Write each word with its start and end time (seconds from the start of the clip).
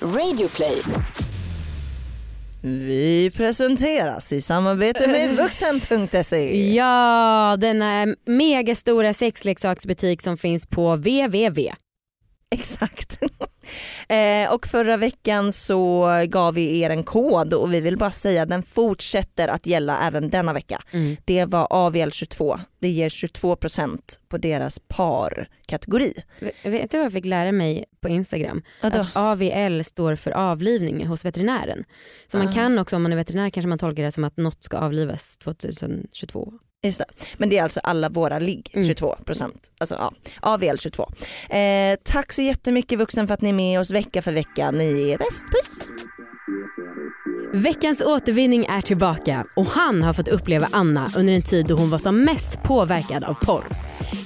Radioplay. 0.00 0.82
Vi 2.62 3.30
presenteras 3.36 4.32
i 4.32 4.40
samarbete 4.40 5.06
med 5.08 5.36
vuxen.se. 5.36 6.74
Ja, 6.74 7.56
denna 7.58 8.06
megastora 8.26 9.12
sexleksaksbutik 9.12 10.22
som 10.22 10.36
finns 10.36 10.66
på 10.66 10.96
www. 10.96 11.72
Exakt. 12.54 13.18
eh, 14.08 14.52
och 14.54 14.66
förra 14.66 14.96
veckan 14.96 15.52
så 15.52 16.06
gav 16.28 16.54
vi 16.54 16.80
er 16.80 16.90
en 16.90 17.04
kod 17.04 17.54
och 17.54 17.72
vi 17.74 17.80
vill 17.80 17.96
bara 17.96 18.10
säga 18.10 18.42
att 18.42 18.48
den 18.48 18.62
fortsätter 18.62 19.48
att 19.48 19.66
gälla 19.66 20.00
även 20.06 20.30
denna 20.30 20.52
vecka. 20.52 20.82
Mm. 20.90 21.16
Det 21.24 21.44
var 21.44 21.66
AVL22. 21.66 22.60
Det 22.78 22.88
ger 22.88 23.08
22% 23.08 23.98
på 24.28 24.38
deras 24.38 24.78
parkategori. 24.88 26.14
Vet 26.62 26.90
du 26.90 26.96
vad 26.98 27.04
jag 27.04 27.12
fick 27.12 27.24
lära 27.24 27.52
mig 27.52 27.84
på 28.00 28.08
Instagram? 28.08 28.62
Vadå? 28.82 29.00
Att 29.00 29.10
AVL 29.16 29.82
står 29.84 30.16
för 30.16 30.30
avlivning 30.30 31.06
hos 31.06 31.24
veterinären. 31.24 31.84
Så 32.28 32.38
man 32.38 32.48
Ah. 32.48 32.52
kan 32.52 32.78
också 32.78 32.96
om 32.96 33.02
man 33.02 33.12
är 33.12 33.16
veterinär 33.16 33.50
kanske 33.50 33.68
man 33.68 33.78
tolkar 33.78 34.02
det 34.02 34.12
som 34.12 34.24
att 34.24 34.36
något 34.36 34.62
ska 34.62 34.76
avlivas 34.78 35.36
2022. 35.38 36.52
Just 36.82 36.98
det. 36.98 37.04
Men 37.36 37.48
det 37.50 37.58
är 37.58 37.62
alltså 37.62 37.80
alla 37.80 38.08
våra 38.08 38.38
ligg, 38.38 38.70
Mm. 38.74 38.88
22%. 38.88 39.52
Alltså 39.78 39.94
ja, 39.94 40.12
AVL 40.40 40.76
22. 40.78 41.08
Eh, 41.50 41.96
tack 42.04 42.32
så 42.32 42.42
jättemycket 42.42 42.98
vuxen 42.98 43.26
för 43.26 43.34
att 43.34 43.40
ni 43.40 43.48
är 43.48 43.52
med 43.52 43.80
oss 43.80 43.90
vecka 43.90 44.22
för 44.22 44.32
vecka. 44.32 44.70
Ni 44.70 45.10
är 45.10 45.18
bäst, 45.18 45.44
puss! 45.44 45.88
Veckans 47.52 48.00
återvinning 48.00 48.66
är 48.66 48.80
tillbaka 48.80 49.46
och 49.56 49.66
han 49.66 50.02
har 50.02 50.12
fått 50.12 50.28
uppleva 50.28 50.68
Anna 50.72 51.10
under 51.16 51.32
en 51.34 51.42
tid 51.42 51.66
då 51.66 51.74
hon 51.76 51.90
var 51.90 51.98
som 51.98 52.24
mest 52.24 52.62
påverkad 52.62 53.24
av 53.24 53.34
porr. 53.34 53.64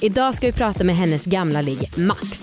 Idag 0.01 0.35
ska 0.35 0.47
vi 0.47 0.53
prata 0.53 0.85
med 0.85 0.97
hennes 0.97 1.25
gamla 1.25 1.61
ligg 1.61 1.93
Max. 1.97 2.41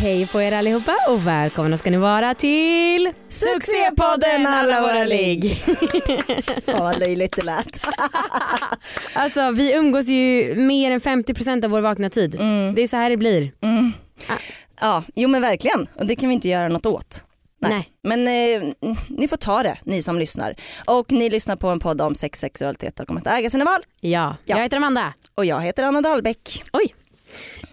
Hej 0.00 0.26
på 0.26 0.40
er 0.42 0.52
allihopa 0.52 0.96
och 1.08 1.26
välkomna 1.26 1.78
ska 1.78 1.90
ni 1.90 1.96
vara 1.96 2.34
till 2.34 3.12
Succépodden 3.28 4.46
Alla 4.46 4.80
våra 4.80 5.04
ligg. 5.04 5.56
Fan 6.66 6.78
vad 6.84 6.98
löjligt 6.98 7.36
det 7.36 7.42
lät. 7.42 7.80
Alltså 9.14 9.50
vi 9.50 9.72
umgås 9.74 10.06
ju 10.08 10.54
mer 10.54 10.90
än 10.90 11.00
50% 11.00 11.64
av 11.64 11.70
vår 11.70 11.80
vakna 11.80 12.10
tid. 12.10 12.34
Mm. 12.34 12.74
Det 12.74 12.82
är 12.82 12.88
så 12.88 12.96
här 12.96 13.10
det 13.10 13.16
blir. 13.16 13.52
Mm. 13.62 13.92
Ah. 14.28 14.32
Ja, 14.80 15.02
jo 15.14 15.28
men 15.28 15.42
verkligen. 15.42 15.86
Och 15.94 16.06
det 16.06 16.16
kan 16.16 16.28
vi 16.28 16.34
inte 16.34 16.48
göra 16.48 16.68
något 16.68 16.86
åt. 16.86 17.24
Nej. 17.60 17.88
Men 18.02 18.26
eh, 18.26 18.72
ni 19.08 19.28
får 19.28 19.36
ta 19.36 19.62
det, 19.62 19.78
ni 19.84 20.02
som 20.02 20.18
lyssnar. 20.18 20.54
Och 20.84 21.12
ni 21.12 21.30
lyssnar 21.30 21.56
på 21.56 21.68
en 21.68 21.80
podd 21.80 22.00
om 22.00 22.14
sex, 22.14 22.40
sexualitet 22.40 23.00
och 23.00 23.10
om 23.10 23.16
att 23.16 23.26
äga 23.26 23.50
sina 23.50 23.64
val. 23.64 23.80
Ja, 24.00 24.36
Ja. 24.44 24.56
jag 24.56 24.62
heter 24.62 24.76
Amanda. 24.76 25.12
Och 25.34 25.44
jag 25.44 25.60
heter 25.60 25.82
Anna 25.82 26.00
Dahlbäck. 26.00 26.64
Oj. 26.72 26.94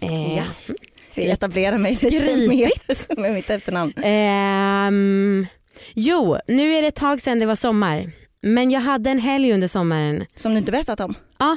Eh, 0.00 0.36
Ja. 0.36 0.44
Jag 1.22 1.32
etablerar 1.32 1.78
mig 1.78 1.98
mer 2.48 3.16
med 3.20 3.32
mitt 3.34 3.50
efternamn. 3.50 3.92
Ehm, 4.02 5.46
jo, 5.94 6.36
nu 6.48 6.74
är 6.74 6.82
det 6.82 6.88
ett 6.88 6.94
tag 6.94 7.20
sedan 7.20 7.38
det 7.38 7.46
var 7.46 7.54
sommar. 7.54 8.10
Men 8.42 8.70
jag 8.70 8.80
hade 8.80 9.10
en 9.10 9.18
helg 9.18 9.52
under 9.52 9.68
sommaren 9.68 10.26
Som 10.36 10.52
du 10.52 10.58
inte 10.58 10.72
berättat 10.72 11.00
om? 11.00 11.14
Ja. 11.38 11.56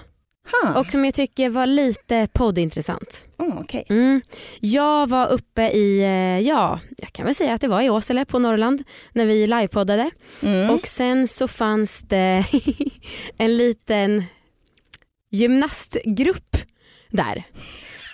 Ha. 0.51 0.79
och 0.79 0.91
som 0.91 1.05
jag 1.05 1.13
tycker 1.13 1.49
var 1.49 1.67
lite 1.67 2.27
poddintressant. 2.33 3.25
Oh, 3.37 3.59
okej. 3.61 3.85
Mm. 3.89 4.21
Jag 4.59 5.09
var 5.09 5.27
uppe 5.27 5.61
i, 5.61 5.99
eh, 5.99 6.47
ja, 6.47 6.79
jag 6.97 7.13
kan 7.13 7.25
väl 7.25 7.35
säga 7.35 7.53
att 7.53 7.61
det 7.61 7.67
var 7.67 7.81
i 7.81 7.89
Åsele 7.89 8.25
på 8.25 8.39
Norrland 8.39 8.83
när 9.13 9.25
vi 9.25 9.47
livepoddade. 9.47 10.09
Mm. 10.41 10.69
Och 10.69 10.87
sen 10.87 11.27
så 11.27 11.47
fanns 11.47 12.01
det 12.01 12.45
en 13.37 13.57
liten 13.57 14.23
gymnastgrupp 15.31 16.57
där. 17.09 17.43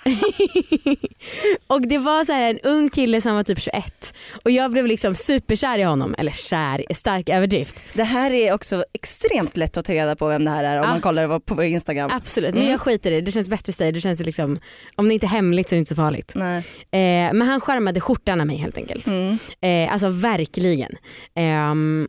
och 1.67 1.81
det 1.87 1.97
var 1.97 2.25
så 2.25 2.31
här 2.31 2.49
en 2.49 2.59
ung 2.59 2.89
kille 2.89 3.21
som 3.21 3.35
var 3.35 3.43
typ 3.43 3.59
21 3.59 4.13
och 4.43 4.51
jag 4.51 4.71
blev 4.71 4.87
liksom 4.87 5.15
superkär 5.15 5.79
i 5.79 5.83
honom, 5.83 6.15
eller 6.17 6.31
kär, 6.31 6.85
är 6.89 6.94
stark 6.94 7.29
överdrift. 7.29 7.75
Det 7.94 8.03
här 8.03 8.31
är 8.31 8.53
också 8.53 8.85
extremt 8.94 9.57
lätt 9.57 9.78
att 9.78 9.85
ta 9.85 9.94
reda 9.94 10.16
på 10.16 10.28
vem 10.28 10.45
det 10.45 10.51
här 10.51 10.63
är 10.63 10.78
om 10.78 10.83
Ja. 10.83 10.89
man 10.89 11.01
kollar 11.01 11.39
på 11.39 11.55
vår 11.55 11.66
Instagram. 11.66 12.09
Absolut, 12.13 12.50
men 12.53 12.59
Mm. 12.63 12.72
jag 12.72 12.81
skiter 12.81 13.11
i 13.11 13.16
det, 13.16 13.22
det 13.22 13.31
känns 13.31 13.50
bättre 13.50 13.72
att 13.72 13.75
säga, 13.75 13.91
det 13.91 14.01
känns 14.01 14.19
liksom, 14.19 14.59
om 14.95 15.07
det 15.07 15.13
inte 15.13 15.25
är 15.25 15.29
hemligt 15.29 15.69
så 15.69 15.75
är 15.75 15.78
det 15.78 15.79
inte 15.79 15.89
så 15.89 15.95
farligt. 15.95 16.31
Nej. 16.35 16.57
Eh, 16.91 17.33
men 17.33 17.41
han 17.41 17.61
skärmade 17.61 17.99
skjortan 18.01 18.41
av 18.41 18.47
mig 18.47 18.57
helt 18.57 18.78
enkelt. 18.78 19.07
Mm. 19.07 19.38
Eh, 19.61 19.94
alltså 19.94 20.09
verkligen. 20.09 20.91
Ehm, 21.35 22.07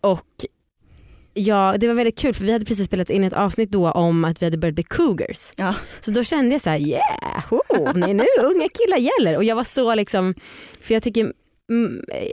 och 0.00 0.26
ja, 1.34 1.74
det 1.78 1.88
var 1.88 1.94
väldigt 1.94 2.18
kul 2.18 2.34
för 2.34 2.44
vi 2.44 2.52
hade 2.52 2.64
precis 2.64 2.86
spelat 2.86 3.10
in 3.10 3.24
ett 3.24 3.32
avsnitt 3.32 3.70
då 3.70 3.90
om 3.90 4.24
att 4.24 4.42
vi 4.42 4.46
hade 4.46 4.58
börjat 4.58 4.74
bli 4.74 4.84
cougars. 4.84 5.52
Ja. 5.56 5.74
Så 6.00 6.10
då 6.10 6.24
kände 6.24 6.54
jag 6.54 6.60
så 6.60 6.70
här: 6.70 6.78
yeah, 6.78 7.52
oh, 7.52 7.92
nej, 7.94 8.14
nu 8.14 8.24
unga 8.42 8.68
killar 8.68 8.98
gäller. 8.98 9.36
Och 9.36 9.44
jag 9.44 9.56
var 9.56 9.64
så 9.64 9.94
liksom, 9.94 10.34
för 10.80 10.94
jag 10.94 11.02
tycker 11.02 11.32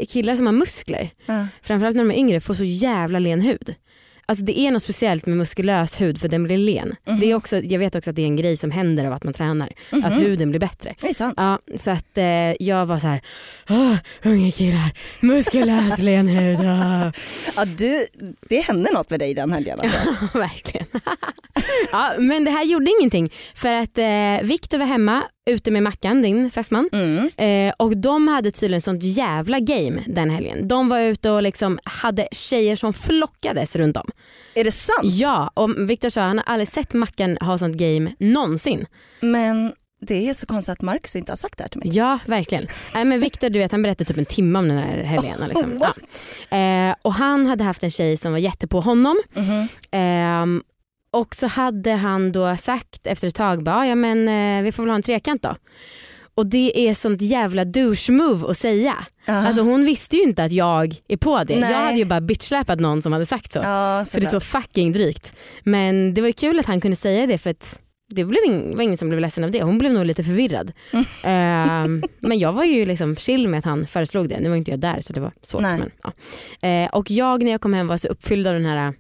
killar 0.10 0.36
som 0.36 0.46
har 0.46 0.54
muskler, 0.54 1.10
Ja. 1.26 1.48
framförallt 1.62 1.96
när 1.96 2.04
de 2.06 2.12
är 2.12 2.18
yngre, 2.18 2.40
får 2.42 2.54
så 2.54 2.64
jävla 2.64 3.20
len 3.20 3.42
hud. 3.42 3.76
Alltså 4.30 4.46
det 4.46 4.60
är 4.60 4.72
något 4.72 4.84
speciellt 4.84 5.26
med 5.26 5.38
muskulös 5.38 6.02
hud 6.02 6.20
för 6.22 6.28
den 6.28 6.44
blir 6.44 6.58
len. 6.58 6.96
Mhm. 7.08 7.20
Det 7.20 7.32
är 7.32 7.36
också, 7.36 7.58
jag 7.58 7.80
vet 7.80 7.96
också 7.96 8.10
att 8.10 8.16
det 8.16 8.22
är 8.22 8.26
en 8.26 8.36
grej 8.36 8.58
som 8.58 8.72
händer 8.72 9.06
av 9.06 9.14
att 9.14 9.24
man 9.24 9.34
tränar, 9.34 9.70
Mhm. 9.92 10.06
att 10.06 10.18
huden 10.18 10.50
blir 10.50 10.60
bättre. 10.60 10.96
Det 11.02 11.10
är 11.10 11.14
sant. 11.14 11.34
Ja, 11.38 11.60
så 11.76 11.92
att 11.92 12.18
eh, 12.18 12.24
jag 12.64 12.86
var 12.86 13.00
så 13.00 13.08
här, 13.08 13.22
"Åh, 13.70 13.96
unga 14.24 14.52
killar, 14.52 14.92
muskulös 15.20 16.00
len 16.00 16.28
hud. 16.28 16.60
åh." 16.60 17.12
Ja, 17.56 17.66
du, 17.66 18.06
det 18.50 18.60
hände 18.60 18.92
något 18.94 19.10
med 19.10 19.20
dig 19.20 19.34
den 19.34 19.52
helgen 19.52 19.80
alltså. 19.82 19.98
Verkligen. 20.38 20.88
ja, 21.92 22.12
men 22.20 22.46
det 22.46 22.52
här 22.52 22.64
gjorde 22.64 22.92
ingenting 23.00 23.30
för 23.56 23.74
att 23.74 23.98
eh, 23.98 24.48
Viktor 24.48 24.78
var 24.78 24.86
hemma 24.86 25.24
ute 25.50 25.72
med 25.72 25.84
Mackan, 25.84 26.22
din 26.22 26.52
fästman. 26.52 26.90
Mm. 26.92 27.30
Eh, 27.38 27.74
och 27.78 27.98
de 27.98 28.28
hade 28.28 28.52
tydligen 28.52 28.82
sånt 28.82 29.04
jävla 29.04 29.60
game 29.60 30.04
den 30.08 30.30
helgen. 30.30 30.68
De 30.68 30.90
var 30.90 31.00
ute 31.00 31.32
och 31.32 31.44
liksom 31.44 31.80
hade 31.84 32.28
tjejer 32.32 32.76
som 32.76 32.94
flockades 32.94 33.76
runt 33.76 33.98
om. 33.98 34.10
Är 34.56 34.64
det 34.64 34.72
sant? 34.72 35.04
Ja, 35.04 35.52
och 35.54 35.90
Viktor 35.90 36.10
sa 36.10 36.22
att 36.22 36.28
han 36.28 36.38
har 36.38 36.46
aldrig 36.54 36.68
sett 36.68 36.94
Mackan 36.94 37.38
ha 37.42 37.58
sånt 37.58 37.76
game 37.76 38.16
någonsin. 38.20 38.86
Men 39.22 39.74
det 40.02 40.30
är 40.30 40.34
så 40.34 40.48
konstigt 40.48 40.74
att 40.74 40.82
Marcus 40.82 41.16
inte 41.16 41.32
har 41.32 41.38
sagt 41.38 41.58
det 41.58 41.64
här 41.64 41.70
till 41.70 41.80
mig. 41.80 41.90
Ja, 41.94 42.20
verkligen. 42.26 42.68
Nej, 42.94 43.06
men 43.06 43.20
Viktor 43.20 43.50
du 43.50 43.60
vet, 43.60 43.72
han 43.72 43.82
berättade 43.82 44.08
typ 44.08 44.18
en 44.18 44.26
timme 44.26 44.60
om 44.60 44.68
den 44.68 44.78
här 44.78 45.04
helgen. 45.04 45.36
Liksom. 45.48 45.80
Ja. 46.50 46.58
Eh, 46.58 46.96
och 47.02 47.14
han 47.14 47.46
hade 47.46 47.64
haft 47.64 47.84
en 47.84 47.92
tjej 47.92 48.18
som 48.18 48.32
var 48.32 48.40
jättepå 48.40 48.80
honom. 48.80 49.22
Mhm. 49.34 49.68
Ehm, 49.92 50.64
och 51.12 51.36
så 51.36 51.48
hade 51.48 51.92
han 51.92 52.32
då 52.32 52.56
sagt 52.58 53.08
efter 53.08 53.28
ett 53.28 53.36
tag, 53.36 53.64
bara, 53.64 53.88
ja 53.88 53.96
men 53.96 54.28
eh, 54.28 54.64
vi 54.64 54.72
får 54.72 54.84
väl 54.84 54.90
ha 54.90 54.96
en 54.96 55.02
trekant 55.02 55.42
då. 55.44 55.56
Och 56.36 56.46
det 56.46 56.88
är 56.90 56.94
sånt 56.94 57.22
jävla 57.22 57.66
douche 57.66 58.12
move 58.12 58.48
att 58.52 58.58
säga. 58.58 58.94
Ja. 59.26 59.34
Alltså 59.34 59.62
hon 59.64 59.86
visste 59.86 60.16
ju 60.16 60.24
inte 60.24 60.44
att 60.44 60.52
jag 60.52 60.96
är 61.08 61.18
på 61.18 61.44
det. 61.44 61.60
Nej. 61.60 61.72
Jag 61.72 61.78
hade 61.80 61.98
ju 61.98 62.06
bara 62.06 62.22
bitchsläpat 62.22 62.80
någon 62.80 63.02
som 63.02 63.14
hade 63.14 63.26
sagt 63.26 63.52
så. 63.52 63.60
ja, 63.60 64.06
för 64.10 64.20
det 64.20 64.26
är 64.26 64.30
så 64.32 64.40
fucking 64.40 64.92
drygt. 64.92 65.34
Men 65.64 66.14
det 66.14 66.22
var 66.22 66.28
ju 66.28 66.34
kul 66.34 66.60
att 66.60 66.66
han 66.66 66.82
kunde 66.82 66.98
säga 66.98 67.28
det 67.28 67.38
för 67.38 67.50
att 67.50 67.80
det 68.16 68.24
blev 68.26 68.44
ing- 68.48 68.76
var 68.76 68.84
ingen 68.84 68.98
som 68.98 69.10
blev 69.10 69.22
ledsen 69.22 69.44
av 69.44 69.52
det. 69.52 69.64
Hon 69.64 69.78
blev 69.78 69.94
nog 69.94 70.06
lite 70.06 70.24
förvirrad. 70.24 70.72
Mm. 70.92 71.06
Ehm, 71.24 72.04
men 72.20 72.40
jag 72.40 72.54
var 72.54 72.64
ju 72.64 72.86
liksom 72.86 73.16
chill 73.16 73.48
med 73.48 73.58
att 73.58 73.66
han 73.66 73.88
föreslog 73.88 74.30
det. 74.30 74.40
Nu 74.40 74.50
var 74.50 74.56
inte 74.56 74.72
jag 74.72 74.80
där 74.80 75.02
så 75.02 75.14
det 75.14 75.20
var 75.22 75.32
svårt. 75.44 75.62
Men, 75.62 75.92
ja. 76.04 76.12
Eh, 76.70 76.90
och 76.90 77.12
jag 77.12 77.44
när 77.44 77.52
jag 77.52 77.62
kom 77.62 77.74
hem 77.74 77.88
var 77.88 77.98
så 77.98 78.08
uppfylld 78.08 78.48
av 78.48 78.54
den 78.54 78.66
här 78.66 78.94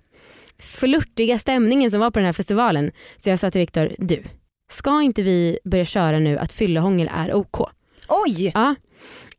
flörtiga 0.60 1.40
stämningen 1.40 1.92
som 1.92 2.00
var 2.00 2.12
på 2.12 2.20
den 2.20 2.26
här 2.26 2.34
festivalen. 2.34 2.92
Så 3.18 3.30
jag 3.30 3.40
sa 3.40 3.52
till 3.52 3.60
Viktor, 3.60 3.96
du, 3.98 4.24
ska 4.72 5.02
inte 5.02 5.22
vi 5.24 5.60
börja 5.64 5.86
köra 5.86 6.20
nu 6.20 6.38
att 6.38 6.54
fyllehångel 6.54 7.10
är 7.16 7.34
OK? 7.34 7.58
Oj! 8.08 8.52
Ja. 8.56 8.76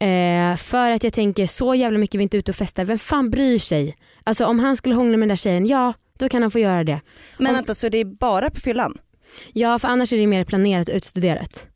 Eh, 0.07 0.57
för 0.57 0.91
att 0.91 1.05
jag 1.05 1.13
tänker 1.13 1.47
så 1.47 1.75
jävla 1.75 1.99
mycket 1.99 2.19
vi 2.19 2.23
inte 2.23 2.37
är 2.37 2.39
ute 2.39 2.51
och 2.53 2.57
festar, 2.57 2.85
vem 2.85 2.99
fan 2.99 3.31
bryr 3.31 3.59
sig? 3.59 3.97
Alltså 4.25 4.45
om 4.47 4.59
han 4.59 4.77
skulle 4.77 4.95
hångla 4.95 5.17
med 5.17 5.21
den 5.23 5.29
där 5.29 5.37
tjejen, 5.37 5.67
ja 5.67 5.93
då 6.19 6.29
kan 6.29 6.43
han 6.43 6.51
få 6.51 6.59
göra 6.59 6.85
det. 6.85 7.01
Men 7.39 7.47
Om- 7.47 7.55
vänta, 7.55 7.75
så 7.75 7.89
det 7.89 7.99
är 7.99 8.05
bara 8.05 8.51
på 8.51 8.61
fyllan? 8.61 8.99
Ja 9.53 9.79
för 9.79 9.89
annars 9.89 10.13
är 10.13 10.17
det 10.17 10.27
mer 10.27 10.45
planerat 10.45 10.89
och 10.89 10.95
utstuderat. 10.95 11.67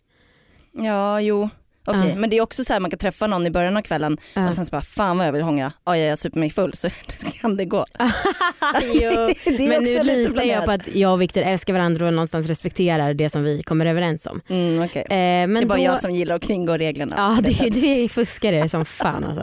Ja, 0.73 1.20
jo. 1.20 1.49
Okej, 1.86 2.08
Ja. 2.08 2.14
men 2.16 2.31
det 2.31 2.36
är 2.36 2.40
också 2.40 2.64
så 2.64 2.72
här 2.72 2.81
man 2.81 2.90
kan 2.90 2.98
träffa 2.98 3.26
någon 3.26 3.46
i 3.46 3.50
början 3.50 3.76
av 3.76 3.82
kvällen 3.82 4.16
Ja. 4.34 4.46
och 4.46 4.52
sen 4.52 4.66
så 4.66 4.70
bara 4.70 4.82
fan 4.82 5.19
vad 5.19 5.26
jag 5.26 5.32
vill 5.32 5.42
hångla. 5.42 5.72
Ja, 5.84 5.96
jag 5.96 6.19
super 6.19 6.40
mig 6.40 6.50
full 6.50 6.75
så 6.75 6.88
kan 7.40 7.56
det 7.56 7.64
gå. 7.64 7.86
jo, 8.94 9.10
det 9.44 9.69
men 9.69 9.82
nu 9.82 10.02
lite 10.02 10.02
litar 10.02 10.42
jag 10.42 10.64
på 10.64 10.70
att 10.70 10.94
jag 10.96 11.12
och 11.12 11.22
Viktor 11.22 11.42
älskar 11.42 11.72
varandra 11.72 12.06
och 12.06 12.12
någonstans 12.14 12.46
respekterar 12.46 13.14
det 13.14 13.31
som 13.31 13.42
vi 13.42 13.62
kommer 13.62 13.86
överens 13.86 14.26
om. 14.26 14.40
Mm, 14.48 14.82
okej. 14.84 15.02
Eh, 15.02 15.16
men 15.16 15.54
Det 15.54 15.60
är 15.60 15.66
bara 15.66 15.78
då... 15.78 15.84
jag 15.84 16.00
som 16.00 16.10
gillar 16.10 16.36
att 16.36 16.42
kringgå 16.42 16.76
reglerna. 16.76 17.14
Ja 17.19 17.38
det 17.42 17.70
du 17.81 17.87
är 17.87 18.08
fuskare 18.08 18.69
som 18.69 18.84
fan 18.84 19.25
alltså. 19.25 19.40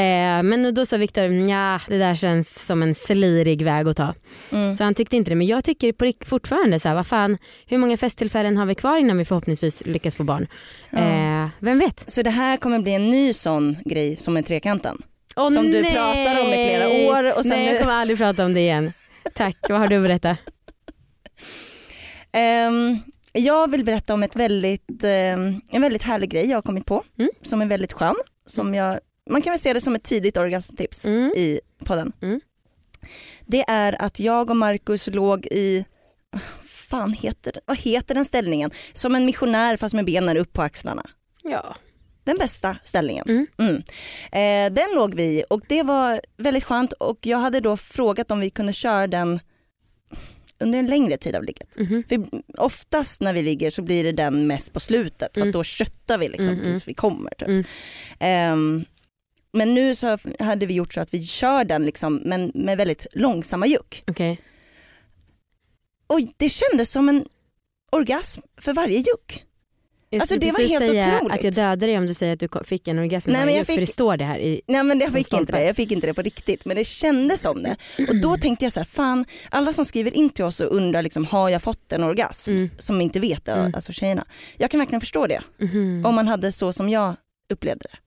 eh, 0.00 0.42
Men 0.42 0.74
då 0.74 0.86
sa 0.86 0.96
Viktor, 0.96 1.24
ja 1.26 1.80
det 1.88 1.98
där 1.98 2.14
känns 2.14 2.66
som 2.66 2.82
en 2.82 2.94
slirig 2.94 3.62
väg 3.62 3.88
att 3.88 3.96
ta. 3.96 4.14
Mm. 4.52 4.74
Så 4.74 4.84
han 4.84 4.94
tyckte 4.94 5.16
inte 5.16 5.30
det. 5.30 5.34
Men 5.36 5.46
jag 5.46 5.64
tycker 5.64 5.92
på 5.92 6.12
fortfarande 6.24 6.80
så 6.80 6.88
här, 6.88 6.94
vad 6.94 7.06
fan, 7.06 7.38
hur 7.66 7.78
många 7.78 7.96
festtillfällen 7.96 8.56
har 8.56 8.66
vi 8.66 8.74
kvar 8.74 8.98
innan 8.98 9.18
vi 9.18 9.24
förhoppningsvis 9.24 9.82
lyckas 9.86 10.14
få 10.14 10.24
barn? 10.24 10.46
Ja. 10.96 11.02
Eh, 11.44 11.48
vem 11.60 11.78
vet? 11.78 12.10
Så 12.10 12.22
det 12.22 12.30
här 12.30 12.56
kommer 12.56 12.78
bli 12.78 12.92
en 12.94 13.10
ny 13.10 13.32
sån 13.32 13.76
grej 13.84 14.16
som 14.16 14.36
är 14.36 14.42
trekanten? 14.42 15.02
Åh, 15.36 15.50
Som 15.50 15.70
du 15.70 15.82
nej! 15.82 15.92
pratar 15.94 16.40
om 16.40 16.46
i 16.46 16.50
flera 16.52 17.08
år 17.10 17.36
och 17.38 17.42
sen 17.44 17.50
Nej 17.50 17.64
nu- 17.66 17.70
jag 17.72 17.80
kommer 17.80 17.94
aldrig 17.94 18.18
prata 18.18 18.44
om 18.44 18.54
det 18.54 18.60
igen. 18.60 18.92
Tack, 19.34 19.56
vad 19.68 19.78
har 19.78 19.88
du 19.88 19.96
att 19.96 20.02
berätta? 20.02 20.36
Ehm, 22.32 22.98
Jag 23.32 23.70
vill 23.70 23.84
berätta 23.84 24.14
om 24.14 24.22
ett 24.22 24.36
väldigt, 24.36 25.04
eh, 25.04 25.10
en 25.70 25.80
väldigt 25.82 26.02
härlig 26.02 26.30
grej 26.30 26.46
jag 26.46 26.56
har 26.56 26.62
kommit 26.62 26.86
på 26.86 27.04
Mm. 27.18 27.30
som 27.42 27.62
är 27.62 27.66
väldigt 27.66 27.92
skön. 27.92 28.14
Som 28.46 28.74
jag, 28.74 28.98
man 29.30 29.42
kan 29.42 29.50
väl 29.50 29.60
se 29.60 29.72
det 29.72 29.80
som 29.80 29.94
ett 29.94 30.02
tidigt 30.02 30.36
orgasmtips 30.36 31.04
Mm. 31.06 31.32
i 31.36 31.60
podden. 31.84 32.12
Mm. 32.22 32.40
Det 33.46 33.64
är 33.68 34.02
att 34.02 34.20
jag 34.20 34.50
och 34.50 34.56
Markus 34.56 35.06
låg 35.06 35.46
i, 35.46 35.84
fan 36.88 37.12
heter, 37.12 37.52
vad 37.66 37.78
heter 37.78 38.14
den 38.14 38.24
ställningen? 38.24 38.70
Som 38.92 39.14
en 39.14 39.24
missionär 39.24 39.76
fast 39.76 39.94
med 39.94 40.04
benen 40.04 40.36
upp 40.36 40.52
på 40.52 40.62
axlarna. 40.62 41.02
Ja. 41.42 41.76
Den 42.24 42.36
bästa 42.38 42.76
ställningen. 42.84 43.24
Mm. 43.28 43.46
Mm. 43.58 43.76
Eh, 44.32 44.74
den 44.74 44.94
låg 44.94 45.14
vi 45.14 45.22
i 45.22 45.44
och 45.50 45.60
det 45.68 45.82
var 45.82 46.20
väldigt 46.36 46.64
skönt 46.64 46.92
och 46.92 47.18
jag 47.26 47.38
hade 47.38 47.60
då 47.60 47.76
frågat 47.76 48.30
om 48.30 48.40
vi 48.40 48.50
kunde 48.50 48.72
köra 48.72 49.06
den 49.06 49.40
under 50.60 50.78
en 50.78 50.86
längre 50.86 51.16
tid 51.16 51.34
av 51.36 51.42
ligget. 51.44 51.78
Mhm. 51.78 52.04
För 52.08 52.24
oftast 52.58 53.20
när 53.20 53.32
vi 53.34 53.42
ligger 53.42 53.70
så 53.70 53.82
blir 53.82 54.04
det 54.04 54.12
den 54.12 54.46
mest 54.46 54.72
på 54.72 54.80
slutet 54.80 55.34
för 55.34 55.40
Mm. 55.40 55.48
att 55.48 55.52
då 55.52 55.64
köttar 55.64 56.18
vi 56.18 56.28
liksom 56.28 56.52
Mm, 56.52 56.64
tills 56.64 56.88
vi 56.88 56.94
kommer. 56.94 57.30
Typ. 57.30 57.48
Mm. 57.48 57.64
Ehm, 58.20 58.84
men 59.52 59.74
nu 59.74 59.94
så 59.94 60.18
hade 60.38 60.66
vi 60.66 60.74
gjort 60.74 60.94
så 60.94 61.00
att 61.00 61.14
vi 61.14 61.26
kör 61.26 61.64
den 61.64 61.84
liksom, 61.86 62.16
men 62.24 62.52
med 62.54 62.76
väldigt 62.78 63.06
långsamma 63.12 63.66
juck. 63.66 64.04
Okej. 64.06 64.40
Och 66.06 66.20
det 66.36 66.48
kändes 66.50 66.90
som 66.90 67.08
en 67.08 67.24
orgasm 67.92 68.40
för 68.60 68.72
varje 68.72 68.98
juck. 68.98 69.42
Jag 70.10 70.20
Alltså, 70.20 70.38
det 70.38 70.52
var 70.52 70.58
helt 70.68 70.84
säga 70.86 71.16
otroligt. 71.16 71.34
att 71.34 71.44
jag 71.44 71.54
dödar 71.54 71.86
dig 71.86 71.98
om 71.98 72.06
du 72.06 72.14
säger 72.14 72.32
att 72.32 72.40
du 72.40 72.48
fick 72.64 72.88
en 72.88 72.98
orgasm. 72.98 73.30
Nej, 73.30 73.40
men 73.40 73.48
jag 73.48 73.58
just, 73.58 73.66
För 73.66 73.72
fick- 73.74 73.80
det 73.86 73.92
står 73.92 74.16
det 74.16 74.24
här 74.24 74.38
i... 74.38 74.60
Nej 74.66 74.82
men 74.84 75.00
jag 75.00 75.12
fick 75.12 75.32
inte 75.32 75.52
det, 75.52 75.64
jag 75.64 75.76
fick 75.76 75.90
inte 75.92 76.06
det 76.06 76.14
på 76.14 76.22
riktigt 76.22 76.64
men 76.64 76.76
det 76.76 76.84
kändes 76.84 77.40
som 77.40 77.62
det. 77.62 77.76
Och 78.08 78.20
då 78.20 78.36
tänkte 78.40 78.64
jag 78.64 78.72
så 78.72 78.80
här, 78.80 78.84
fan 78.84 79.24
alla 79.50 79.72
som 79.72 79.84
skriver 79.84 80.16
in 80.16 80.30
till 80.30 80.44
oss 80.44 80.60
och 80.60 80.76
undrar 80.76 81.02
liksom, 81.02 81.24
har 81.24 81.48
jag 81.50 81.62
fått 81.62 81.92
en 81.92 82.02
orgasm? 82.04 82.50
Mm. 82.50 82.70
Som 82.78 83.00
inte 83.00 83.20
vet 83.20 83.48
Mm. 83.48 83.74
alltså 83.74 83.92
tjejerna. 83.92 84.24
Jag 84.56 84.70
kan 84.70 84.80
verkligen 84.80 85.00
förstå 85.00 85.26
det 85.26 85.42
Mhm. 85.60 86.06
om 86.06 86.14
man 86.14 86.28
hade 86.28 86.52
så 86.52 86.72
som 86.72 86.88
jag 86.88 87.16
upplevde 87.52 87.86
det. 87.92 87.98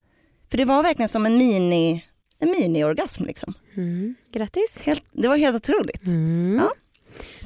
För 0.50 0.58
det 0.58 0.64
var 0.64 0.82
verkligen 0.82 1.08
som 1.08 1.26
en 1.26 1.38
mini 1.38 2.04
en 2.38 2.50
mini-orgasm 2.50 3.24
liksom. 3.24 3.54
Mm. 3.76 4.14
Grattis. 4.32 4.78
Helt, 4.82 5.04
det 5.12 5.28
var 5.28 5.36
helt 5.36 5.56
otroligt. 5.56 6.06
Mm. 6.06 6.58
Ja. 6.62 6.72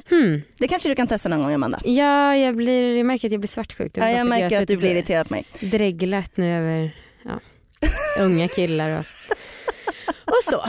Hmm. 0.09 0.41
Det 0.57 0.67
kanske 0.67 0.89
du 0.89 0.95
kan 0.95 1.07
testa 1.07 1.29
någon 1.29 1.41
gång 1.43 1.53
Amanda. 1.53 1.79
Ja, 1.83 2.35
jag, 2.35 2.55
blir, 2.55 2.97
jag 2.97 3.05
märker 3.05 3.27
att 3.27 3.31
jag 3.31 3.41
blir 3.41 3.47
svartsjuk. 3.49 3.91
Ja, 3.97 4.09
jag 4.09 4.27
märker 4.27 4.55
har 4.55 4.61
att 4.61 4.67
du 4.67 4.77
blir 4.77 4.91
irriterad 4.91 5.27
på 5.27 5.33
mig. 5.33 5.45
Dreglat 5.59 6.37
nu 6.37 6.51
över 6.57 6.95
ja, 7.25 7.39
unga 8.19 8.47
killar 8.47 8.91
och, 8.99 9.05
och 10.25 10.43
så. 10.51 10.61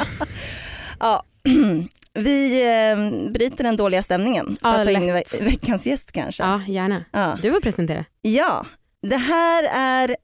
Ja, 1.00 1.22
vi 2.14 2.62
eh, 2.90 3.30
bryter 3.32 3.64
den 3.64 3.76
dåliga 3.76 4.02
stämningen 4.02 4.56
Ja, 4.62 4.90
in 4.90 5.12
ve- 5.14 5.22
veckans 5.40 5.86
gäst 5.86 6.12
kanske. 6.12 6.42
Ja, 6.42 6.62
gärna. 6.68 7.04
Ja. 7.12 7.38
Du 7.42 7.52
får 7.52 7.60
presentera. 7.60 8.04
ja, 8.22 8.66
det 9.02 9.16
här 9.16 9.64
är 9.74 10.16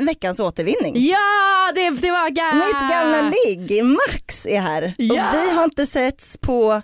veckans 0.00 0.40
återvinning. 0.40 0.94
Ja, 0.96 1.72
det 1.74 1.86
är 1.86 1.96
tillbaka! 1.96 2.54
Mitt 2.54 2.90
gamla 2.90 3.32
ligg, 3.46 3.84
Max 3.84 4.46
är 4.46 4.60
här 4.60 4.94
Ja. 4.98 5.28
och 5.30 5.36
vi 5.44 5.50
har 5.50 5.64
inte 5.64 5.86
setts 5.86 6.36
på 6.38 6.82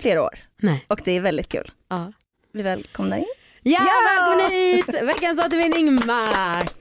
flera 0.00 0.22
år 0.22 0.38
Nej. 0.62 0.84
och 0.88 1.00
det 1.04 1.12
är 1.12 1.20
väldigt 1.20 1.48
kul. 1.48 1.70
Ja. 1.88 2.12
Vi 2.52 2.62
välkomnar 2.62 3.16
in. 3.16 3.24
Ja, 3.62 3.78
Ja! 3.80 3.88
välkommen 4.10 4.50
hit! 4.58 4.88
Veckans 5.08 5.38
återvinning 5.46 6.06
Max. 6.06 6.72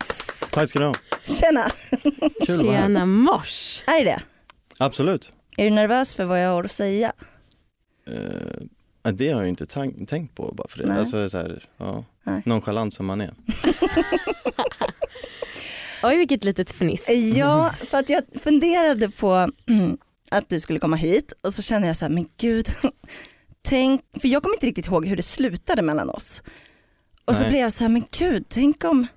Tack 0.51 0.69
ska 0.69 0.79
du 0.79 0.85
ha. 0.85 0.93
Tjena, 1.25 1.63
Kul 2.45 2.59
att 2.59 2.65
vara 2.65 2.75
här. 2.75 2.81
Tjena 2.81 3.05
mors. 3.05 3.83
är 3.87 4.05
det? 4.05 4.21
Absolut. 4.77 5.33
Är 5.57 5.63
du 5.65 5.69
nervös 5.71 6.15
för 6.15 6.25
vad 6.25 6.43
jag 6.45 6.49
har 6.49 6.63
att 6.63 6.71
säga? 6.71 7.13
Eh, 8.07 9.11
det 9.11 9.31
har 9.31 9.41
jag 9.41 9.49
inte 9.49 9.65
tänkt 10.07 10.35
på 10.35 10.51
bara 10.53 10.67
för 10.67 10.77
det. 10.77 10.85
Nej. 10.85 10.97
Alltså 10.99 11.29
så 11.29 11.37
här, 11.37 11.69
ja, 11.77 12.05
Nej. 12.23 12.41
nonchalant 12.45 12.93
som 12.93 13.05
man 13.05 13.21
är. 13.21 13.33
Oj 16.03 16.17
vilket 16.17 16.43
litet 16.43 16.69
fniss. 16.71 17.09
Ja, 17.35 17.73
för 17.89 17.97
att 17.97 18.09
jag 18.09 18.23
funderade 18.43 19.09
på 19.09 19.49
mm, 19.69 19.97
att 20.31 20.49
du 20.49 20.59
skulle 20.59 20.79
komma 20.79 20.95
hit 20.95 21.33
och 21.41 21.53
så 21.53 21.61
kände 21.61 21.87
jag 21.87 21.97
så 21.97 22.05
här, 22.05 22.11
men 22.13 22.29
gud, 22.37 22.67
tänk, 23.61 24.01
för 24.21 24.27
jag 24.27 24.43
kommer 24.43 24.55
inte 24.55 24.67
riktigt 24.67 24.85
ihåg 24.87 25.05
hur 25.05 25.15
det 25.15 25.23
slutade 25.23 25.81
mellan 25.81 26.09
oss. 26.09 26.43
Och 27.25 27.35
så 27.35 27.41
Nej. 27.41 27.49
blev 27.49 27.61
jag 27.61 27.73
så 27.73 27.83
här, 27.83 27.89
men 27.91 28.03
gud, 28.19 28.45
tänk 28.49 28.83
om, 28.83 29.07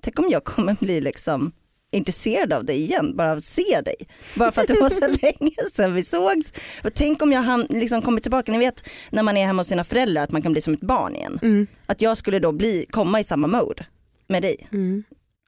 tänk 0.00 0.18
om 0.18 0.28
jag 0.30 0.44
kommer 0.44 0.76
bli 0.80 1.00
liksom 1.00 1.52
intresserad 1.92 2.52
av 2.52 2.64
dig 2.64 2.76
igen, 2.82 3.16
bara 3.16 3.32
av 3.32 3.38
att 3.38 3.44
se 3.44 3.80
dig. 3.84 3.96
Bara 4.36 4.52
för 4.52 4.62
att 4.62 4.68
det 4.68 4.80
var 4.80 4.90
så 4.90 5.06
länge 5.22 5.56
sedan 5.72 5.94
vi 5.94 6.04
sågs. 6.04 6.52
Och 6.84 6.94
tänk 6.94 7.22
om 7.22 7.32
jag 7.32 7.42
han, 7.42 7.66
liksom 7.70 8.02
kommer 8.02 8.20
tillbaka, 8.20 8.52
ni 8.52 8.58
vet 8.58 8.88
när 9.10 9.22
man 9.22 9.36
är 9.36 9.46
hemma 9.46 9.60
hos 9.60 9.68
sina 9.68 9.84
föräldrar 9.84 10.22
att 10.22 10.32
man 10.32 10.42
kan 10.42 10.52
bli 10.52 10.60
som 10.60 10.74
ett 10.74 10.80
barn 10.80 11.16
igen. 11.16 11.38
Mm. 11.42 11.66
Att 11.86 12.02
jag 12.02 12.16
skulle 12.16 12.38
då 12.38 12.52
bli, 12.52 12.86
komma 12.90 13.20
i 13.20 13.24
samma 13.24 13.46
mode 13.46 13.86
med 14.28 14.42
dig. 14.42 14.68
Mm. 14.72 15.04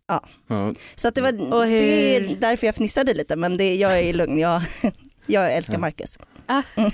Ja, 0.08 0.24
Så 0.94 1.08
att 1.08 1.14
det, 1.14 1.22
var, 1.22 1.32
det 1.66 2.16
är 2.16 2.36
därför 2.40 2.66
jag 2.66 2.74
fnissade 2.74 3.14
lite 3.14 3.36
men 3.36 3.56
det, 3.56 3.74
jag 3.74 3.98
är 4.00 4.12
lugn, 4.12 4.38
jag, 4.38 4.62
jag 5.26 5.54
älskar 5.54 5.74
Ja. 5.74 5.80
Marcus. 5.80 6.18
Ah, 6.48 6.62
ja, 6.76 6.90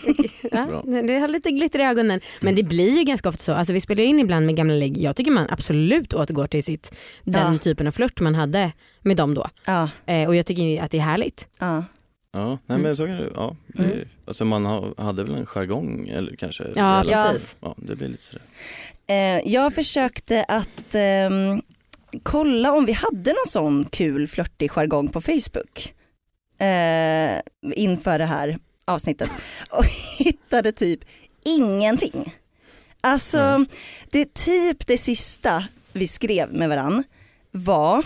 Bra. 0.67 0.83
det 1.03 1.19
har 1.19 1.29
lite 1.29 1.51
glitter 1.51 1.79
i 1.79 1.83
ögonen. 1.83 2.21
Men 2.41 2.55
det 2.55 2.63
blir 2.63 2.99
ju 2.99 3.05
ganska 3.05 3.29
ofta 3.29 3.43
så. 3.43 3.53
Alltså, 3.53 3.73
vi 3.73 3.81
spelar 3.81 4.03
in 4.03 4.19
ibland 4.19 4.47
med 4.47 4.57
gamla 4.57 4.75
lägg. 4.75 4.99
Jag 4.99 5.17
tycker 5.17 5.31
man 5.31 5.47
absolut 5.51 6.15
återgår 6.15 6.47
till 6.47 6.65
sitt, 6.65 6.95
den 7.25 7.53
Ja. 7.53 7.59
typen 7.59 7.87
av 7.87 7.91
flört 7.93 8.21
man 8.21 8.35
hade 8.35 8.73
med 9.01 9.17
dem 9.17 9.35
då. 9.35 9.47
Ja, 9.65 9.89
Eh, 10.07 10.29
och 10.29 10.37
jag 10.37 10.47
tycker 10.47 10.83
att 10.83 10.91
det 10.91 10.99
är 10.99 11.03
härligt. 11.03 11.47
ja. 11.59 11.85
ja 12.33 12.59
nej, 12.67 12.79
men 12.79 12.97
så 12.97 13.07
kan 13.07 13.17
det, 13.17 13.31
ja. 13.35 13.57
Mm. 13.79 14.09
Alltså 14.27 14.45
man 14.45 14.93
hade 14.99 15.25
väl 15.25 15.35
en 15.35 15.47
jargong 15.47 16.09
eller 16.09 16.37
kanske? 16.37 16.65
Ja, 16.77 17.01
eller- 17.01 17.33
precis. 17.33 17.57
Ja, 17.61 17.75
det 17.79 17.97
blir 17.97 18.09
lite 18.09 18.23
sådär. 18.25 18.43
Eh, 19.07 19.49
jag 19.53 19.75
försökte 19.75 20.45
att 20.49 20.95
ehm, 20.95 21.63
kolla 22.23 22.73
om 22.73 22.85
vi 22.87 22.93
hade 22.93 23.31
någon 23.31 23.49
sån 23.49 23.85
kul 23.85 24.29
flörtig 24.29 24.71
jargong 24.71 25.09
på 25.09 25.21
Facebook 25.21 25.95
eh, 26.59 27.41
inför 27.77 28.19
det 28.19 28.25
här 28.27 28.59
avsnittet 28.85 29.31
och 29.71 29.85
hittade 30.19 30.73
typ 30.73 31.01
ingenting. 31.45 32.37
Alltså 33.01 33.59
Nej. 33.59 33.67
det 34.11 34.35
typ 34.35 34.87
det 34.87 34.99
sista 34.99 35.65
vi 35.93 36.09
skrev 36.09 36.53
med 36.53 36.69
varann 36.69 37.05
var 37.51 38.05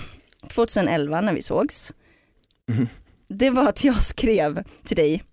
2011 0.49 1.20
när 1.20 1.34
vi 1.34 1.43
sågs. 1.43 1.93
Mhm. 2.69 2.88
Det 3.28 3.50
var 3.50 3.69
att 3.69 3.84
jag 3.84 4.02
skrev 4.02 4.64
till 4.84 4.96
dig 4.96 5.25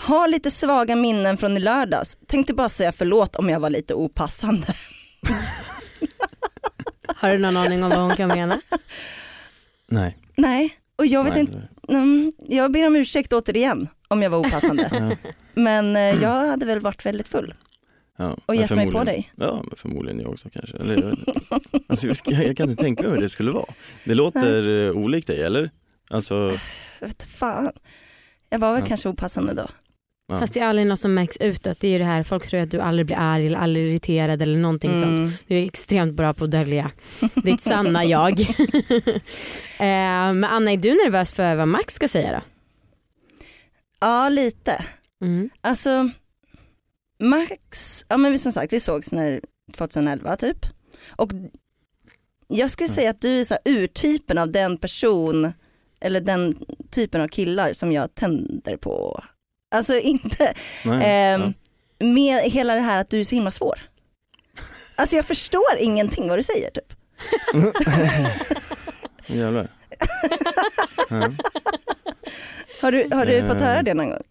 har 0.00 0.28
lite 0.28 0.50
svaga 0.50 0.96
minnen 0.96 1.36
från 1.36 1.56
i 1.56 1.60
lördags. 1.60 2.18
Tänkte 2.26 2.54
bara 2.54 2.68
säga 2.68 2.92
förlåt 2.92 3.36
om 3.36 3.48
jag 3.48 3.60
var 3.60 3.70
lite 3.70 3.94
opassande. 3.94 4.66
Har 7.06 7.30
du 7.30 7.38
någon 7.38 7.56
aning 7.56 7.84
om 7.84 7.90
vad 7.90 7.98
hon 7.98 8.16
kan 8.16 8.28
mena? 8.28 8.60
Nej. 9.88 10.18
Nej, 10.36 10.78
och 10.96 11.06
jag 11.06 11.24
vet 11.24 11.32
nej, 11.32 11.40
inte, 11.40 11.68
mm, 11.90 12.32
jag 12.48 12.72
ber 12.72 12.86
om 12.86 12.96
ursäkt 12.96 13.32
återigen 13.32 13.88
om 14.08 14.22
jag 14.22 14.30
var 14.30 14.38
opassande. 14.38 14.90
Ja, 15.24 15.30
Men 15.54 15.96
eh, 15.96 16.22
jag 16.22 16.46
hade 16.48 16.66
väl 16.66 16.80
varit 16.80 17.06
väldigt 17.06 17.28
full 17.28 17.54
ja, 18.18 18.36
och 18.46 18.56
gett 18.56 18.70
mig 18.70 18.90
på 18.90 19.04
dig. 19.04 19.32
Ja, 19.36 19.62
men 19.68 19.76
förmodligen 19.76 20.20
jag 20.20 20.30
också 20.30 20.50
kanske. 20.50 20.76
Eller, 20.76 20.94
jag, 21.02 21.18
alltså, 21.86 22.06
jag, 22.06 22.16
jag 22.46 22.56
kan 22.56 22.70
inte 22.70 22.82
tänka 22.82 23.02
mig 23.02 23.12
hur 23.12 23.20
det 23.20 23.28
skulle 23.28 23.50
vara. 23.50 23.66
Det 24.04 24.14
låter 24.14 24.86
eh, 24.86 24.90
olikt 24.96 25.26
dig, 25.26 25.42
eller? 25.42 25.70
Alltså, 26.10 26.58
Jag 27.00 27.08
vet 27.08 27.22
fan. 27.22 27.70
Jag 28.50 28.58
var 28.58 28.72
väl 28.72 28.80
Ja. 28.82 28.86
kanske 28.88 29.08
opassande 29.08 29.54
då. 29.54 29.68
Ja. 30.30 30.38
Fast 30.40 30.54
det 30.54 30.60
är 30.60 30.64
aldrig 30.64 30.86
något 30.86 31.00
som 31.00 31.14
märks 31.14 31.36
utåt. 31.36 31.80
Det 31.80 31.88
är 31.88 31.92
ju 31.92 31.98
det 31.98 32.04
här, 32.04 32.22
folk 32.22 32.46
tror 32.46 32.60
att 32.60 32.70
du 32.70 32.80
aldrig 32.80 33.06
blir 33.06 33.16
arg 33.18 33.46
eller 33.46 33.58
aldrig 33.58 33.88
irriterad 33.90 34.42
eller 34.42 34.58
någonting 34.58 34.90
sånt. 34.92 35.18
Mm. 35.20 35.30
Du 35.46 35.58
är 35.58 35.64
extremt 35.64 36.14
bra 36.14 36.34
på 36.34 36.44
att 36.44 36.50
dölja 36.50 36.90
ditt 37.34 37.60
sanna 37.60 38.04
jag. 38.04 38.40
eh, 39.78 40.32
men 40.32 40.44
Anna, 40.44 40.72
är 40.72 40.76
du 40.76 40.88
nervös 40.90 41.32
för 41.32 41.56
vad 41.56 41.68
Max 41.68 41.94
ska 41.94 42.08
säga 42.08 42.32
då? 42.32 42.40
Ja 44.00 44.28
lite. 44.28 44.84
Mm. 45.22 45.50
Alltså 45.60 46.10
Max, 47.22 48.04
ja 48.08 48.16
men 48.16 48.32
vi- 48.32 48.38
som 48.38 48.52
sagt 48.52 48.72
vi 48.72 48.80
sågs 48.80 49.12
när 49.12 49.40
2011 49.76 50.36
typ. 50.36 50.66
Och 51.16 51.30
jag 52.48 52.70
skulle 52.70 52.86
Mm. 52.86 52.94
säga 52.94 53.10
att 53.10 53.20
du 53.20 53.40
är 53.40 53.44
så 53.44 53.54
här 53.54 53.72
urtypen 53.72 54.38
av 54.38 54.50
den 54.52 54.76
person 54.78 55.52
eller 56.00 56.20
den 56.20 56.58
typen 56.90 57.20
av 57.20 57.28
killar 57.28 57.72
som 57.72 57.92
jag 57.92 58.14
tänder 58.14 58.76
på. 58.76 59.22
Alltså 59.70 59.98
inte, 59.98 60.54
Nej, 60.84 61.02
Ehm, 61.04 61.54
ja. 61.98 62.06
med 62.06 62.42
hela 62.42 62.74
det 62.74 62.80
här 62.80 63.00
att 63.00 63.10
du 63.10 63.20
är 63.20 63.24
så 63.24 63.34
himla 63.34 63.50
svår. 63.50 63.80
Alltså 64.96 65.16
jag 65.16 65.24
förstår 65.26 65.76
ingenting 65.78 66.28
vad 66.28 66.38
du 66.38 66.42
säger 66.42 66.70
typ. 66.70 66.92
Jävlar. 69.26 69.68
Har 72.80 72.92
du, 72.92 73.08
har 73.12 73.26
du 73.26 73.40
fått 73.42 73.56
Ehm. 73.56 73.62
höra 73.62 73.82
det 73.82 73.94
någon 73.94 74.10
gång? 74.10 74.22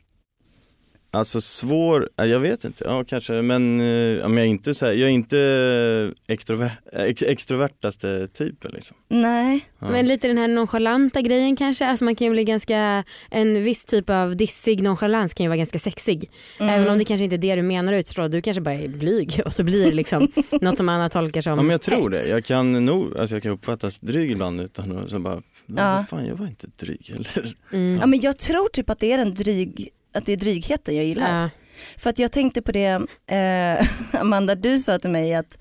Alltså 1.11 1.41
svår, 1.41 2.09
ja, 2.15 2.25
jag 2.25 2.39
vet 2.39 2.63
inte, 2.63 2.83
ja 2.83 3.03
kanske, 3.03 3.33
men, 3.33 3.79
eh, 3.79 3.87
ja, 3.87 4.27
men 4.27 4.37
jag 4.37 4.45
är 4.45 4.49
inte 4.49 4.73
så 4.73 4.85
här, 4.85 4.93
jag 4.93 5.09
är 5.09 5.13
inte 5.13 6.13
extrover, 6.27 6.71
ex, 6.93 7.21
extrovertaste 7.21 8.27
typen 8.27 8.71
liksom. 8.71 8.97
Nej. 9.07 9.65
Ja. 9.79 9.89
Men 9.89 10.07
lite 10.07 10.27
den 10.27 10.37
här 10.37 10.47
nonchalanta 10.47 11.21
grejen 11.21 11.55
kanske, 11.55 11.85
alltså 11.85 12.05
man 12.05 12.15
kan 12.15 12.27
ju 12.27 12.31
bli 12.33 12.43
ganska, 12.43 13.03
en 13.31 13.63
viss 13.63 13.85
typ 13.85 14.09
av 14.09 14.35
dissig 14.35 14.81
nonchalans 14.83 15.33
kan 15.33 15.43
ju 15.43 15.47
vara 15.47 15.57
ganska 15.57 15.79
sexig. 15.79 16.29
Mm. 16.59 16.73
Även 16.73 16.89
om 16.91 16.97
det 16.97 17.05
kanske 17.05 17.23
inte 17.23 17.35
är 17.35 17.37
det 17.37 17.55
du 17.55 17.61
menar 17.61 17.93
utstråla, 17.93 18.27
du 18.27 18.41
kanske 18.41 18.61
bara 18.61 18.75
är 18.75 18.87
blyg 18.87 19.41
och 19.45 19.53
så 19.53 19.63
blir 19.63 19.85
det 19.85 19.91
liksom 19.91 20.31
något 20.61 20.77
som 20.77 20.89
Anna 20.89 21.09
tolkar 21.09 21.41
som 21.41 21.49
Ja 21.49 21.55
men 21.55 21.69
jag 21.69 21.81
tror 21.81 22.11
hett. 22.11 22.23
det, 22.23 22.29
jag 22.29 22.45
kan 22.45 22.85
nog, 22.85 23.17
alltså 23.17 23.35
jag 23.35 23.43
kan 23.43 23.51
uppfattas 23.51 23.99
dryg 23.99 24.31
ibland 24.31 24.61
utan 24.61 24.97
att 24.97 25.09
så 25.09 25.19
bara, 25.19 25.41
Ja. 25.65 25.75
ja. 25.97 26.05
fan 26.09 26.25
jag 26.25 26.35
var 26.35 26.45
inte 26.47 26.67
dryg 26.79 27.11
eller? 27.15 27.53
Mm. 27.73 27.97
Ja, 28.01 28.07
men 28.07 28.19
jag 28.19 28.37
tror 28.37 28.69
typ 28.69 28.89
att 28.89 28.99
det 28.99 29.11
är 29.11 29.17
den 29.17 29.33
dryg, 29.33 29.89
att 30.13 30.25
det 30.25 30.33
är 30.33 30.37
drygheten 30.37 30.95
jag 30.95 31.05
gillar. 31.05 31.41
Ja. 31.43 31.49
För 31.97 32.09
att 32.09 32.19
jag 32.19 32.31
tänkte 32.31 32.61
på 32.61 32.71
det, 32.71 33.01
eh, 33.27 33.87
Amanda 34.21 34.55
du 34.55 34.79
sa 34.79 34.99
till 34.99 35.09
mig 35.09 35.35
att, 35.35 35.57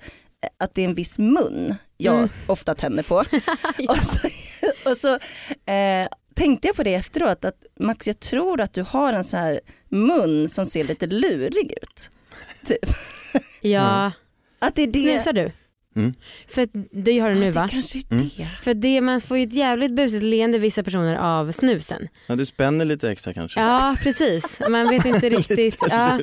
att 0.57 0.73
det 0.73 0.81
är 0.81 0.85
en 0.85 0.93
viss 0.93 1.19
mun 1.19 1.75
jag 1.97 2.15
Mm. 2.17 2.29
ofta 2.47 2.75
tänder 2.75 3.03
på. 3.03 3.15
och 3.89 3.97
så, 4.03 4.27
och 4.89 4.97
så 4.97 5.13
eh, 5.71 6.07
tänkte 6.35 6.67
jag 6.67 6.75
på 6.75 6.83
det 6.83 6.95
efteråt 6.95 7.45
att 7.45 7.65
Max 7.79 8.07
jag 8.07 8.19
tror 8.19 8.61
att 8.61 8.73
du 8.73 8.81
har 8.81 9.13
en 9.13 9.23
så 9.23 9.37
här 9.37 9.61
mun 9.89 10.49
som 10.49 10.65
ser 10.65 10.83
lite 10.83 11.07
lurig 11.07 11.73
ut. 11.81 12.11
Typ. 12.65 12.85
ja. 13.61 14.11
Att 14.61 14.75
det 14.75 14.81
är 14.83 14.87
det. 14.87 14.99
Snusar 14.99 15.33
du? 15.33 15.51
Mm. 15.95 16.13
För 16.47 16.61
att 16.61 16.69
du 16.91 17.21
har 17.21 17.29
det 17.29 17.35
nu 17.35 17.41
det 17.45 17.51
va? 17.51 17.67
kanske 17.71 17.97
är 17.97 18.03
Mm. 18.11 18.29
det. 18.37 18.47
För 18.61 18.73
det, 18.73 19.01
man 19.01 19.21
får 19.21 19.37
ju 19.37 19.43
ett 19.43 19.53
jävligt 19.53 19.91
busigt 19.95 20.23
leende 20.23 20.59
vissa 20.59 20.83
personer 20.83 21.15
av 21.15 21.51
snusen. 21.51 22.07
Ja 22.27 22.35
det 22.35 22.45
spänner 22.45 22.85
lite 22.85 23.09
extra 23.11 23.33
kanske. 23.33 23.59
Ja 23.59 23.95
precis, 24.03 24.61
man 24.69 24.89
vet 24.89 25.05
inte 25.05 25.29
riktigt. 25.37 25.77
Ja, 25.89 26.19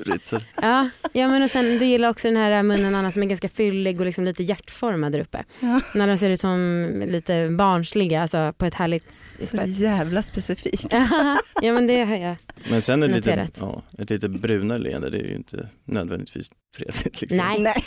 ja. 0.62 0.88
ja 1.12 1.28
men 1.28 1.42
och 1.42 1.50
sen 1.50 1.64
du 1.78 1.84
gillar 1.84 2.08
också 2.08 2.28
den 2.28 2.36
här 2.36 2.62
munnen 2.62 2.94
Anna 2.94 3.10
som 3.10 3.22
är 3.22 3.26
ganska 3.26 3.48
fyllig 3.48 4.00
och 4.00 4.06
liksom 4.06 4.24
lite 4.24 4.42
hjärtformad 4.42 5.12
där 5.12 5.18
uppe. 5.20 5.44
Ja. 5.60 5.80
När 5.94 6.06
de 6.06 6.18
ser 6.18 6.30
ut 6.30 6.40
som 6.40 6.86
lite 7.06 7.48
barnsliga, 7.50 8.22
alltså 8.22 8.52
på 8.58 8.64
ett 8.64 8.74
härligt 8.74 9.12
Så 9.40 9.46
sätt. 9.56 9.78
jävla 9.78 10.22
specifikt. 10.22 10.92
ja 10.92 11.36
men 11.72 11.86
det 11.86 12.04
har 12.04 12.16
jag. 12.16 12.36
Men 12.70 12.82
sen 12.82 13.02
är 13.02 13.08
det 13.08 13.14
lite, 13.14 13.30
Noterat. 13.30 13.58
ja, 13.60 13.82
ett 13.98 14.10
lite 14.10 14.28
brunare 14.28 14.78
leende, 14.78 15.10
det 15.10 15.18
är 15.18 15.24
ju 15.28 15.36
inte 15.36 15.68
nödvändigtvis 15.84 16.50
trevligt 16.76 17.20
liksom. 17.20 17.38
Nej. 17.38 17.60
Nej, 17.60 17.84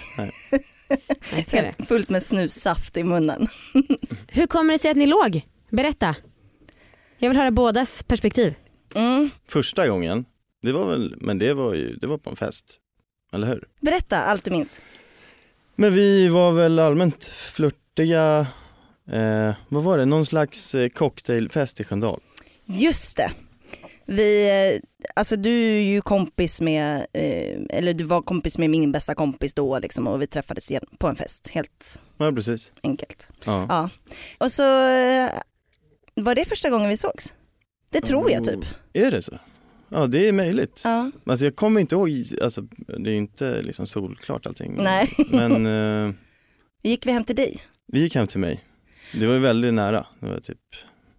Nej, 1.31 1.45
helt 1.51 1.87
fullt 1.87 2.09
med 2.09 2.23
snussaft 2.23 2.97
i 2.97 3.03
munnen. 3.03 3.47
Hur 4.27 4.47
kommer 4.47 4.73
det 4.73 4.79
sig 4.79 4.91
att 4.91 4.97
ni 4.97 5.07
låg? 5.07 5.41
Berätta. 5.69 6.15
Jag 7.17 7.29
vill 7.29 7.37
höra 7.37 7.51
bådas 7.51 8.03
perspektiv. 8.03 8.53
Mm. 8.95 9.29
Första 9.47 9.87
gången, 9.87 10.25
det 10.61 10.71
var 10.71 10.89
väl, 10.89 11.15
men 11.21 11.39
det 11.39 11.53
var 11.53 11.73
ju, 11.73 11.95
det 11.95 12.07
var 12.07 12.17
på 12.17 12.29
en 12.29 12.35
fest. 12.35 12.77
Eller 13.33 13.47
hur? 13.47 13.67
Berätta 13.81 14.17
allt 14.17 14.43
du 14.43 14.51
minns. 14.51 14.81
Men 15.75 15.93
vi 15.93 16.27
var 16.27 16.51
väl 16.51 16.79
allmänt 16.79 17.25
flörtiga, 17.25 18.47
eh, 19.11 19.53
vad 19.67 19.83
var 19.83 19.97
det, 19.97 20.05
någon 20.05 20.25
slags 20.25 20.75
eh, 20.75 20.89
cocktailfest 20.89 21.79
i 21.79 21.83
Sköndal. 21.83 22.19
Just 22.65 23.17
det. 23.17 23.31
Vi, 24.05 24.49
eh, 24.49 24.88
alltså 25.13 25.35
du 25.35 25.49
är 25.77 25.81
ju 25.81 26.01
kompis 26.01 26.61
med, 26.61 26.97
eh, 27.13 27.59
eller 27.69 27.93
du 27.93 28.03
var 28.03 28.21
kompis 28.21 28.57
med 28.57 28.69
min 28.69 28.91
bästa 28.91 29.15
kompis 29.15 29.53
då 29.53 29.79
liksom, 29.79 30.07
och 30.07 30.21
vi 30.21 30.27
träffades 30.27 30.71
igen 30.71 30.83
på 30.97 31.07
en 31.07 31.15
fest, 31.15 31.49
helt 31.49 31.99
Ja 32.17 32.31
precis. 32.31 32.71
enkelt. 32.83 33.27
Ja. 33.45 33.65
Ja. 33.69 33.89
Och 34.37 34.51
så 34.51 34.63
eh, 34.89 35.29
var 36.15 36.35
det 36.35 36.45
första 36.45 36.69
gången 36.69 36.89
vi 36.89 36.97
sågs. 36.97 37.33
Det 37.89 38.01
tror 38.01 38.31
jag 38.31 38.43
typ. 38.43 38.55
Oh, 38.59 38.65
Är 38.93 39.11
det 39.11 39.21
så? 39.21 39.39
Ja 39.89 40.07
det 40.07 40.27
är 40.27 40.31
möjligt. 40.33 40.81
Ja. 40.83 41.11
Alltså 41.25 41.45
jag 41.45 41.55
kommer 41.55 41.81
inte 41.81 41.95
ihåg, 41.95 42.09
alltså 42.41 42.61
det 42.87 43.09
är 43.09 43.13
ju 43.13 43.17
inte 43.17 43.61
liksom 43.61 43.87
solklart 43.87 44.45
allting. 44.47 44.75
Nej. 44.77 45.13
Men 45.31 45.65
eh, 46.07 46.13
Gick 46.83 47.05
vi 47.05 47.11
hem 47.11 47.23
till 47.23 47.35
dig? 47.35 47.61
vi 47.87 47.99
gick 47.99 48.15
hem 48.15 48.27
till 48.27 48.39
mig. 48.39 48.63
Det 49.13 49.25
var 49.27 49.33
ju 49.33 49.39
väldigt 49.39 49.73
nära, 49.73 50.05
det 50.19 50.25
var 50.25 50.39
typ 50.39 50.57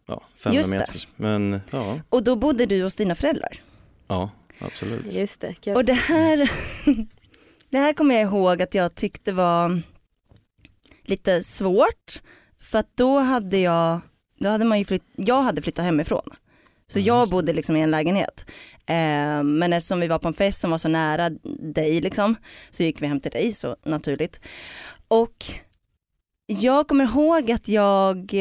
ja, 0.06 0.22
500 0.36 0.58
Just 0.58 0.72
det. 0.72 0.78
meter. 0.78 1.08
Men 1.16 1.60
ja, 1.70 2.00
Och 2.08 2.24
då 2.24 2.36
bodde 2.36 2.66
du 2.66 2.82
hos 2.82 2.96
dina 2.96 3.14
föräldrar. 3.14 3.62
Ja 4.10 4.30
absolut. 4.58 5.12
Just 5.12 5.40
det, 5.40 5.54
kul. 5.54 5.76
Och 5.76 5.84
det 5.84 5.92
här, 5.92 6.36
det 7.70 7.78
här 7.78 7.92
kommer 7.92 8.14
jag 8.14 8.22
ihåg 8.24 8.62
att 8.62 8.74
jag 8.74 8.94
tyckte 8.94 9.32
var 9.32 9.82
lite 11.04 11.42
svårt. 11.42 12.22
För 12.62 12.78
att 12.78 12.96
då 12.96 13.18
hade 13.18 13.58
jag, 13.58 14.00
då 14.40 14.48
hade 14.48 14.64
man 14.64 14.78
ju 14.78 14.84
flytt, 14.84 15.04
jag 15.16 15.42
hade 15.42 15.62
flyttat 15.62 15.84
hemifrån. 15.84 16.30
Så 16.86 16.98
Ja, 16.98 17.04
jag 17.04 17.28
bodde 17.28 17.52
liksom 17.52 17.76
i 17.76 17.80
en 17.80 17.90
lägenhet. 17.90 18.44
Eh, 18.86 19.42
men 19.42 19.72
eftersom 19.72 20.00
vi 20.00 20.08
var 20.08 20.18
på 20.18 20.28
en 20.28 20.34
fest 20.34 20.60
som 20.60 20.70
var 20.70 20.78
så 20.78 20.88
nära 20.88 21.30
dig 21.74 22.00
liksom, 22.00 22.36
så 22.70 22.82
gick 22.82 23.02
vi 23.02 23.06
hem 23.06 23.20
till 23.20 23.30
dig 23.30 23.52
så 23.52 23.76
naturligt. 23.84 24.40
Och 25.08 25.44
jag 26.46 26.88
kommer 26.88 27.04
ihåg 27.04 27.50
att 27.50 27.68
jag, 27.68 28.34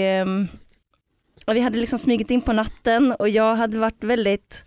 och 1.46 1.56
vi 1.56 1.60
hade 1.60 1.78
liksom 1.78 2.00
smugit 2.00 2.32
in 2.32 2.42
på 2.42 2.54
natten 2.54 3.12
och 3.20 3.30
jag 3.30 3.56
hade 3.56 3.80
varit 3.80 4.04
väldigt 4.04 4.66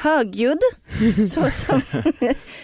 högljudd 0.00 0.58
så 1.30 1.50
som, 1.50 1.80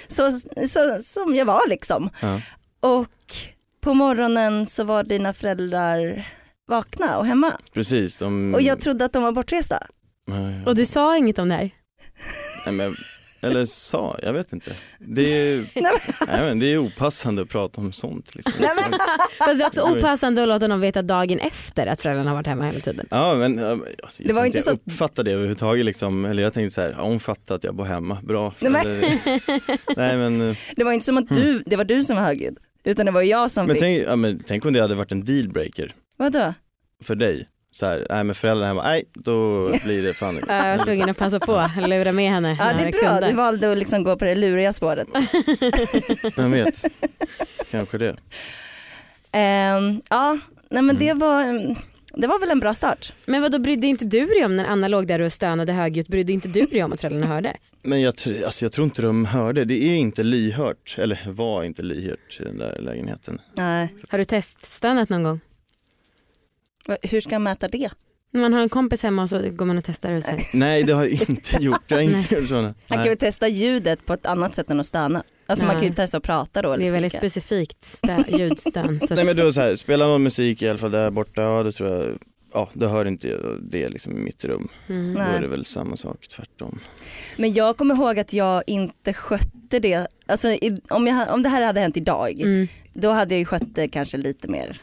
så, 0.08 0.30
så, 0.68 0.98
som 1.02 1.34
jag 1.36 1.44
var 1.46 1.68
liksom. 1.68 2.10
Ja. 2.20 2.40
Och 2.80 3.34
på 3.80 3.94
morgonen 3.94 4.66
så 4.66 4.84
var 4.84 5.04
dina 5.04 5.32
föräldrar 5.32 6.28
vakna 6.68 7.18
och 7.18 7.26
hemma. 7.26 7.52
Precis. 7.74 8.18
De, 8.18 8.54
Och 8.54 8.62
jag 8.62 8.80
trodde 8.80 9.04
att 9.04 9.12
de 9.12 9.22
var 9.22 9.32
bortresta. 9.32 9.86
Nej, 10.26 10.64
Och 10.66 10.74
du 10.74 10.86
sa 10.86 11.16
inget 11.16 11.38
om 11.38 11.48
det 11.48 11.54
här? 11.54 11.70
nej, 12.66 12.74
men, 12.74 12.94
eller 13.46 13.64
sa, 13.64 14.18
jag 14.22 14.32
vet 14.32 14.52
inte. 14.52 14.72
Det 14.98 15.22
är, 15.22 15.56
Nej, 15.74 15.82
men, 15.82 15.92
nej, 16.28 16.48
men 16.48 16.58
det 16.58 16.66
är 16.66 16.78
opassande 16.78 17.42
att 17.42 17.48
prata 17.48 17.80
om 17.80 17.92
sånt. 17.92 18.34
Liksom. 18.34 18.52
Nej, 18.60 18.70
men- 18.90 18.98
Fast 19.38 19.58
det 19.58 19.64
är 19.64 19.66
också 19.66 19.82
opassande 19.82 20.42
att 20.42 20.48
låta 20.48 20.66
någon 20.68 20.80
veta 20.80 21.02
dagen 21.02 21.38
efter 21.38 21.86
att 21.86 22.00
föräldrarna 22.00 22.30
har 22.30 22.36
varit 22.36 22.46
hemma 22.46 22.64
hela 22.64 22.80
tiden. 22.80 23.06
Ja 23.10 23.34
men 23.34 23.58
alltså, 24.04 24.22
jag, 24.22 24.28
Det 24.28 24.32
var 24.32 24.42
tänkte, 24.42 24.58
inte 24.58 24.70
jag 24.70 24.78
så- 24.78 24.82
uppfattade 24.90 25.30
det 25.30 25.34
överhuvudtaget 25.34 25.84
liksom, 25.84 26.24
eller 26.24 26.42
jag 26.42 26.52
tänkte 26.52 26.74
så 26.74 26.80
här, 26.80 26.94
ja, 26.98 27.02
hon 27.04 27.20
fattar 27.20 27.54
att 27.54 27.64
jag 27.64 27.74
bor 27.74 27.84
hemma, 27.84 28.18
bra. 28.22 28.54
Nej, 28.60 28.72
men- 28.72 29.00
nej 29.96 30.16
men, 30.16 30.50
eh, 30.50 30.56
det 30.76 30.84
var 30.84 30.92
inte 30.92 31.06
som 31.06 31.18
att 31.18 31.28
du, 31.28 31.62
det 31.66 31.76
var 31.76 31.84
du 31.84 32.02
som 32.02 32.16
var 32.16 32.22
högljudd. 32.24 32.58
Utan 32.84 33.06
det 33.06 33.12
var 33.12 33.22
jag 33.22 33.50
som 33.50 33.66
men, 33.66 33.74
fick. 33.74 33.82
tänk, 33.82 34.02
ja, 34.06 34.16
men 34.16 34.42
tänk 34.46 34.64
om 34.66 34.72
det 34.72 34.80
hade 34.80 34.94
varit 34.94 35.12
en 35.12 35.24
dealbreaker 35.24 35.92
Vadå? 36.16 36.54
för 37.04 37.14
dig. 37.14 37.48
Så 37.73 37.87
här, 37.87 38.06
nej 38.11 38.25
men 38.25 38.35
föräldrarna 38.35 38.68
hemma, 38.68 38.82
nej 38.82 39.04
då 39.14 39.68
blir 39.85 40.02
det 40.06 40.14
fan 40.14 40.40
Jag 40.49 40.76
var 40.78 40.85
tvungen 40.85 41.11
att 41.11 41.18
passa 41.18 41.40
på, 41.40 41.70
lura 41.87 42.12
med 42.12 42.30
henne 42.30 42.56
Ja 42.61 42.73
det 42.73 42.82
jag 42.82 42.88
är 42.88 42.92
bra, 43.02 43.11
kunde. 43.12 43.26
du 43.28 43.32
valde 43.35 43.73
att 43.73 43.78
liksom 43.78 44.04
gå 44.04 44.16
på 44.16 44.25
det 44.25 44.35
luriga 44.35 44.73
spåret. 44.73 45.08
Vem 46.37 46.50
vet, 46.50 46.85
kanske 47.70 47.99
det. 47.99 48.16
Ehm, 49.32 50.00
ja, 50.11 50.38
nej 50.70 50.82
men 50.82 50.99
det 50.99 51.08
Mm. 51.08 51.18
var, 51.18 51.44
det 52.20 52.26
var 52.26 52.40
väl 52.40 52.50
en 52.50 52.61
bra 52.61 52.75
start. 52.75 53.12
Men 53.26 53.42
vad 53.42 53.52
då 53.52 53.58
brydde 53.58 53.87
inte 53.87 54.04
du 54.04 54.26
dig 54.26 54.44
om 54.44 54.56
när 54.56 54.64
Anna 54.64 54.88
låg 54.88 55.06
där 55.06 55.20
och 55.20 55.32
stönade 55.32 55.73
högljutt, 55.73 56.08
brydde 56.08 56.32
inte 56.32 56.49
du 56.49 56.66
dig 56.66 56.82
om 56.85 56.92
att 56.92 57.00
föräldrarna 57.00 57.26
hörde? 57.26 57.56
Men 57.82 58.00
jag, 58.00 58.14
alltså, 58.46 58.64
jag 58.64 58.73
tror 58.73 58.85
inte 58.85 59.02
de 59.02 59.25
hörde, 59.25 59.64
det 59.64 59.75
är 59.75 59.96
inte 59.96 60.23
lyhört, 60.23 60.96
eller 60.99 61.20
var 61.32 61.64
inte 61.64 61.82
lyhört 61.82 62.37
i 62.40 62.44
den 62.44 62.58
där 62.58 62.76
lägenheten. 62.80 63.40
Nej, 63.56 63.94
Har 64.08 64.18
du 64.18 64.25
teststönat 64.25 65.08
någon 65.08 65.23
gång? 65.23 65.40
Hur 67.02 67.20
ska 67.20 67.30
jag 67.32 67.42
mäta 67.42 67.68
det? 67.68 67.90
Man 68.34 68.52
har 68.52 68.60
en 68.60 68.68
kompis 68.68 69.02
hemma 69.02 69.22
och 69.22 69.28
så 69.30 69.50
går 69.50 69.66
man 69.66 69.78
och 69.78 69.84
testar 69.84 70.12
och 70.12 70.22
här. 70.22 70.42
Nej 70.54 70.82
det 70.82 70.92
har 70.92 71.02
jag 71.04 71.12
inte 71.30 71.56
gjort, 71.62 71.82
jag 71.90 72.04
inte 72.04 72.34
gjort 72.34 72.48
sådana. 72.48 72.74
Han 72.88 72.98
kan 72.98 73.08
väl 73.08 73.16
testa 73.16 73.48
ljudet 73.48 74.06
på 74.06 74.12
ett 74.12 74.26
annat 74.26 74.54
sätt 74.54 74.70
än 74.70 74.80
att 74.80 74.86
stöna. 74.86 75.22
Alltså 75.46 75.66
man 75.66 75.74
Nej. 75.74 75.82
kan 75.82 75.88
ju 75.90 75.94
testa 75.94 76.16
att 76.16 76.22
prata 76.22 76.62
då. 76.62 76.68
Det 76.68 76.74
Eller 76.74 76.86
är 76.86 76.92
väldigt 76.92 77.12
skrika. 77.12 77.30
specifikt 77.30 77.80
stö- 77.80 78.38
ljudstön. 78.38 79.00
Nej 79.10 79.24
men 79.24 79.36
då 79.36 79.52
så 79.52 79.60
här, 79.60 79.74
spela 79.74 80.06
någon 80.06 80.22
musik 80.22 80.62
i 80.62 80.68
alla 80.68 80.78
fall 80.78 80.90
där 80.90 81.10
borta, 81.10 81.42
ja 81.42 81.62
det 81.62 81.72
tror 81.72 81.90
jag, 81.94 82.18
ja 82.54 82.68
det 82.72 82.86
hör 82.86 83.08
inte 83.08 83.28
jag 83.28 83.58
det 83.70 83.88
liksom 83.88 84.16
i 84.16 84.20
mitt 84.20 84.44
rum. 84.44 84.68
mm. 84.88 85.14
Då 85.14 85.20
är 85.20 85.40
det 85.40 85.48
väl 85.48 85.64
samma 85.64 85.96
sak, 85.96 86.28
tvärtom. 86.28 86.80
Men 87.36 87.52
jag 87.52 87.76
kommer 87.76 87.94
ihåg 87.94 88.18
att 88.18 88.32
jag 88.32 88.62
inte 88.66 89.12
skötte 89.12 89.78
det. 89.78 90.06
Alltså, 90.26 90.48
i, 90.48 90.80
om, 90.88 91.06
jag, 91.06 91.34
om 91.34 91.42
det 91.42 91.48
här 91.48 91.62
hade 91.62 91.80
hänt 91.80 91.96
idag, 91.96 92.40
Mm. 92.40 92.68
då 92.92 93.10
hade 93.10 93.34
jag 93.34 93.38
ju 93.38 93.44
skött 93.44 93.74
det 93.74 93.88
kanske 93.88 94.16
lite 94.16 94.48
mer 94.48 94.80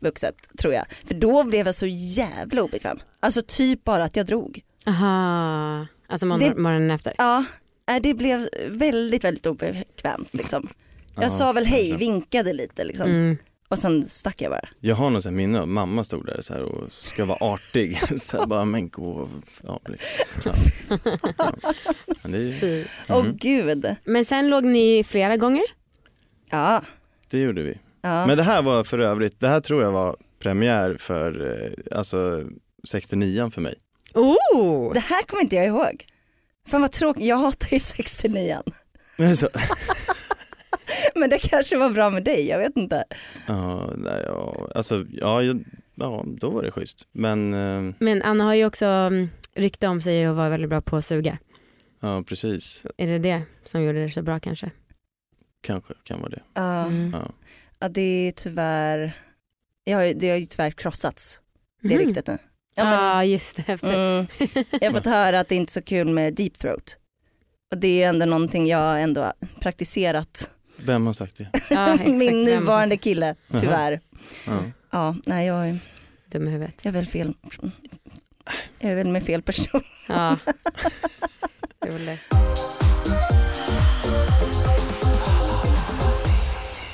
vuxet 0.00 0.34
tror 0.58 0.74
jag. 0.74 0.84
För 1.06 1.14
då 1.14 1.44
blev 1.44 1.66
jag 1.66 1.74
så 1.74 1.86
jävla 1.86 2.62
obekväm. 2.62 2.98
Alltså 3.20 3.42
typ 3.46 3.84
bara 3.84 4.04
att 4.04 4.16
jag 4.16 4.26
drog. 4.26 4.60
Aha, 4.86 5.86
alltså 6.08 6.26
morgon, 6.26 6.48
Det- 6.50 6.56
morgonen 6.62 6.90
efter. 6.90 7.14
Ja, 7.18 7.44
nej, 7.88 8.00
det 8.00 8.14
blev 8.14 8.48
väldigt 8.68 9.24
väldigt 9.24 9.46
obekvämt 9.46 10.28
liksom. 10.34 10.68
Jag 11.14 11.24
Ja, 11.24 11.28
sa 11.28 11.52
väl 11.52 11.66
hej, 11.66 11.88
kanske. 11.90 11.98
vinkade 12.06 12.52
lite 12.52 12.84
liksom. 12.84 13.06
Mm. 13.10 13.36
Och 13.68 13.78
sen 13.78 14.08
stack 14.08 14.40
jag 14.42 14.50
bara. 14.50 14.68
Jag 14.80 14.96
har 14.96 15.10
något 15.10 15.24
minne 15.24 15.60
av 15.60 15.68
mamma 15.68 16.04
stod 16.04 16.26
där 16.26 16.40
så 16.40 16.54
här 16.54 16.62
och 16.62 16.92
ska 16.92 17.24
vara 17.24 17.38
artig, 17.40 18.00
så 18.20 18.38
här 18.38 18.46
bara 18.46 18.64
men 18.64 18.88
gå, 18.88 19.28
ja, 19.62 19.80
liksom. 19.88 20.08
ja. 20.44 20.98
ja. 21.38 21.52
Men 22.22 22.32
det, 22.32 22.38
är- 22.62 22.86
Åh 23.08 23.22
Mhm. 23.24 23.36
gud. 23.36 23.96
Men 24.04 24.24
sen 24.24 24.50
låg 24.50 24.64
ni 24.64 25.04
flera 25.04 25.36
gånger? 25.36 25.64
Ja. 26.50 26.82
det 27.30 27.38
gjorde 27.40 27.62
vi. 27.62 27.78
Ja. 28.02 28.26
Men 28.26 28.36
det 28.36 28.42
här 28.42 28.62
var 28.62 28.84
för 28.84 28.98
övrigt, 28.98 29.40
det 29.40 29.48
här 29.48 29.60
tror 29.60 29.82
jag 29.82 29.92
var 29.92 30.16
premiär 30.38 30.96
för, 30.98 31.56
eh, 31.66 31.98
alltså 31.98 32.44
69 32.88 33.50
för 33.50 33.60
mig. 33.60 33.74
Oh! 34.14 34.92
Det 34.92 35.00
här 35.00 35.22
kommer 35.22 35.42
inte 35.42 35.56
jag 35.56 35.66
ihåg. 35.66 36.06
Fan 36.68 36.80
vad 36.80 36.92
tråkigt, 36.92 37.24
jag 37.24 37.36
hatar 37.36 37.68
ju 37.72 37.80
69 37.80 38.62
Men 39.16 39.36
så, 39.36 39.48
Men 41.14 41.30
det 41.30 41.38
kanske 41.38 41.76
var 41.78 41.90
bra 41.90 42.10
med 42.10 42.24
dig, 42.24 42.48
jag 42.48 42.58
vet 42.58 42.76
inte. 42.76 43.04
ja, 43.46 43.90
nej, 43.96 44.22
ja, 44.26 44.68
alltså, 44.74 45.04
ja, 45.12 45.42
jag- 45.42 45.64
ja, 45.94 46.24
då 46.26 46.50
var 46.50 46.62
det 46.62 46.70
schysst. 46.70 47.06
Men, 47.12 47.54
eh, 47.54 47.94
Men 47.98 48.22
Anna 48.22 48.44
har 48.44 48.54
ju 48.54 48.66
också 48.66 48.84
mm, 48.86 49.28
rykte 49.54 49.88
om 49.88 50.00
sig 50.00 50.24
att 50.26 50.36
vara 50.36 50.48
väldigt 50.48 50.70
bra 50.70 50.80
på 50.80 50.96
att 50.96 51.04
suga. 51.04 51.38
ja 52.00 52.22
precis, 52.26 52.82
Är 52.96 53.06
det 53.06 53.18
det 53.18 53.42
som 53.64 53.82
gjorde 53.82 54.02
det 54.04 54.10
så 54.10 54.22
bra 54.22 54.40
kanske? 54.40 54.70
kanske 55.62 55.94
kan 56.04 56.20
vara 56.20 56.30
det. 56.30 56.42
Ja, 56.54 56.84
Mm. 56.86 57.10
Ja. 57.12 57.32
Ja 57.80 57.88
det 57.88 58.00
är 58.28 58.32
tyvärr, 58.32 59.12
jag 59.84 59.96
har, 59.98 60.04
ju- 60.04 60.14
det 60.14 60.30
har 60.30 60.36
ju 60.36 60.46
tyvärr 60.46 60.70
krossats, 60.70 61.40
det 61.82 61.88
Mhm. 61.88 61.98
ryktet 61.98 62.26
nu. 62.26 62.38
Ja, 62.74 62.84
Ja, 62.84 63.14
men, 63.16 63.30
just 63.30 63.56
det. 63.56 63.64
Efter. 63.68 64.14
mm, 64.14 64.26
jag 64.80 64.90
har 64.90 64.92
fått 64.92 65.06
höra 65.06 65.40
att 65.40 65.48
det 65.48 65.54
inte 65.54 65.70
är 65.70 65.72
så 65.72 65.82
kul 65.82 66.08
med 66.08 66.34
deep 66.34 66.58
throat. 66.58 66.96
Och 67.70 67.78
det 67.78 68.02
är 68.02 68.08
ändå 68.08 68.26
någonting 68.26 68.66
jag 68.66 69.02
ändå 69.02 69.20
har 69.22 69.32
praktiserat. 69.60 70.50
Vem 70.76 71.06
har 71.06 71.12
sagt 71.12 71.36
det? 71.36 71.48
Ja, 71.70 71.94
exakt. 71.94 72.10
Min 72.10 72.44
nuvarande 72.44 72.96
kille, 72.96 73.34
tyvärr. 73.60 74.00
Ja. 74.46 74.62
Ja, 74.90 75.16
nej 75.26 75.46
jag 75.46 75.68
är, 75.68 75.78
Dum 76.26 76.48
i 76.48 76.50
huvudet. 76.50 76.74
jag 76.82 76.88
är 76.88 76.92
väl 76.98 77.06
fel, 77.06 77.34
jag 78.78 78.90
är 78.90 78.94
väl 78.96 79.08
med 79.08 79.22
fel 79.24 79.42
person. 79.42 79.80
Ja. 80.08 80.38
Det 81.80 81.90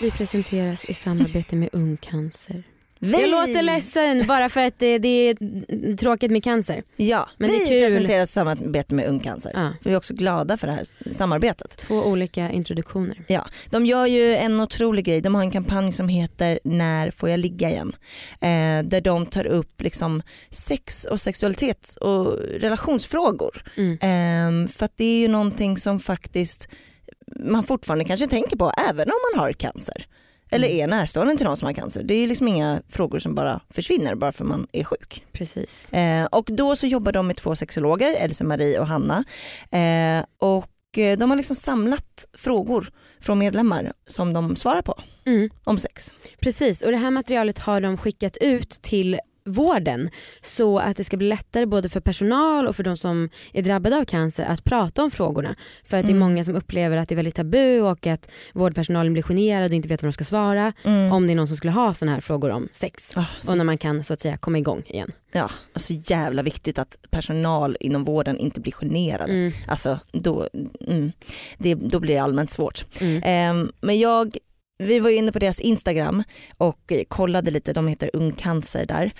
Vi 0.01 0.11
presenteras 0.11 0.85
i 0.85 0.95
samarbete 0.95 1.57
med 1.57 1.69
Ung 1.73 1.97
Cancer. 1.97 2.63
Vi, 2.99 3.13
Jag 3.13 3.31
låter 3.31 3.63
ledsen 3.63 4.27
bara 4.27 4.49
för 4.49 4.67
att 4.67 4.79
det, 4.79 4.99
det 4.99 5.09
är 5.09 5.97
tråkigt 5.97 6.31
med 6.31 6.45
cancer. 6.45 6.83
Ja, 6.97 7.29
Men 7.39 7.49
det 7.49 7.57
är 7.57 7.61
vi 7.61 7.67
kul. 7.67 7.81
presenterar 7.89 8.27
samarbete 8.27 8.95
med 8.95 9.07
Ung 9.09 9.21
Cancer. 9.21 9.53
Ja. 9.55 9.73
Vi 9.83 9.93
är 9.93 9.97
också 9.97 10.15
glada 10.15 10.57
för 10.57 10.67
det 10.67 10.73
här 10.73 10.85
samarbetet. 11.15 11.77
Två 11.77 11.95
olika 12.05 12.51
introduktioner. 12.51 13.25
Ja, 13.27 13.47
de 13.71 13.87
gör 13.87 14.07
ju 14.07 14.37
en 14.37 14.61
otrolig 14.61 15.05
grej. 15.05 15.21
De 15.21 15.35
har 15.35 15.43
en 15.43 15.51
kampanj 15.51 15.93
som 15.93 16.09
heter 16.09 16.59
När 16.65 17.11
får 17.11 17.29
jag 17.31 17.41
ligga 17.41 17.71
igen? 17.71 17.97
Eh, 18.41 18.89
där 18.89 19.01
de 19.01 19.27
tar 19.27 19.47
upp 19.47 19.83
liksom 19.83 20.23
sex 20.51 21.05
och 21.05 21.21
sexualitet 21.21 21.97
och 22.01 22.39
relationsfrågor. 22.39 23.63
Mm. 23.77 23.93
Eh, 23.93 24.69
för 24.71 24.85
att 24.85 24.97
det 24.97 25.05
är 25.05 25.19
ju 25.19 25.29
någonting 25.29 25.79
som 25.79 26.01
faktiskt 26.01 26.69
man 27.41 27.65
fortfarande 27.65 28.05
kanske 28.05 28.27
tänker 28.27 28.57
på 28.57 28.73
även 28.91 29.09
om 29.09 29.17
man 29.35 29.41
har 29.45 29.53
cancer. 29.53 30.07
Eller 30.51 30.69
Mm. 30.69 30.81
är 30.81 30.87
närstående 30.87 31.37
till 31.37 31.47
någon 31.47 31.57
som 31.57 31.67
har 31.67 31.73
cancer. 31.73 32.03
Det 32.03 32.15
är 32.15 32.27
liksom 32.27 32.49
inga 32.49 32.83
frågor 32.89 33.19
som 33.19 33.35
bara 33.35 33.61
försvinner 33.71 34.15
bara 34.15 34.33
för 34.33 34.45
man 34.45 34.67
är 34.73 34.85
sjuk. 34.85 35.25
Precis. 35.33 35.93
Eh, 35.93 36.25
och 36.27 36.45
då 36.53 36.77
så 36.77 36.87
jobbar 36.87 37.13
de 37.13 37.27
med 37.27 37.37
två 37.37 37.57
sexologer, 37.57 38.13
Elsa 38.19 38.45
Marie 38.45 38.79
och 38.81 38.87
Hanna. 38.87 39.25
Eh, 39.71 40.25
och 40.39 40.99
eh, 40.99 41.19
de 41.19 41.31
har 41.31 41.37
liksom 41.37 41.57
samlat 41.57 42.25
frågor 42.37 42.91
från 43.21 43.39
medlemmar 43.39 43.93
som 44.07 44.33
de 44.33 44.57
svarar 44.57 44.83
på 44.83 45.03
Mm. 45.25 45.51
om 45.65 45.79
sex. 45.79 46.15
Precis 46.41 46.83
och 46.83 46.91
det 46.91 46.97
här 46.97 47.11
materialet 47.11 47.59
har 47.59 47.81
de 47.81 47.97
skickat 47.97 48.37
ut 48.37 48.71
till 48.71 49.19
vården 49.47 50.11
så 50.41 50.79
att 50.79 50.97
det 50.97 51.05
ska 51.05 51.17
bli 51.17 51.29
lättare 51.29 51.67
både 51.67 51.89
för 51.89 52.01
personal 52.01 52.67
och 52.67 52.77
för 52.77 52.83
de 52.85 52.97
som 52.97 53.29
är 53.53 53.63
drabbade 53.63 53.97
av 53.97 54.05
cancer 54.05 54.45
att 54.45 54.65
prata 54.65 55.03
om 55.03 55.11
frågorna. 55.11 55.55
För 55.85 55.97
att 55.97 56.03
det 56.07 56.11
är 56.11 56.17
Mm. 56.17 56.29
många 56.29 56.45
som 56.45 56.57
upplever 56.57 56.97
att 56.97 57.09
det 57.09 57.15
är 57.15 57.17
väldigt 57.17 57.35
tabu 57.35 57.81
och 57.81 58.07
att 58.07 58.31
vårdpersonalen 58.53 59.13
blir 59.13 59.23
generad 59.23 59.71
och 59.71 59.75
inte 59.75 59.89
vet 59.89 60.03
vad 60.03 60.09
de 60.09 60.13
ska 60.13 60.25
svara 60.25 60.73
Mm. 60.85 61.13
om 61.13 61.27
det 61.27 61.33
är 61.33 61.35
någon 61.37 61.49
som 61.49 61.57
skulle 61.57 61.73
ha 61.73 61.95
sådana 61.95 62.13
här 62.15 62.21
frågor 62.21 62.51
om 62.51 62.69
sex. 62.73 63.17
Och 63.17 63.23
så, 63.41 63.55
när 63.55 63.65
man 63.65 63.79
kan 63.79 64.05
så 64.05 64.13
att 64.13 64.21
säga 64.21 64.37
komma 64.37 64.59
igång 64.59 64.83
igen. 64.87 65.11
ja, 65.33 65.51
och 65.75 65.81
så 65.81 65.93
jävla 65.93 66.43
viktigt 66.43 66.79
att 66.79 66.97
personal 67.11 67.77
inom 67.81 68.05
vården 68.05 68.39
inte 68.39 68.61
blir 68.61 68.73
generade. 68.73 69.33
Mm. 69.33 69.53
Alltså 69.69 69.99
då, 70.13 70.49
mm, 70.89 71.13
det, 71.59 71.75
då 71.75 72.01
blir 72.01 72.15
det 72.15 72.21
allmänt 72.21 72.51
svårt. 72.51 72.85
Mm. 73.01 73.23
Ehm, 73.25 73.73
men 73.81 73.99
jag, 73.99 74.37
vi 74.79 74.99
var 74.99 75.11
inne 75.11 75.33
på 75.33 75.39
deras 75.39 75.61
Instagram 75.61 76.23
och 76.59 76.93
eh, 76.93 77.03
kollade 77.09 77.51
lite, 77.51 77.73
de 77.73 77.89
heter 77.89 78.11
Ung 78.13 78.33
Cancer 78.33 78.87
där. 78.87 79.13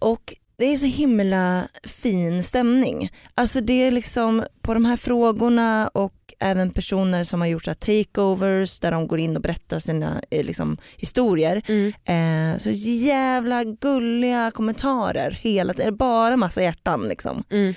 Och 0.00 0.34
det 0.58 0.64
är 0.64 0.76
så 0.76 0.86
himla 0.86 1.68
fin 1.84 2.42
stämning. 2.42 3.10
Alltså 3.34 3.60
det 3.60 3.72
är 3.72 3.90
liksom 3.90 4.44
på 4.62 4.74
de 4.74 4.84
här 4.84 4.96
frågorna 4.96 5.88
och 5.88 6.34
även 6.38 6.70
personer 6.70 7.24
som 7.24 7.40
har 7.40 7.48
gjort 7.48 7.64
så 7.64 7.74
takeovers 7.74 8.80
där 8.80 8.90
de 8.90 9.08
går 9.08 9.18
in 9.20 9.36
och 9.36 9.42
berättar 9.42 9.78
sina 9.78 10.22
eh, 10.30 10.44
liksom, 10.44 10.78
historier. 10.96 11.62
Mm. 11.66 11.92
Eh, 12.04 12.58
så 12.58 12.70
jävla 12.70 13.64
gulliga 13.64 14.50
kommentarer 14.50 15.30
hela 15.30 15.74
tiden, 15.74 15.96
bara 15.96 16.36
massa 16.36 16.62
hjärtan 16.62 17.08
liksom. 17.08 17.44
Mm. 17.50 17.74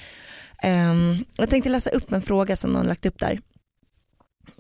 Ehm, 0.64 1.26
jag 1.36 1.50
tänkte 1.50 1.70
läsa 1.70 1.90
upp 1.90 2.12
en 2.12 2.22
fråga 2.22 2.56
som 2.56 2.74
någon 2.74 2.88
lagt 2.88 3.06
upp 3.06 3.20
där. 3.20 3.40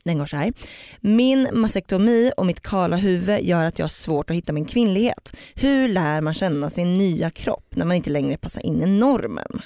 Den 0.04 0.18
går 0.18 0.26
så 0.26 0.38
här. 0.38 0.54
Min 1.02 1.50
mastektomi 1.54 2.32
och 2.38 2.46
mitt 2.46 2.62
kala 2.62 2.96
huvud 2.96 3.42
gör 3.42 3.66
att 3.66 3.80
jag 3.80 3.84
har 3.84 3.90
svårt 3.90 4.30
att 4.30 4.36
hitta 4.36 4.54
min 4.54 4.66
kvinnlighet. 4.66 5.38
Hur 5.56 5.88
lär 5.88 6.22
man 6.22 6.34
känna 6.34 6.70
sin 6.70 6.98
nya 6.98 7.30
kropp 7.30 7.76
när 7.76 7.86
man 7.86 7.98
inte 7.98 8.10
längre 8.10 8.38
passar 8.38 8.66
in 8.66 8.82
i 8.82 8.86
normen? 8.86 9.62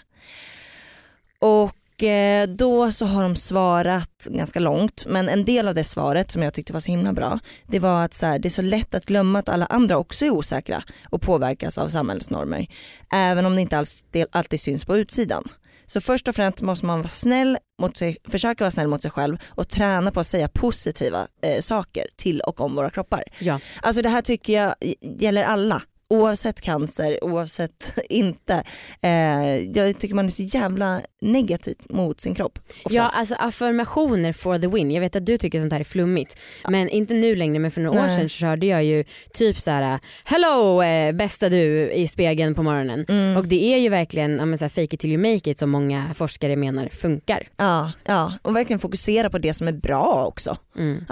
Och 1.39 2.03
eh, 2.03 2.47
då 2.47 2.91
så 2.91 3.05
har 3.05 3.23
de 3.23 3.35
svarat 3.35 4.27
ganska 4.29 4.59
långt 4.59 5.05
men 5.07 5.29
en 5.29 5.45
del 5.45 5.67
av 5.67 5.75
det 5.75 5.83
svaret 5.83 6.31
som 6.31 6.43
jag 6.43 6.53
tyckte 6.53 6.73
var 6.73 6.79
så 6.79 6.91
himla 6.91 7.13
bra 7.13 7.39
det 7.67 7.79
var 7.79 8.03
att 8.03 8.13
så 8.13 8.25
här, 8.25 8.39
det 8.39 8.47
är 8.47 8.49
så 8.49 8.61
lätt 8.61 8.95
att 8.95 9.05
glömma 9.05 9.39
att 9.39 9.49
alla 9.49 9.65
andra 9.65 9.97
också 9.97 10.25
är 10.25 10.29
osäkra 10.29 10.83
och 11.09 11.21
påverkas 11.21 11.77
av 11.77 11.89
samhällsnormer 11.89 12.67
även 13.13 13.45
om 13.45 13.55
det 13.55 13.61
inte 13.61 13.77
alls, 13.77 14.05
det 14.11 14.27
alltid 14.31 14.59
syns 14.59 14.85
på 14.85 14.97
utsidan. 14.97 15.49
Så 15.87 16.01
först 16.01 16.27
och 16.27 16.35
främst 16.35 16.61
måste 16.61 16.85
man 16.85 16.99
vara 16.99 17.07
snäll 17.07 17.57
mot 17.81 17.97
sig, 17.97 18.17
försöka 18.27 18.63
vara 18.63 18.71
snäll 18.71 18.87
mot 18.87 19.01
sig 19.01 19.11
själv 19.11 19.37
och 19.47 19.69
träna 19.69 20.11
på 20.11 20.19
att 20.19 20.27
säga 20.27 20.47
positiva 20.47 21.27
eh, 21.41 21.61
saker 21.61 22.07
till 22.15 22.41
och 22.41 22.61
om 22.61 22.75
våra 22.75 22.89
kroppar. 22.89 23.23
Ja. 23.39 23.59
Alltså 23.81 24.01
det 24.01 24.09
här 24.09 24.21
tycker 24.21 24.53
jag 24.53 24.75
gäller 25.19 25.43
alla. 25.43 25.81
Oavsett 26.09 26.61
cancer, 26.61 27.23
oavsett 27.23 27.99
inte. 28.09 28.63
Eh, 29.01 29.55
jag 29.55 29.99
tycker 29.99 30.15
man 30.15 30.25
är 30.25 30.29
så 30.29 30.43
jävla 30.43 31.01
negativ 31.21 31.75
mot 31.89 32.21
sin 32.21 32.35
kropp. 32.35 32.59
Ja 32.89 33.03
alltså 33.03 33.35
affirmationer 33.35 34.31
for 34.31 34.57
the 34.57 34.67
win. 34.67 34.91
Jag 34.91 35.01
vet 35.01 35.15
att 35.15 35.25
du 35.25 35.37
tycker 35.37 35.59
sånt 35.59 35.73
här 35.73 35.79
är 35.79 35.83
flummigt. 35.83 36.37
Men 36.67 36.89
inte 36.89 37.13
nu 37.13 37.35
längre 37.35 37.59
men 37.59 37.71
för 37.71 37.81
några 37.81 37.99
år 37.99 38.05
Nej. 38.05 38.17
sedan 38.17 38.29
så 38.29 38.35
körde 38.35 38.65
jag 38.65 38.83
ju 38.83 39.03
typ 39.33 39.59
så 39.59 39.71
här: 39.71 39.99
hello 40.23 40.83
eh, 40.83 41.11
bästa 41.11 41.49
du 41.49 41.91
i 41.91 42.07
spegeln 42.07 42.55
på 42.55 42.63
morgonen. 42.63 43.05
Mm. 43.07 43.37
Och 43.37 43.47
det 43.47 43.73
är 43.73 43.77
ju 43.77 43.89
verkligen 43.89 44.37
ja, 44.37 44.45
men 44.45 44.59
så 44.59 44.65
här, 44.65 44.69
fake 44.69 44.95
it 44.95 44.99
till 44.99 45.11
you 45.11 45.33
make 45.33 45.51
it 45.51 45.59
som 45.59 45.69
många 45.69 46.13
forskare 46.15 46.55
menar 46.55 46.89
funkar. 46.89 47.47
Ja, 47.57 47.91
ja, 48.03 48.33
och 48.41 48.55
verkligen 48.55 48.79
fokusera 48.79 49.29
på 49.29 49.37
det 49.37 49.53
som 49.53 49.67
är 49.67 49.71
bra 49.71 50.25
också. 50.27 50.57
Mm. 50.77 51.05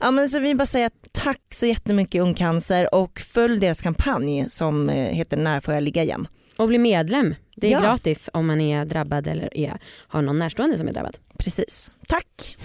Ja, 0.00 0.10
men 0.10 0.28
så 0.28 0.40
vi 0.40 0.54
bara 0.54 0.66
säger 0.66 0.90
tack 1.12 1.40
så 1.54 1.66
jättemycket 1.66 2.22
Ung 2.22 2.34
Cancer 2.34 2.94
och 2.94 3.20
följ 3.20 3.60
deras 3.60 3.80
kampanj 3.80 4.27
som 4.48 4.88
eh, 4.90 4.94
heter 5.14 5.36
När 5.36 5.60
får 5.60 5.74
jag 5.74 5.82
ligga 5.82 6.02
igen? 6.02 6.28
Och 6.56 6.68
bli 6.68 6.78
medlem. 6.78 7.34
Det 7.56 7.66
är 7.66 7.70
Ja. 7.70 7.80
gratis 7.80 8.30
om 8.32 8.46
man 8.46 8.60
är 8.60 8.84
drabbad 8.84 9.26
eller 9.26 9.56
är, 9.58 9.78
har 10.08 10.22
någon 10.22 10.38
närstående 10.38 10.78
som 10.78 10.88
är 10.88 10.92
drabbad. 10.92 11.16
Precis. 11.38 11.90
Tack! 12.08 12.56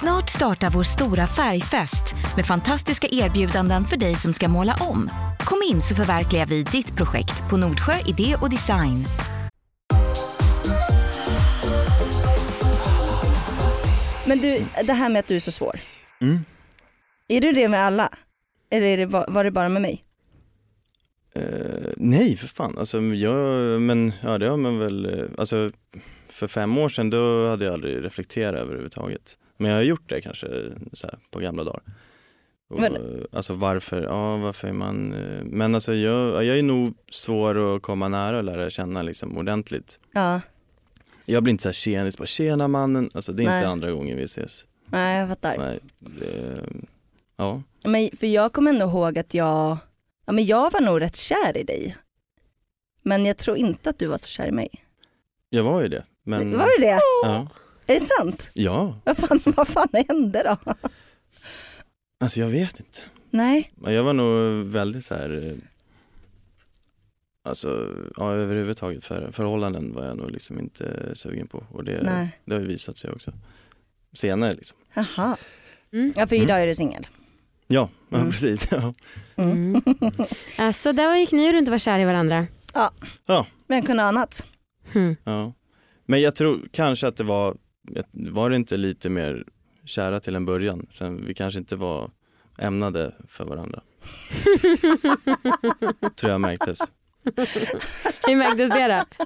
Snart 0.00 0.30
startar 0.30 0.70
vår 0.70 0.82
stora 0.82 1.26
färgfest 1.26 2.14
med 2.36 2.46
fantastiska 2.46 3.08
erbjudanden 3.10 3.84
för 3.84 3.96
dig 3.96 4.14
som 4.14 4.32
ska 4.32 4.48
måla 4.48 4.76
om. 4.80 5.10
Kom 5.44 5.58
in 5.70 5.80
så 5.82 5.94
förverkligar 5.94 6.46
vi 6.46 6.62
ditt 6.62 6.96
projekt 6.96 7.48
på 7.50 7.56
Nordsjö 7.56 7.94
Idé 8.06 8.36
och 8.42 8.50
Design. 8.50 9.04
Men 14.26 14.38
du, 14.38 14.64
det 14.84 14.92
här 14.92 15.08
med 15.08 15.20
att 15.20 15.26
du 15.26 15.36
är 15.36 15.40
så 15.40 15.52
svår. 15.52 15.80
Mm. 16.20 16.44
Är 17.28 17.40
du 17.40 17.52
det 17.52 17.68
med 17.68 17.80
alla? 17.80 18.08
Eller 18.70 18.86
är 18.86 18.96
det, 18.96 19.06
var 19.06 19.44
det 19.44 19.50
bara 19.50 19.68
med 19.68 19.82
mig? 19.82 20.04
Eh, 21.34 21.92
nej 21.96 22.36
för 22.36 22.48
fan, 22.48 22.78
alltså, 22.78 23.00
jag, 23.02 23.80
men 23.82 24.12
ja, 24.22 24.38
det 24.38 24.48
har 24.48 24.56
man 24.56 24.78
väl, 24.78 25.18
eh, 25.20 25.26
alltså, 25.38 25.70
för 26.28 26.46
fem 26.46 26.78
år 26.78 26.88
sedan 26.88 27.10
då 27.10 27.46
hade 27.46 27.64
jag 27.64 27.74
aldrig 27.74 28.04
reflekterat 28.04 28.60
överhuvudtaget. 28.60 29.38
Men 29.56 29.70
jag 29.70 29.78
har 29.78 29.82
gjort 29.82 30.08
det 30.08 30.20
kanske 30.20 30.46
så 30.92 31.06
här, 31.06 31.18
på 31.30 31.38
gamla 31.38 31.64
dagar. 31.64 31.82
Och, 32.68 32.80
Men- 32.80 33.26
alltså 33.32 33.54
varför, 33.54 34.02
ja 34.02 34.36
varför 34.36 34.68
är 34.68 34.72
man, 34.72 35.12
eh, 35.14 35.44
men 35.44 35.74
alltså 35.74 35.94
jag, 35.94 36.44
jag 36.44 36.58
är 36.58 36.62
nog 36.62 36.94
svår 37.10 37.76
att 37.76 37.82
komma 37.82 38.08
nära 38.08 38.36
och 38.38 38.44
lära 38.44 38.70
känna 38.70 39.02
liksom 39.02 39.38
ordentligt. 39.38 39.98
Ja, 40.12 40.40
Jag 41.26 41.42
blir 41.42 41.50
inte 41.50 41.62
så 41.62 41.68
här 41.68 41.72
tjenis, 41.74 42.18
bara 42.18 42.26
tjena 42.26 42.68
mannen, 42.68 43.10
alltså 43.14 43.32
det 43.32 43.42
är 43.42 43.46
Nej. 43.46 43.58
inte 43.58 43.68
andra 43.68 43.90
gången 43.90 44.16
vi 44.16 44.22
ses. 44.24 44.66
nej 44.86 45.18
jag 45.18 45.28
fattar. 45.28 45.58
Nej, 45.58 45.80
det, 45.98 46.62
ja. 47.36 47.62
Men 47.84 48.10
för 48.16 48.26
jag 48.26 48.52
kommer 48.52 48.70
ändå 48.70 48.84
ihåg 48.86 49.18
att 49.18 49.34
jag, 49.34 49.78
ja 50.26 50.32
men 50.32 50.44
jag 50.46 50.70
var 50.72 50.80
nog 50.80 51.00
rätt 51.00 51.16
kär 51.16 51.56
i 51.56 51.62
dig. 51.62 51.96
Men 53.02 53.26
jag 53.26 53.36
tror 53.36 53.56
inte 53.56 53.90
att 53.90 53.98
du 53.98 54.06
var 54.06 54.16
så 54.16 54.28
kär 54.28 54.46
i 54.46 54.52
mig. 54.52 54.68
Jag 55.48 55.62
var 55.62 55.82
ju 55.82 55.88
det. 55.88 56.04
Men, 56.26 56.58
Var 56.58 56.66
du 56.78 56.84
det? 56.84 57.00
Ja. 57.22 57.48
Är 57.86 57.94
det 57.94 58.00
sant? 58.00 58.50
ja, 58.52 58.98
Vad 59.04 59.16
fan, 59.16 59.38
vad 59.56 59.68
fan 59.68 59.88
hände 60.08 60.42
då? 60.64 60.74
alltså 62.20 62.40
jag 62.40 62.48
vet 62.48 62.80
inte. 62.80 62.98
Nej, 63.30 63.72
Ja, 63.82 63.92
Jag 63.92 64.04
var 64.04 64.12
nog 64.12 64.64
väldigt 64.66 65.04
så 65.04 65.14
här. 65.14 65.46
eh, 65.46 65.56
Alltså, 67.46 67.96
ja, 68.16 68.32
överhuvudtaget 68.32 69.04
för, 69.04 69.30
förhållanden 69.30 69.92
var 69.92 70.04
jag 70.04 70.16
nog 70.16 70.30
liksom 70.30 70.58
inte 70.58 71.12
sugen 71.14 71.46
på 71.46 71.64
och 71.72 71.84
det, 71.84 72.02
Nej. 72.02 72.38
det 72.44 72.54
har 72.54 72.60
ju 72.62 72.66
visat 72.68 72.96
sig 72.98 73.10
också 73.10 73.32
senare 74.12 74.52
liksom. 74.52 74.78
Jaha. 74.94 75.36
Mm. 75.92 76.12
Ja 76.16 76.26
för 76.26 76.36
idag 76.36 76.62
är 76.62 76.66
du 76.66 76.74
singel. 76.74 77.06
Ja, 77.66 77.88
ja 78.08 78.16
Mm. 78.18 78.30
precis. 78.30 78.68
Ja. 78.72 78.94
Mm. 79.36 79.82
Alltså 80.58 80.92
där 80.92 81.16
gick 81.16 81.32
ni 81.32 81.52
runt 81.52 81.68
och 81.68 81.72
var 81.72 81.78
kära 81.78 82.02
i 82.02 82.04
varandra. 82.04 82.46
Vem 83.68 83.82
kunde 83.82 84.02
annat? 84.02 84.46
Hmm. 84.92 85.16
Ja. 85.24 85.54
Men 86.06 86.20
jag 86.20 86.36
tror 86.36 86.68
kanske 86.72 87.08
att 87.08 87.16
det 87.16 87.24
var, 87.24 87.56
var 88.12 88.50
det 88.50 88.56
inte 88.56 88.76
lite 88.76 89.08
mer 89.08 89.44
kära 89.84 90.20
till 90.20 90.34
en 90.36 90.44
början? 90.44 90.86
Sen 90.92 91.26
vi 91.26 91.34
kanske 91.34 91.60
inte 91.60 91.76
var 91.76 92.10
ämnade 92.58 93.14
för 93.28 93.44
varandra. 93.44 93.80
tror 96.16 96.32
jag 96.32 96.40
märktes. 96.40 96.78
Hur 98.26 98.36
märktes 98.36 98.70
det 98.70 99.04
då? 99.18 99.24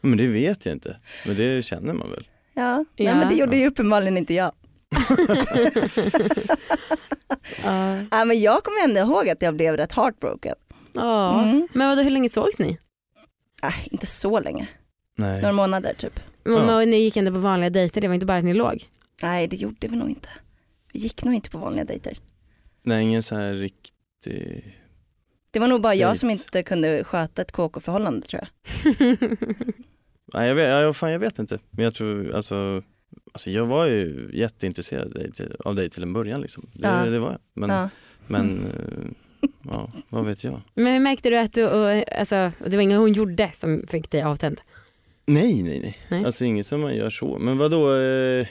Men 0.00 0.18
det 0.18 0.26
vet 0.26 0.66
jag 0.66 0.74
inte. 0.74 0.96
Men 1.26 1.36
det 1.36 1.64
känner 1.64 1.94
man 1.94 2.10
väl? 2.10 2.28
Ja, 2.54 2.84
Ja. 2.96 3.04
Nej, 3.04 3.14
men 3.14 3.28
det 3.28 3.34
gjorde 3.34 3.56
ju 3.56 3.66
uppenbarligen 3.66 4.16
inte 4.16 4.34
jag. 4.34 4.52
Ja. 7.64 7.96
Ja, 8.10 8.24
men 8.24 8.40
jag 8.40 8.64
kommer 8.64 8.84
ändå 8.84 9.00
ihåg 9.00 9.28
att 9.28 9.42
jag 9.42 9.56
blev 9.56 9.76
rätt 9.76 9.92
heartbroken. 9.92 10.54
Ja. 10.92 11.42
Mm. 11.42 11.68
Men 11.72 11.88
vadå, 11.88 12.02
hur 12.02 12.10
länge 12.10 12.28
sågs 12.28 12.58
ni? 12.58 12.78
Äh, 13.64 13.92
inte 13.92 14.06
så 14.06 14.40
länge, 14.40 14.68
Nej. 15.18 15.40
några 15.42 15.52
månader 15.52 15.94
typ. 15.98 16.20
Men, 16.44 16.52
Ja. 16.54 16.66
men 16.66 16.90
Ni 16.90 16.96
gick 16.96 17.16
ändå 17.16 17.32
på 17.32 17.38
vanliga 17.38 17.70
dejter, 17.70 18.00
det 18.00 18.08
var 18.08 18.14
inte 18.14 18.26
bara 18.26 18.38
att 18.38 18.44
ni 18.44 18.54
låg? 18.54 18.84
Nej 19.22 19.46
det 19.48 19.56
gjorde 19.56 19.88
vi 19.88 19.96
nog 19.96 20.08
inte. 20.08 20.28
Vi 20.92 20.98
gick 21.00 21.24
nog 21.24 21.34
inte 21.34 21.50
på 21.50 21.58
vanliga 21.58 21.84
dejter. 21.84 22.18
Nej, 22.82 23.02
ingen 23.02 23.22
så 23.22 23.36
här 23.36 23.52
riktig... 23.54 24.78
Det 25.50 25.58
var 25.58 25.68
nog 25.68 25.80
bara 25.82 25.94
jag 25.94 26.08
Dejt. 26.10 26.18
som 26.18 26.30
inte 26.30 26.62
kunde 26.62 27.04
sköta 27.04 27.42
ett 27.42 27.52
KK-förhållande 27.52 28.26
tror 28.26 28.42
jag. 28.42 28.48
Nej, 30.34 30.48
jag 30.48 30.54
vet, 30.54 30.68
ja, 30.68 30.92
fan, 30.92 31.12
jag 31.12 31.18
vet 31.18 31.38
inte. 31.38 31.58
Men 31.70 31.84
jag 31.84 31.94
tror, 31.94 32.32
alltså, 32.34 32.82
alltså 33.32 33.50
jag 33.50 33.66
var 33.66 33.86
ju 33.86 34.30
jätteintresserad 34.32 35.06
av 35.06 35.12
dig 35.12 35.32
till, 35.32 35.56
av 35.64 35.74
dig 35.74 35.90
till 35.90 36.02
en 36.02 36.12
början 36.12 36.40
liksom. 36.40 36.66
Det, 36.72 36.86
Ja. 36.88 37.04
det 37.04 37.18
var 37.18 37.30
jag. 37.30 37.38
Men, 37.54 37.70
Ja. 37.70 37.88
men 38.26 38.66
eh, 38.66 39.50
ja, 39.62 39.88
vad 40.08 40.24
vet 40.26 40.44
jag. 40.44 40.60
Men 40.74 40.92
hur 40.92 41.00
märkte 41.00 41.30
du 41.30 41.38
att 41.38 41.52
du, 41.52 41.64
och, 41.68 42.18
alltså, 42.18 42.52
det 42.66 42.76
var 42.76 42.82
inget 42.82 42.98
hon 42.98 43.12
gjorde 43.12 43.50
som 43.54 43.84
fick 43.88 44.10
dig 44.10 44.22
avtänd? 44.22 44.60
Nej, 45.26 45.62
nej, 45.62 45.80
nej. 45.80 45.98
Nej. 46.08 46.24
Alltså 46.24 46.44
inget 46.44 46.66
som 46.66 46.80
man 46.80 46.96
gör 46.96 47.10
så. 47.10 47.38
Men 47.38 47.58
vad 47.58 47.70
då? 47.70 47.96
Eh, 47.96 48.46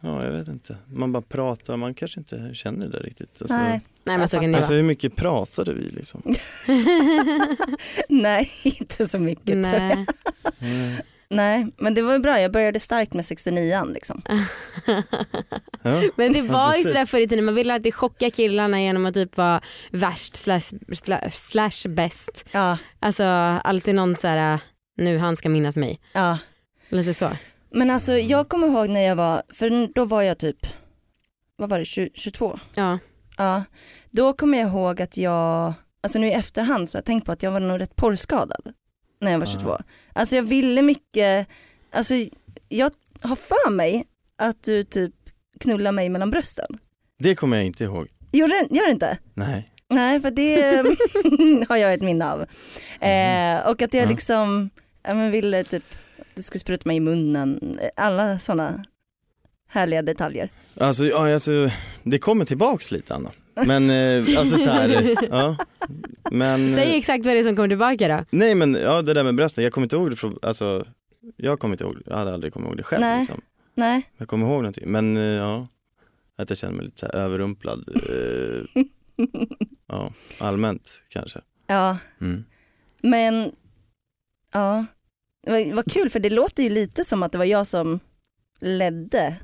ja, 0.00 0.24
jag 0.24 0.32
vet 0.32 0.48
inte. 0.48 0.76
Man 0.86 1.12
bara 1.12 1.22
pratar, 1.22 1.76
man 1.76 1.94
kanske 1.94 2.20
inte 2.20 2.50
känner 2.54 2.88
det 2.88 2.98
riktigt. 2.98 3.42
Alltså, 3.42 3.56
Nej. 3.56 3.80
Nej 4.06 4.18
men 4.18 4.28
så 4.28 4.38
kan 4.40 4.50
det 4.52 4.56
alltså 4.56 4.72
hur 4.72 4.82
mycket 4.82 5.16
pratade 5.16 5.74
vi 5.74 5.80
liksom? 5.88 6.22
Nej 8.08 8.50
inte 8.62 9.08
så 9.08 9.18
mycket. 9.18 9.56
Nej. 9.56 10.06
Nej 11.30 11.66
men 11.78 11.94
det 11.94 12.02
var 12.02 12.12
ju 12.12 12.18
bra, 12.18 12.40
jag 12.40 12.52
började 12.52 12.80
starkt 12.80 13.12
med 13.12 13.22
69an 13.24 13.92
liksom. 13.92 14.22
Ja. 14.26 14.38
Men 16.16 16.32
det 16.32 16.42
var 16.42 16.66
ju 16.66 16.72
precis. 16.72 16.86
sådär 16.86 17.06
förr 17.06 17.20
i 17.20 17.28
tiden, 17.28 17.44
man 17.44 17.54
ville 17.54 17.74
alltid 17.74 17.94
chocka 17.94 18.30
killarna 18.30 18.80
genom 18.80 19.06
att 19.06 19.14
typ 19.14 19.36
vara 19.36 19.60
värst 19.90 20.36
slash, 20.36 20.60
slash, 20.92 21.30
slash 21.32 21.88
bäst. 21.88 22.44
Ja, 22.52 22.78
Alltså 23.00 23.24
alltid 23.64 23.94
någon 23.94 24.16
såhär, 24.16 24.58
nu 24.96 25.18
han 25.18 25.36
ska 25.36 25.48
minnas 25.48 25.76
mig. 25.76 26.00
ja. 26.12 26.38
Lite 26.88 27.14
så. 27.14 27.30
Men 27.70 27.90
alltså 27.90 28.12
jag 28.12 28.48
kommer 28.48 28.66
ihåg 28.66 28.88
när 28.88 29.00
jag 29.00 29.16
var, 29.16 29.42
för 29.52 29.94
då 29.94 30.04
var 30.04 30.22
jag 30.22 30.38
typ, 30.38 30.66
vad 31.56 31.68
var 31.70 31.78
det, 31.78 31.84
20, 31.84 32.10
22? 32.14 32.58
Ja. 32.74 32.98
Ja, 33.36 33.62
då 34.10 34.32
kommer 34.32 34.58
jag 34.58 34.68
ihåg 34.68 35.02
att 35.02 35.16
jag, 35.16 35.72
alltså 36.02 36.18
nu 36.18 36.26
i 36.26 36.32
efterhand 36.32 36.88
så 36.88 36.96
har 36.96 37.00
jag 37.00 37.04
tänkt 37.06 37.26
på 37.26 37.32
att 37.32 37.42
jag 37.42 37.50
var 37.50 37.60
nog 37.60 37.80
rätt 37.80 37.96
porrskadad 37.96 38.72
när 39.20 39.32
jag 39.32 39.38
var 39.38 39.46
22. 39.46 39.70
Ja. 39.70 39.80
Alltså 40.16 40.36
jag 40.36 40.42
ville 40.42 40.82
mycket, 40.82 41.46
alltså 41.92 42.14
jag 42.68 42.90
har 43.20 43.36
för 43.36 43.70
mig 43.70 44.04
att 44.38 44.62
du 44.62 44.84
typ 44.84 45.14
knullar 45.60 45.92
mig 45.92 46.08
mellan 46.08 46.30
brösten. 46.30 46.66
Det 47.18 47.34
kommer 47.34 47.56
jag 47.56 47.66
inte 47.66 47.84
ihåg. 47.84 48.08
Gör 48.32 48.48
det, 48.48 48.74
gör 48.76 48.86
det 48.86 48.92
inte? 48.92 49.18
Nej. 49.34 49.66
Nej 49.90 50.20
för 50.20 50.30
det 50.30 51.66
har 51.68 51.76
jag 51.76 51.94
ett 51.94 52.02
minne 52.02 52.32
av. 52.32 52.40
Eh, 53.00 53.70
och 53.70 53.82
att 53.82 53.94
jag 53.94 54.04
Ja. 54.04 54.08
liksom, 54.08 54.70
ja, 55.02 55.14
men 55.14 55.30
ville 55.30 55.64
typ, 55.64 55.84
du 56.34 56.42
skulle 56.42 56.60
spruta 56.60 56.88
mig 56.88 56.96
i 56.96 57.00
munnen, 57.00 57.78
alla 57.96 58.38
sådana 58.38 58.84
härliga 59.68 60.02
detaljer. 60.02 60.50
Alltså, 60.80 61.04
ja, 61.04 61.32
alltså 61.32 61.70
det 62.02 62.18
kommer 62.18 62.44
tillbaks 62.44 62.90
lite 62.90 63.14
Anna. 63.14 63.30
Men 63.66 63.90
eh, 63.90 64.38
alltså 64.38 64.56
så 64.56 64.70
här, 64.70 65.14
ja. 65.30 65.56
Men, 66.30 66.74
Säg 66.74 66.90
eh, 66.90 66.96
exakt 66.96 67.26
vad 67.26 67.34
det 67.34 67.38
är 67.40 67.44
som 67.44 67.56
kommer 67.56 67.68
tillbaka 67.68 68.08
då. 68.08 68.24
nej 68.30 68.54
men 68.54 68.74
ja 68.74 69.02
det 69.02 69.14
där 69.14 69.24
med 69.24 69.34
brösten, 69.34 69.64
jag 69.64 69.72
kommer 69.72 69.84
inte 69.84 69.96
ihåg 69.96 70.10
det 70.10 70.16
från, 70.16 70.38
alltså 70.42 70.86
jag 71.36 71.58
kommer 71.58 71.74
inte 71.74 71.84
ihåg, 71.84 71.96
jag 72.06 72.16
hade 72.16 72.34
aldrig 72.34 72.52
kommit 72.52 72.66
ihåg 72.68 72.76
det 72.76 72.82
själv 72.82 73.00
Nej. 73.00 73.18
liksom. 73.18 73.40
Nej, 73.74 74.02
Jag 74.18 74.28
kommer 74.28 74.46
ihåg 74.46 74.56
någonting, 74.56 74.90
men 74.90 75.16
eh, 75.16 75.22
ja, 75.22 75.68
att 76.38 76.50
jag 76.50 76.56
känner 76.58 76.74
mig 76.74 76.84
lite 76.84 77.00
så 77.00 77.06
här 77.06 77.14
överrumplad. 77.14 77.88
Eh, 77.88 78.82
ja, 79.88 80.12
allmänt 80.40 81.02
kanske. 81.08 81.40
ja 81.66 81.98
Mm. 82.20 82.44
men 83.02 83.52
ja, 84.52 84.84
vad, 85.46 85.72
vad 85.74 85.92
kul 85.92 86.10
för 86.10 86.20
det 86.20 86.30
låter 86.30 86.62
ju 86.62 86.68
lite 86.68 87.04
som 87.04 87.22
att 87.22 87.32
det 87.32 87.38
var 87.38 87.44
jag 87.44 87.66
som 87.66 88.00
ledde 88.60 89.36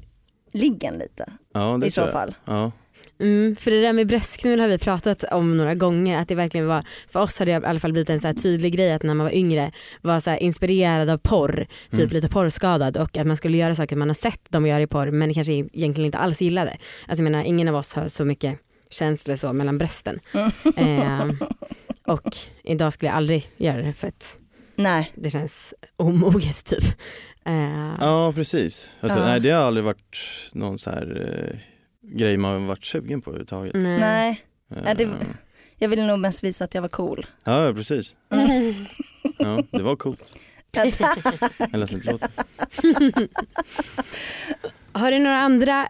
liggen 0.53 0.95
lite 0.95 1.33
Ja, 1.53 1.77
det 1.81 1.87
i 1.87 1.91
så 1.91 2.07
fall. 2.07 2.35
Ja. 2.45 2.73
Mm, 3.21 3.57
för 3.57 3.71
det 3.71 3.81
där 3.81 3.93
med 3.93 4.07
bröstknull 4.07 4.61
har 4.61 4.69
vi 4.69 4.79
pratat 4.79 5.25
om 5.25 5.57
några 5.57 5.75
gånger. 5.75 6.21
Att 6.23 6.29
det 6.29 6.35
verkligen 6.35 6.67
var, 6.67 6.85
för 7.11 7.21
oss 7.21 7.39
har 7.39 7.47
det 7.47 7.53
i 7.53 7.55
alla 7.55 7.81
fall 7.81 7.93
blivit 7.93 8.11
en 8.11 8.21
så 8.21 8.27
här 8.27 8.35
tydlig 8.35 8.73
grej 8.77 8.93
att 8.93 9.03
när 9.03 9.15
man 9.15 9.25
var 9.27 9.35
yngre 9.35 9.73
var 10.01 10.21
så 10.21 10.31
här 10.31 10.39
inspirerad 10.43 11.09
av 11.11 11.19
porr, 11.19 11.67
typ 11.91 12.01
Mm. 12.01 12.09
lite 12.13 12.29
porrskadad 12.29 12.97
och 12.97 13.17
att 13.17 13.27
man 13.27 13.37
skulle 13.37 13.57
göra 13.59 13.75
saker 13.75 13.97
man 13.97 14.09
har 14.09 14.15
sett 14.15 14.51
dem 14.51 14.67
göra 14.67 14.83
i 14.83 14.87
porr 14.87 15.11
men 15.11 15.35
kanske 15.35 15.53
egentligen 15.53 16.07
inte 16.07 16.19
alls 16.19 16.41
gillade. 16.43 16.71
Alltså 16.71 16.85
jag 17.07 17.21
menar 17.31 17.45
ingen 17.45 17.69
av 17.69 17.75
oss 17.75 17.95
har 17.95 18.09
så 18.09 18.25
mycket 18.25 18.59
känslor 18.91 19.37
så 19.37 19.53
mellan 19.53 19.79
brösten. 19.79 20.19
eh, 20.77 21.29
och 22.07 22.37
idag 22.65 22.93
skulle 22.93 23.09
jag 23.09 23.17
aldrig 23.17 23.51
göra 23.57 23.83
det 23.83 23.93
för 23.93 24.09
att 24.09 24.37
Nej, 24.77 25.13
det 25.15 25.31
känns 25.31 25.75
omoget 25.97 26.65
typ. 26.65 26.85
Eh, 27.45 27.95
ja, 28.01 28.33
precis. 28.37 28.91
Alltså, 29.01 29.19
Ja. 29.19 29.25
Nej, 29.25 29.41
det 29.41 29.51
har 29.51 29.63
aldrig 29.65 29.85
varit 29.85 30.17
någon 30.53 30.79
så 30.79 30.91
här 30.91 31.23
eh, 31.53 31.59
grej 32.03 32.37
man 32.37 32.67
varit 32.67 32.85
sugen 32.85 33.21
på 33.23 33.31
överhuvudtaget. 33.31 33.75
nej. 33.75 33.99
nej, 34.01 34.45
Ja, 34.87 34.95
det- 34.95 35.05
Eh, 35.05 35.11
jag 35.79 35.89
ville 35.89 36.07
nog 36.07 36.19
mest 36.19 36.45
visa 36.45 36.65
att 36.65 36.75
jag 36.75 36.83
var 36.83 36.89
cool. 36.89 37.27
Ja, 37.45 37.73
precis. 37.77 38.15
Ja, 39.39 39.63
det 39.71 39.83
var 39.83 39.97
coolt. 39.97 40.33
Eller 41.73 41.87
så 41.87 41.97
det 41.97 42.13
låter. 42.13 42.29
Har 44.93 45.13
du 45.13 45.19
några 45.19 45.39
andra 45.39 45.89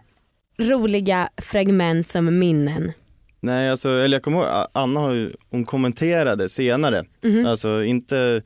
roliga 0.59 1.29
fragment 1.37 2.07
som 2.07 2.39
minnen? 2.39 2.91
Nej, 3.39 3.69
alltså, 3.69 3.89
eller 3.89 4.15
jag 4.17 4.23
kommer 4.23 4.37
ihåg, 4.37 4.67
Anna 4.73 4.99
har 4.99 5.11
ju, 5.13 5.33
hon 5.49 5.65
kommenterade 5.65 6.49
senare, 6.49 7.05
Mhm. 7.21 7.45
alltså 7.45 7.83
inte 7.83 8.41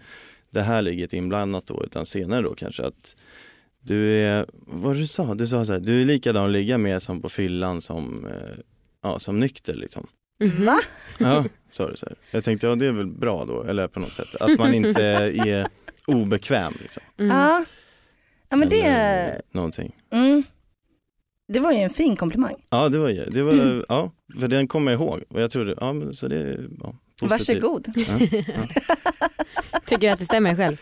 det 0.49 0.62
här 0.62 0.82
ligget 0.82 1.13
inblandat 1.13 1.67
då, 1.67 1.84
utan 1.84 2.06
senare 2.06 2.41
då 2.41 2.54
kanske 2.56 2.84
att 2.86 3.15
du 3.86 4.21
är, 4.21 4.45
vad 4.52 4.95
du 4.95 5.08
sa? 5.08 5.34
Du 5.36 5.48
sa 5.48 5.65
så 5.65 5.74
här, 5.74 5.80
du 5.80 6.02
är 6.02 6.06
likadan 6.06 6.45
att 6.45 6.52
ligga 6.52 6.78
med 6.78 7.02
som 7.02 7.21
på 7.21 7.30
fyllan 7.30 7.82
som, 7.82 8.26
eh, 8.26 8.58
ja, 9.04 9.19
som 9.19 9.39
nykter 9.39 9.74
liksom. 9.76 10.08
Mhm. 10.39 10.65
Va? 10.65 10.76
Ja, 11.17 11.45
sa 11.69 11.89
du 11.89 11.98
så 11.98 12.06
här. 12.06 12.15
Jag 12.32 12.43
tänkte, 12.43 12.67
ja 12.67 12.76
det 12.76 12.86
är 12.86 12.91
väl 12.91 13.08
bra 13.08 13.45
då, 13.45 13.63
eller 13.63 13.88
på 13.88 14.00
något 14.00 14.13
sätt, 14.13 14.36
att 14.36 14.58
man 14.58 14.74
inte 14.74 15.04
är 15.45 15.67
obekväm 16.08 16.74
liksom. 16.82 17.04
Mm. 17.19 17.38
Ja. 17.38 17.65
ja 18.50 18.58
men 18.58 18.69
det, 18.69 18.82
Eller 18.82 19.41
någonting. 19.52 19.95
mm, 20.12 20.43
det 21.48 21.60
var 21.60 21.71
ju 21.71 21.78
en 21.78 21.89
fin 21.89 22.15
komplimang. 22.15 22.56
Ja, 22.69 22.89
det 22.89 22.98
var, 22.98 23.10
det 23.10 23.43
var, 23.43 23.86
ja, 23.89 24.12
för 24.39 24.48
den 24.48 24.67
kommer 24.67 24.91
jag 24.91 25.02
ihåg 25.02 25.24
och 25.30 25.41
jag 25.41 25.52
trodde, 25.52 25.76
ja 25.80 25.93
men 25.93 26.13
så 26.13 26.28
det 26.28 26.38
är 26.38 26.69
ja, 26.80 26.95
positivt. 27.19 27.62
Varsågod. 27.63 27.88
Ja, 27.95 28.19
Tycker 29.86 30.08
du 30.08 30.13
att 30.13 30.19
det 30.19 30.26
stämmer 30.26 30.56
själv? 30.56 30.82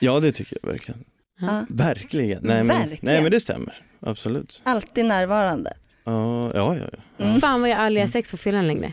ja, 0.00 0.20
det 0.20 0.32
tycker 0.32 0.58
jag 0.62 0.70
verkligen. 0.70 1.04
Ja. 1.40 1.66
Verkligen. 1.68 2.42
Nej 2.42 2.56
men, 2.64 2.66
Verkligen. 2.78 2.98
nej 3.02 3.22
men 3.22 3.30
det 3.30 3.40
stämmer, 3.40 3.82
absolut. 4.00 4.60
Alltid 4.64 5.04
närvarande. 5.04 5.72
Ja, 6.04 6.50
ja, 6.54 6.76
ja. 6.76 6.84
ja. 7.16 7.24
Mm. 7.24 7.40
Fan 7.40 7.60
vad 7.60 7.70
jag 7.70 7.78
aldrig 7.78 8.02
har 8.04 8.08
sex 8.08 8.30
på 8.30 8.36
fyllan 8.36 8.66
längre. 8.66 8.92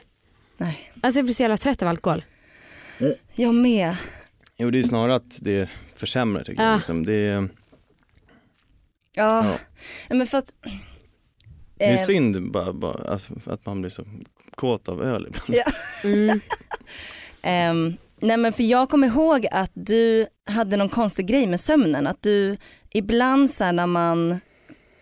Nej. 0.57 0.93
Alltså 1.01 1.17
jag 1.17 1.25
blir 1.25 1.35
så 1.35 1.43
jävla 1.43 1.57
trött 1.57 1.81
av 1.81 1.87
alkohol. 1.87 2.23
Jag 3.35 3.55
med. 3.55 3.95
Jo 4.57 4.71
det 4.71 4.79
är 4.79 4.83
snarare 4.83 5.15
att 5.15 5.37
det 5.41 5.69
försämrar 5.95 6.43
tycker 6.43 6.63
Ja. 6.63 6.69
jag. 6.69 6.75
Liksom. 6.77 7.05
Det, 7.05 7.13
är, 7.15 7.49
Ja. 9.15 9.45
Ja. 9.45 9.57
Men 10.15 10.27
för 10.27 10.37
att, 10.37 10.53
det 11.77 11.85
är 11.85 11.91
eh, 11.91 11.97
synd 11.97 12.51
bara, 12.51 12.73
bara 12.73 13.13
att, 13.13 13.47
att 13.47 13.65
man 13.65 13.81
blir 13.81 13.89
så 13.89 14.05
kåt 14.55 14.89
av 14.89 15.03
öl 15.03 15.27
ibland. 15.27 15.61
Ja. 15.65 15.71
Mm. 16.09 16.39
ehm, 17.41 17.97
nej 18.23 18.37
men 18.37 18.53
för 18.53 18.63
jag 18.63 18.89
kommer 18.89 19.07
ihåg 19.07 19.47
att 19.51 19.71
du 19.73 20.27
hade 20.49 20.77
någon 20.77 20.89
konstig 20.89 21.27
grej 21.27 21.47
med 21.47 21.59
sömnen. 21.59 22.07
Att 22.07 22.21
du 22.21 22.57
ibland 22.93 23.49
så 23.51 23.63
här 23.63 23.73
när 23.73 23.87
man 23.87 24.39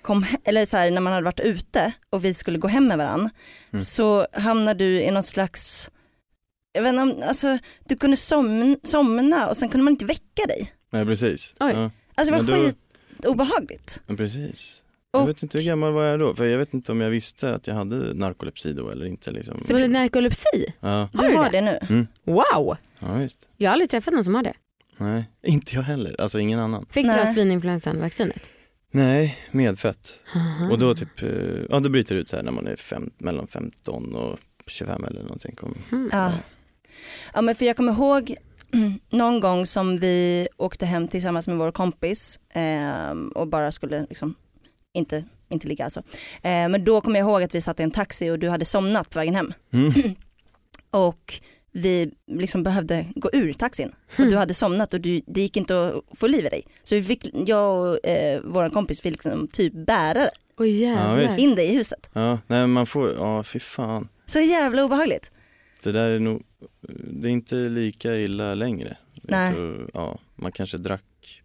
kom, 0.02 0.26
eller 0.44 0.66
så 0.66 0.78
här, 0.78 0.92
när 0.92 1.02
man 1.02 1.14
hade 1.14 1.26
varit 1.26 1.40
ute 1.40 1.92
och 2.10 2.26
vi 2.26 2.34
skulle 2.34 2.58
gå 2.58 2.68
hem 2.68 2.88
med 2.88 2.98
varandra 2.98 3.30
Mm. 3.74 3.82
så 3.84 4.28
hamnade 4.34 4.80
du 4.86 5.02
i 5.02 5.12
någon 5.12 5.24
slags 5.24 5.92
jag 6.74 6.84
vet 6.84 6.90
inte 6.90 7.02
om, 7.02 7.24
alltså 7.28 7.58
du 7.86 7.96
kunde 7.98 8.18
somna, 8.18 8.76
somna 8.84 9.50
och 9.50 9.58
sen 9.58 9.70
kunde 9.70 9.84
man 9.84 9.92
inte 9.92 10.06
väcka 10.06 10.46
dig. 10.48 10.74
Nej 10.92 11.06
precis. 11.06 11.56
Oj. 11.60 11.72
Ja, 11.76 11.92
Alltså 12.16 12.36
det 12.36 12.42
var 12.42 12.48
Men 12.58 12.72
skitobehagligt. 13.18 14.02
men 14.08 14.18
precis. 14.18 14.84
Jag 15.14 15.22
Och- 15.22 15.30
vet 15.30 15.44
inte 15.44 15.58
hur 15.58 15.66
gammal 15.66 15.94
var 15.94 16.04
jag 16.04 16.20
då? 16.20 16.36
För 16.36 16.46
jag 16.46 16.58
vet 16.58 16.74
inte 16.74 16.92
om 16.92 17.02
jag 17.02 17.10
visste 17.10 17.56
att 17.56 17.68
jag 17.68 17.76
hade 17.76 18.14
narkolepsi 18.14 18.74
då 18.74 18.90
eller 18.90 19.06
inte. 19.06 19.32
Liksom. 19.32 19.64
Var 19.70 19.80
det 19.80 19.88
narkolepsi? 19.88 20.74
Ja, 20.80 21.10
Har 21.14 21.24
Du 21.24 21.32
du 21.32 21.38
har 21.38 21.50
det? 21.50 21.62
det 21.62 21.80
nu? 21.90 22.08
Wow! 22.26 22.76
ja 23.00 23.14
visst. 23.14 23.48
Jag 23.58 23.70
har 23.70 23.74
aldrig 23.74 23.90
träffat 23.90 24.14
någon 24.14 24.24
som 24.24 24.36
har 24.36 24.44
det. 24.44 24.54
Nej, 24.98 25.30
inte 25.44 25.76
jag 25.76 25.84
heller. 25.84 26.22
Alltså 26.22 26.40
ingen 26.40 26.60
annan. 26.60 26.86
Fick 26.90 27.04
du 27.06 27.08
Nej. 27.12 27.26
då 27.26 27.32
svininfluensan-vaccinet? 27.34 28.40
Nej, 28.92 29.38
medfött. 29.52 30.14
Aha. 30.36 30.70
Och 30.72 30.78
då 30.80 30.94
typ, 30.96 31.22
eh, 31.24 31.30
ja 31.70 31.80
det 31.80 31.90
bryter 31.90 32.16
ut 32.16 32.30
så 32.30 32.36
här 32.36 32.44
när 32.44 32.52
man 32.52 32.68
är 32.68 32.76
fem, 32.76 33.10
mellan 33.18 33.48
15 33.48 34.16
och 34.16 34.40
25 34.68 35.04
eller 35.04 35.22
någonting. 35.22 35.56
Kom. 35.56 35.74
Mm. 35.92 36.10
Ja. 36.14 36.32
ja 37.34 37.42
men 37.42 37.56
för 37.56 37.66
jag 37.66 37.78
kommer 37.78 37.92
ihåg 37.94 38.36
någon 39.10 39.40
gång 39.40 39.66
som 39.66 40.00
vi 40.00 40.48
åkte 40.58 40.86
hem 40.86 41.08
tillsammans 41.08 41.48
med 41.48 41.58
vår 41.58 41.72
kompis 41.72 42.40
ehm, 42.54 43.28
och 43.30 43.48
bara 43.48 43.72
skulle 43.72 44.00
liksom 44.10 44.36
inte, 44.94 45.24
inte 45.50 45.68
ligga 45.68 45.84
alltså. 45.84 46.00
Eh, 46.42 46.70
men 46.70 46.86
då 46.86 47.02
kommer 47.02 47.20
jag 47.20 47.30
ihåg 47.30 47.44
att 47.44 47.56
vi 47.56 47.62
satt 47.62 47.80
i 47.80 47.84
en 47.84 47.92
taxi 47.92 48.30
och 48.30 48.40
du 48.40 48.50
hade 48.50 48.66
somnat 48.66 49.10
på 49.10 49.20
vägen 49.20 49.36
hem. 49.36 49.54
Mm. 49.74 49.92
Och 50.90 51.34
vi 51.72 52.12
liksom 52.28 52.64
behövde 52.64 53.06
gå 53.16 53.30
ur 53.34 53.54
taxin 53.54 53.92
och 54.14 54.20
Mm. 54.20 54.32
du 54.32 54.38
hade 54.38 54.54
somnat 54.54 54.94
och 54.94 55.02
du, 55.02 55.22
det 55.28 55.42
gick 55.42 55.58
inte 55.58 55.88
att 55.88 56.20
få 56.20 56.28
liv 56.28 56.46
i 56.46 56.50
dig. 56.50 56.64
Så 56.84 56.96
vi 56.96 57.04
fick, 57.04 57.30
jag 57.48 57.82
och 57.82 58.06
eh, 58.08 58.42
vår 58.44 58.70
kompis 58.70 59.02
fick 59.02 59.12
liksom 59.14 59.48
typ 59.48 59.74
bära. 59.74 60.30
Ja, 60.58 61.14
visst. 61.16 61.40
in 61.40 61.56
dig 61.56 61.66
i 61.68 61.76
huset. 61.78 62.10
Ja, 62.14 62.40
nej 62.48 62.68
man 62.68 62.86
får, 62.86 63.14
ja 63.14 63.44
fy 63.44 63.60
fan. 63.60 64.08
Så 64.26 64.40
jävla 64.40 64.84
obehagligt. 64.84 65.32
Det 65.84 65.92
där 65.92 66.10
är 66.10 66.20
nog, 66.20 66.44
det 67.22 67.28
är 67.28 67.32
inte 67.32 67.56
lika 67.56 68.16
illa 68.16 68.56
längre. 68.56 68.98
Nej. 69.24 69.54
Tror, 69.54 69.90
ja, 69.94 70.20
man 70.36 70.52
kanske 70.52 70.78
drack 70.78 71.42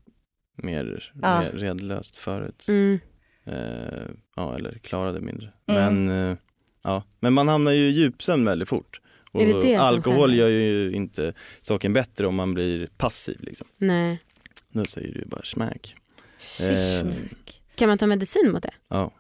mer 0.63 1.13
Ja. 1.23 1.29
re- 1.29 1.57
redlöst 1.57 2.19
förut. 2.19 2.65
Mm. 2.69 2.99
Eh, 3.47 4.09
ja, 4.37 4.57
eller 4.57 4.79
klarade 4.79 5.21
mindre. 5.21 5.53
Mm. 5.69 6.05
Men, 6.07 6.31
eh, 6.31 6.37
ja. 6.85 7.03
men 7.21 7.33
man 7.33 7.49
hamnar 7.49 7.73
ju 7.73 7.89
i 7.89 7.91
djupsömn 7.91 8.45
väldigt 8.45 8.69
fort. 8.69 9.01
Och 9.33 9.43
Är 9.43 9.47
det 9.47 9.61
det 9.61 9.77
alkohol 9.77 10.35
gör 10.35 10.49
ju 10.49 10.93
inte 10.93 11.33
saken 11.63 11.93
bättre 11.93 12.27
om 12.27 12.35
man 12.35 12.55
blir 12.55 12.89
passiv. 12.97 13.39
Liksom. 13.41 13.67
Nej. 13.77 14.19
Nu 14.69 14.85
säger 14.85 15.15
du 15.15 15.25
bara 15.27 15.43
smack. 15.45 15.95
Eh, 16.61 17.11
Kan 17.75 17.89
man 17.89 17.99
ta 17.99 18.07
medicin 18.07 18.53
mot 18.53 18.63
det? 18.63 18.75
Ja. 18.89 19.13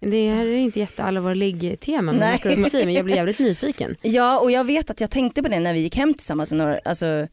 Det 0.00 0.30
här 0.30 0.46
är 0.46 0.56
inte 0.56 0.80
jätteallvarlig 0.80 1.80
tema 1.80 2.12
med 2.12 2.20
narkolepsi 2.20 2.84
men 2.84 2.94
jag 2.94 3.04
blir 3.04 3.16
jävligt 3.16 3.38
nyfiken. 3.38 3.96
Ja 4.02 4.40
och 4.40 4.50
jag 4.50 4.64
vet 4.64 4.90
att 4.90 5.00
jag 5.00 5.10
tänkte 5.10 5.42
på 5.42 5.48
det 5.48 5.60
när 5.60 5.74
vi 5.74 5.80
gick 5.80 5.96
hem 5.96 6.14
tillsammans, 6.14 6.52
några, 6.52 6.78
alltså, 6.84 7.28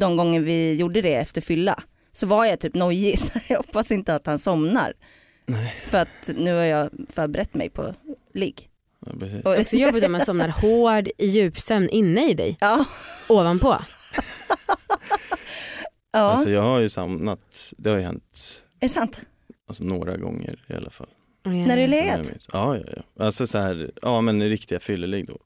de 0.00 0.16
gånger 0.16 0.40
vi 0.40 0.74
gjorde 0.74 1.00
det 1.00 1.14
efter 1.14 1.40
fylla. 1.40 1.82
Så 2.12 2.26
var 2.26 2.44
jag 2.44 2.60
typ 2.60 2.74
nojig, 2.74 3.18
så 3.18 3.38
jag 3.48 3.56
hoppas 3.56 3.90
inte 3.92 4.14
att 4.14 4.26
han 4.26 4.38
somnar. 4.38 4.92
Nej. 5.50 5.74
För 5.82 5.98
att 5.98 6.30
nu 6.36 6.54
har 6.54 6.62
jag 6.64 6.90
förberett 7.08 7.54
mig 7.54 7.70
på 7.70 7.94
ligg. 8.34 8.68
Ja, 9.06 9.12
precis. 9.20 9.44
Och- 9.44 9.58
också 9.60 9.76
jobbigt 9.76 10.04
om 10.06 10.12
man 10.12 10.20
somnar 10.26 10.48
hård 10.48 11.08
i 11.18 11.26
djupsömn 11.26 11.88
inne 11.88 12.30
i 12.30 12.34
dig, 12.34 12.56
Ja, 12.60 12.84
ovanpå. 13.28 13.68
ja. 16.12 16.18
Alltså 16.18 16.50
jag 16.50 16.62
har 16.62 16.80
ju 16.80 16.88
samlat, 16.88 17.72
det 17.78 17.90
har 17.90 17.96
ju 17.96 18.02
hänt 18.04 18.62
är 18.80 18.84
det 18.84 18.88
sant? 18.88 19.20
alltså, 19.68 19.84
några 19.84 20.16
gånger 20.16 20.64
i 20.68 20.72
alla 20.74 20.90
fall. 20.90 21.08
När 21.44 21.76
du 21.76 21.86
legat? 21.86 22.28
Ja, 22.52 22.76
ja, 22.76 22.84
ja. 22.96 23.24
Alltså 23.26 23.46
så 23.46 23.58
här, 23.58 23.90
ja 24.02 24.20
men 24.20 24.42
riktiga 24.42 24.80
fyllelig 24.80 25.26
då, 25.26 25.38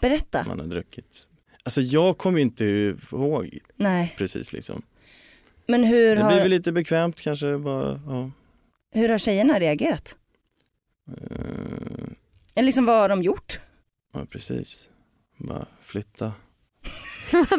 Berätta. 0.00 0.44
man 0.48 0.60
har 0.60 0.66
druckit. 0.66 1.28
Alltså 1.64 1.80
jag 1.80 2.18
kommer 2.18 2.38
ju 2.38 2.42
inte 2.42 2.64
ihåg 2.64 3.58
Nej. 3.76 4.14
precis 4.18 4.52
liksom. 4.52 4.82
Men 5.66 5.84
hur 5.84 6.08
Det 6.08 6.14
blir 6.14 6.24
väl 6.24 6.38
har, 6.40 6.48
lite 6.48 6.72
bekvämt 6.72 7.20
kanske 7.20 7.58
bara, 7.58 8.00
ja. 8.06 8.30
Hur 8.92 9.08
har 9.08 9.18
tjejerna 9.18 9.60
reagerat? 9.60 10.16
Eh, 11.08 12.06
Eller 12.54 12.66
liksom 12.66 12.86
vad 12.86 12.96
har 13.00 13.08
de 13.08 13.22
gjort? 13.22 13.60
ja 14.14 14.26
precis. 14.30 14.88
Bara 15.38 15.66
flytta. 15.82 16.32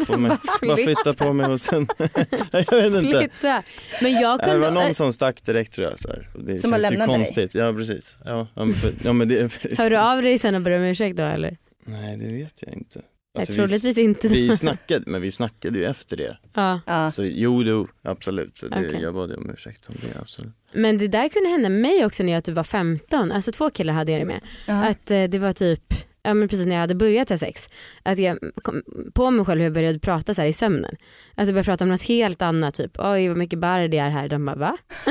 På 0.07 0.17
mig. 0.17 0.37
bara 0.61 0.77
flytta 0.77 1.13
på 1.13 1.33
mig 1.33 1.45
och 1.51 1.61
sen, 1.61 1.87
jag 2.51 2.89
vet 2.89 3.03
inte. 3.03 3.19
Flytta. 3.19 3.63
Men 4.01 4.11
jag 4.13 4.39
Det 4.39 4.45
var 4.45 4.53
kunde... 4.53 4.71
någon 4.71 4.93
som 4.93 5.13
stack 5.13 5.43
direkt 5.43 5.73
tror 5.73 5.87
jag. 5.89 5.99
Så 5.99 6.07
här. 6.07 6.29
Det 6.39 6.59
Som 6.59 6.71
bara 6.71 6.77
lämnade 6.77 7.11
dig? 7.11 7.17
konstigt. 7.17 7.53
Ja 7.53 7.73
precis. 7.73 8.15
Ja, 8.25 8.47
ja, 8.55 8.65
men, 8.65 8.73
för, 8.73 8.93
ja, 9.03 9.13
men 9.13 9.27
det, 9.27 9.53
Hör 9.77 9.89
du 9.89 9.97
av 9.97 10.21
dig 10.21 10.37
sen 10.37 10.55
och 10.55 10.61
ber 10.61 10.71
om 10.77 10.83
ursäkt 10.83 11.17
då 11.17 11.23
eller? 11.23 11.57
Nej 11.85 12.17
det 12.17 12.27
vet 12.33 12.61
jag 12.61 12.73
inte. 12.73 13.01
Alltså, 13.39 13.53
troligtvis 13.53 13.97
vi, 13.97 14.01
inte. 14.01 14.27
vi 14.27 14.57
snackade, 14.57 15.03
men 15.07 15.21
vi 15.21 15.31
snackade 15.31 15.79
ju 15.79 15.85
efter 15.85 16.17
det. 16.17 16.37
Ja. 16.53 17.11
Så 17.11 17.23
jo, 17.23 17.63
jo 17.63 17.87
absolut. 18.01 18.57
Så 18.57 18.67
det, 18.67 18.87
Okej. 18.87 19.01
jag 19.01 19.13
bad 19.13 19.31
om 19.31 19.49
ursäkt 19.49 19.89
om 19.89 19.95
det, 20.01 20.19
absolut. 20.19 20.53
Men 20.73 20.97
det 20.97 21.07
där 21.07 21.29
kunde 21.29 21.49
hända 21.49 21.69
mig 21.69 22.05
också 22.05 22.23
när 22.23 22.33
jag 22.33 22.43
typ 22.43 22.55
var 22.55 22.63
15. 22.63 23.31
Alltså 23.31 23.51
två 23.51 23.69
killar 23.69 23.93
hade 23.93 24.11
jag 24.11 24.21
det 24.21 24.25
med. 24.25 24.41
Ja. 24.65 24.85
Att 24.85 25.11
eh, 25.11 25.23
det 25.23 25.39
var 25.39 25.53
typ, 25.53 25.93
ja 26.23 26.33
men 26.33 26.47
precis 26.47 26.65
när 26.65 26.75
jag 26.75 26.81
hade 26.81 26.95
börjat 26.95 27.29
ha 27.29 27.37
sex. 27.37 27.69
Att 28.03 28.19
jag 28.19 28.37
kom 28.61 28.83
på 29.13 29.31
mig 29.31 29.45
själv 29.45 29.59
hur 29.59 29.65
jag 29.65 29.73
började 29.73 29.99
prata 29.99 30.33
så 30.33 30.41
här 30.41 30.47
i 30.47 30.53
sömnen. 30.53 30.95
Alltså 31.35 31.35
jag 31.35 31.47
började 31.47 31.63
prata 31.63 31.83
om 31.83 31.89
något 31.89 32.01
helt 32.01 32.41
annat, 32.41 32.75
typ 32.75 32.91
oj 32.99 33.27
vad 33.27 33.37
mycket 33.37 33.59
barr 33.59 33.87
det 33.87 33.97
är 33.97 34.09
här. 34.09 34.29
De 34.29 34.45
bara 34.45 34.55
va? 34.55 34.77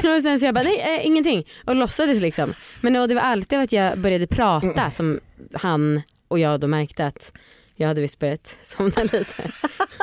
Och 0.16 0.22
sen 0.22 0.40
så 0.40 0.46
jag 0.46 0.54
bara 0.54 0.64
nej 0.64 0.98
äh, 0.98 1.06
ingenting 1.06 1.46
och 1.64 1.76
låtsades 1.76 2.20
liksom. 2.20 2.52
Men 2.82 2.96
och 2.96 3.08
det 3.08 3.14
var 3.14 3.22
alltid 3.22 3.58
att 3.58 3.72
jag 3.72 3.98
började 3.98 4.26
prata 4.26 4.90
som 4.90 5.20
han 5.52 6.02
och 6.28 6.38
jag 6.38 6.60
då 6.60 6.66
märkte 6.66 7.06
att 7.06 7.32
jag 7.76 7.88
hade 7.88 8.00
visst 8.00 8.18
börjat 8.18 8.56
somna 8.62 9.02
lite. 9.02 9.18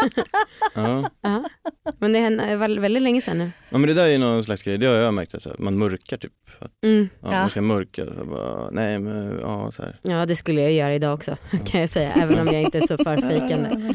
Ja. 0.75 1.09
Ja. 1.21 1.43
Men 1.99 2.13
det 2.13 2.55
var 2.55 2.79
väldigt 2.81 3.03
länge 3.03 3.21
sedan 3.21 3.37
nu. 3.37 3.51
ja 3.69 3.77
men 3.77 3.87
det 3.87 3.93
där 3.93 4.07
är 4.07 4.17
någon 4.17 4.43
slags 4.43 4.63
grej, 4.63 4.77
det 4.77 4.87
har 4.87 4.95
jag 4.95 5.13
märkt 5.13 5.35
att 5.35 5.59
man 5.59 5.77
mörkar 5.77 6.17
typ. 6.17 6.31
Att, 6.59 6.71
Mm. 6.83 7.09
ja, 7.21 7.27
Ja. 7.33 7.39
Man 7.39 7.49
ska 7.49 7.61
mörka, 7.61 8.05
så 8.05 8.23
bara, 8.25 8.69
nej 8.71 8.99
men 8.99 9.39
ja 9.41 9.71
så 9.71 9.81
här. 9.81 9.99
Ja 10.01 10.25
det 10.25 10.35
skulle 10.35 10.61
jag 10.61 10.71
göra 10.71 10.95
idag 10.95 11.13
också 11.13 11.37
kan 11.65 11.81
jag 11.81 11.89
säga 11.89 12.11
även 12.11 12.39
om 12.39 12.47
jag 12.47 12.61
inte 12.61 12.77
är 12.77 12.87
så 12.87 12.97
för 12.97 13.21
fejkande. 13.29 13.93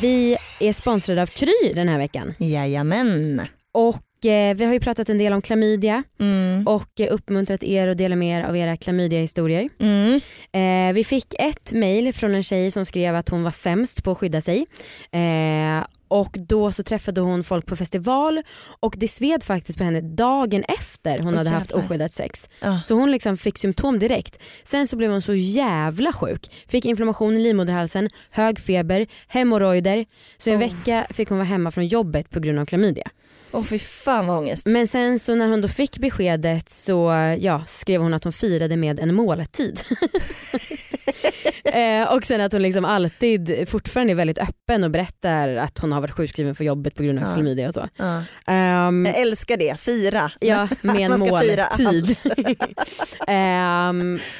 Vi 0.00 0.36
är 0.60 0.72
sponsrade 0.72 1.22
av 1.22 1.26
Kry 1.26 1.72
den 1.74 1.88
här 1.88 1.98
veckan 1.98 2.34
Jajamän. 2.38 3.46
Och 3.74 4.26
eh, 4.26 4.54
vi 4.56 4.64
har 4.64 4.72
ju 4.72 4.80
pratat 4.80 5.08
en 5.08 5.18
del 5.18 5.32
om 5.32 5.42
klamydia 5.42 6.02
Mm. 6.20 6.66
och 6.66 7.00
eh, 7.00 7.14
uppmuntrat 7.14 7.64
er 7.64 7.88
att 7.88 7.98
dela 7.98 8.16
med 8.16 8.38
er 8.38 8.44
av 8.48 8.56
era 8.56 8.76
klamydia-historier. 8.76 9.68
Mm. 9.80 10.20
Eh, 10.52 10.94
vi 10.94 11.04
fick 11.04 11.34
ett 11.38 11.72
mail 11.72 12.12
från 12.14 12.34
en 12.34 12.42
tjej 12.42 12.70
som 12.70 12.84
skrev 12.86 13.14
att 13.14 13.28
hon 13.28 13.42
var 13.42 13.50
sämst 13.50 14.04
på 14.04 14.10
att 14.10 14.18
skydda 14.18 14.40
sig. 14.40 14.66
Eh, 15.12 15.86
och 16.08 16.36
då 16.48 16.72
så 16.72 16.82
träffade 16.82 17.20
hon 17.20 17.44
folk 17.44 17.66
på 17.66 17.76
festival 17.76 18.42
och 18.80 18.94
det 18.98 19.08
sved 19.08 19.42
faktiskt 19.42 19.78
på 19.78 19.84
henne 19.84 20.00
dagen 20.00 20.64
efter 20.68 21.18
hon 21.22 21.32
Åh, 21.34 21.38
hade 21.38 21.50
haft 21.50 21.72
oskyddat 21.72 22.12
sex. 22.12 22.48
Ja. 22.60 22.80
Så 22.84 22.94
hon 22.94 23.10
liksom 23.10 23.36
fick 23.36 23.58
symptom 23.58 23.98
direkt. 23.98 24.42
Sen 24.64 24.88
så 24.88 24.96
blev 24.96 25.10
hon 25.10 25.22
så 25.22 25.34
jävla 25.34 26.12
sjuk. 26.12 26.50
Fick 26.68 26.86
inflammation 26.86 27.36
i 27.36 27.40
livmoderhalsen, 27.40 28.08
hög 28.30 28.58
feber, 28.60 29.06
hemorrojder. 29.28 30.06
Så 30.38 30.50
en 30.50 30.56
Åh. 30.56 30.60
vecka 30.68 31.06
fick 31.10 31.28
hon 31.28 31.38
vara 31.38 31.48
hemma 31.48 31.70
från 31.70 31.86
jobbet 31.86 32.30
på 32.30 32.40
grund 32.40 32.58
av 32.58 32.66
klamydia. 32.66 33.08
Åh 33.54 33.62
fy 33.64 33.78
fan 33.78 34.26
vad 34.26 34.38
ångest. 34.38 34.66
Men 34.66 34.86
sen 34.88 35.18
så 35.18 35.34
när 35.34 35.48
hon 35.48 35.60
då 35.60 35.68
fick 35.68 35.98
beskedet 35.98 36.68
så 36.68 37.12
ja, 37.40 37.62
skrev 37.66 38.00
hon 38.00 38.14
att 38.14 38.24
hon 38.24 38.32
firade 38.32 38.76
med 38.76 39.00
en 39.00 39.14
måltid. 39.14 39.80
eh, 41.64 42.14
och 42.14 42.24
sen 42.24 42.40
att 42.40 42.52
hon 42.52 42.62
liksom 42.62 42.84
alltid 42.84 43.68
fortfarande 43.68 44.12
är 44.12 44.14
väldigt 44.14 44.38
öppen 44.38 44.84
och 44.84 44.90
berättar 44.90 45.48
att 45.56 45.78
hon 45.78 45.92
har 45.92 46.00
varit 46.00 46.10
sjukskriven 46.14 46.54
för 46.54 46.64
jobbet 46.64 46.94
på 46.94 47.02
grund 47.02 47.18
av 47.18 47.24
Ja. 47.28 47.34
klamydia 47.34 47.68
och 47.68 47.74
så. 47.74 47.88
Ja. 47.96 48.22
Ehm, 48.46 49.06
Jag 49.06 49.16
älskar 49.20 49.56
det, 49.56 49.80
fira. 49.80 50.32
Ja, 50.40 50.68
med 50.82 50.96
en 51.12 51.18
måltid. 51.20 52.16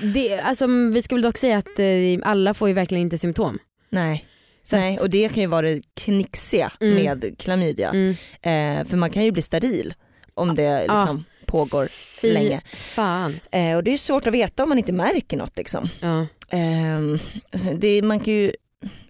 Det, 0.15 0.41
alltså, 0.41 0.67
vi 0.93 1.03
ska 1.03 1.15
väl 1.15 1.23
dock 1.23 1.39
säga 1.39 1.59
att 1.59 1.79
eh, 1.79 1.85
alla 2.23 2.55
får 2.55 2.69
ju 2.69 2.75
verkligen 2.75 3.03
inte 3.03 3.19
symptom. 3.19 3.59
Nej. 3.91 4.25
Så 4.67 4.77
Nej, 4.77 4.99
och 4.99 5.11
det 5.11 5.29
kan 5.29 5.41
ju 5.43 5.47
vara 5.47 5.67
det 5.67 5.83
knixiga 5.95 6.73
Mm. 6.81 6.95
med 6.95 7.39
klamydia. 7.39 7.89
Mm. 7.91 8.11
Eh, 8.43 8.87
för 8.89 8.97
man 8.97 9.11
kan 9.11 9.25
ju 9.25 9.31
bli 9.33 9.43
steril 9.43 9.95
om 10.35 10.55
det 10.55 10.63
Ja. 10.63 10.99
liksom 10.99 11.25
pågår 11.47 11.87
Fy 12.21 12.33
länge. 12.33 12.61
fan. 12.75 13.41
Eh, 13.53 13.77
och 13.77 13.85
det 13.85 13.93
är 13.93 13.99
svårt 13.99 14.27
att 14.27 14.35
veta 14.35 14.63
om 14.63 14.69
man 14.69 14.79
inte 14.79 14.93
märker 14.93 15.37
något. 15.37 15.57
Liksom. 15.59 15.89
Ehm, 16.51 17.19
alltså 17.53 17.71
det, 17.71 18.03
man 18.03 18.21
kan 18.21 18.33
ju, 18.35 18.53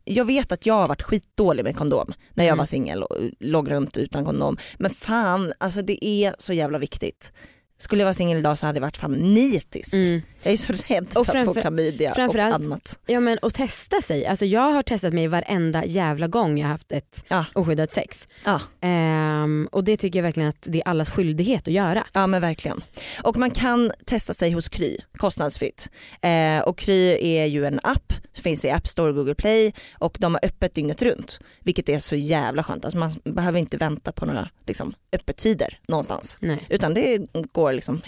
jag 0.04 0.24
vet 0.24 0.52
att 0.52 0.66
jag 0.66 0.74
har 0.74 0.88
varit 0.88 1.02
skitdålig 1.02 1.64
med 1.64 1.76
kondom 1.76 2.12
när 2.34 2.44
jag 2.44 2.48
Mm. 2.52 2.58
var 2.58 2.64
singel 2.64 3.02
och 3.02 3.16
låg 3.40 3.70
runt 3.70 3.96
utan 3.98 4.24
kondom. 4.24 4.56
Men 4.78 4.90
fan, 4.90 5.52
alltså 5.58 5.82
det 5.82 6.04
är 6.04 6.34
så 6.38 6.52
jävla 6.52 6.78
viktigt. 6.78 7.32
Skulle 7.78 8.02
jag 8.02 8.06
vara 8.06 8.14
singel 8.14 8.38
idag 8.38 8.58
så 8.58 8.66
hade 8.66 8.76
jag 8.76 8.80
varit 8.82 8.96
fan 8.96 9.12
nitisk. 9.12 9.94
Mm. 9.94 10.22
Jag 10.42 10.52
är 10.52 10.56
så 10.56 10.72
rädd 10.72 11.06
för 11.12 11.20
Och 11.20 11.20
att 11.20 11.26
få 11.26 11.32
framför- 11.32 11.60
klamydia 11.60 12.12
och 12.28 12.36
annat. 12.36 12.98
Ja 13.06 13.20
men 13.20 13.38
och 13.38 13.54
testa 13.54 14.00
sig. 14.02 14.26
Alltså 14.26 14.46
jag 14.46 14.72
har 14.72 14.82
testat 14.82 15.12
mig 15.12 15.26
varenda 15.28 15.84
jävla 15.84 16.26
gång 16.28 16.58
jag 16.58 16.68
haft 16.68 16.92
ett 16.92 17.24
Ja. 17.28 17.44
oskyddat 17.54 17.90
sex. 17.92 18.28
Ja. 18.44 18.60
Ehm, 18.80 19.68
och 19.72 19.84
det 19.84 19.96
tycker 19.96 20.18
jag 20.18 20.22
verkligen 20.24 20.48
att 20.48 20.66
det 20.70 20.78
är 20.80 20.88
allas 20.88 21.10
skyldighet 21.10 21.68
att 21.68 21.74
göra. 21.74 22.06
Ja 22.12 22.26
men 22.26 22.40
verkligen. 22.40 22.84
Och 23.22 23.36
man 23.36 23.50
kan 23.50 23.92
testa 24.06 24.34
sig 24.34 24.50
hos 24.52 24.68
Kry 24.68 24.96
kostnadsfritt. 25.18 25.90
Eh, 26.22 26.60
och 26.68 26.78
Kry 26.78 27.16
är 27.38 27.44
ju 27.46 27.66
en 27.66 27.80
app, 27.82 28.12
finns 28.34 28.64
i 28.64 28.70
App 28.70 28.86
Store 28.86 29.08
och 29.08 29.14
Google 29.16 29.34
Play 29.34 29.72
och 29.98 30.16
de 30.20 30.34
har 30.34 30.40
öppet 30.44 30.74
dygnet 30.74 31.02
runt. 31.02 31.38
Vilket 31.60 31.88
är 31.88 31.98
så 31.98 32.16
jävla 32.16 32.62
skönt. 32.62 32.84
Alltså 32.84 32.98
man 32.98 33.12
behöver 33.24 33.58
inte 33.58 33.76
vänta 33.76 34.12
på 34.12 34.26
några 34.26 34.48
liksom, 34.66 34.94
öppettider 35.12 35.78
någonstans. 35.88 36.36
Nej. 36.40 36.66
Utan 36.68 36.94
det 36.94 37.18
går 37.52 37.63
liksom 37.72 38.02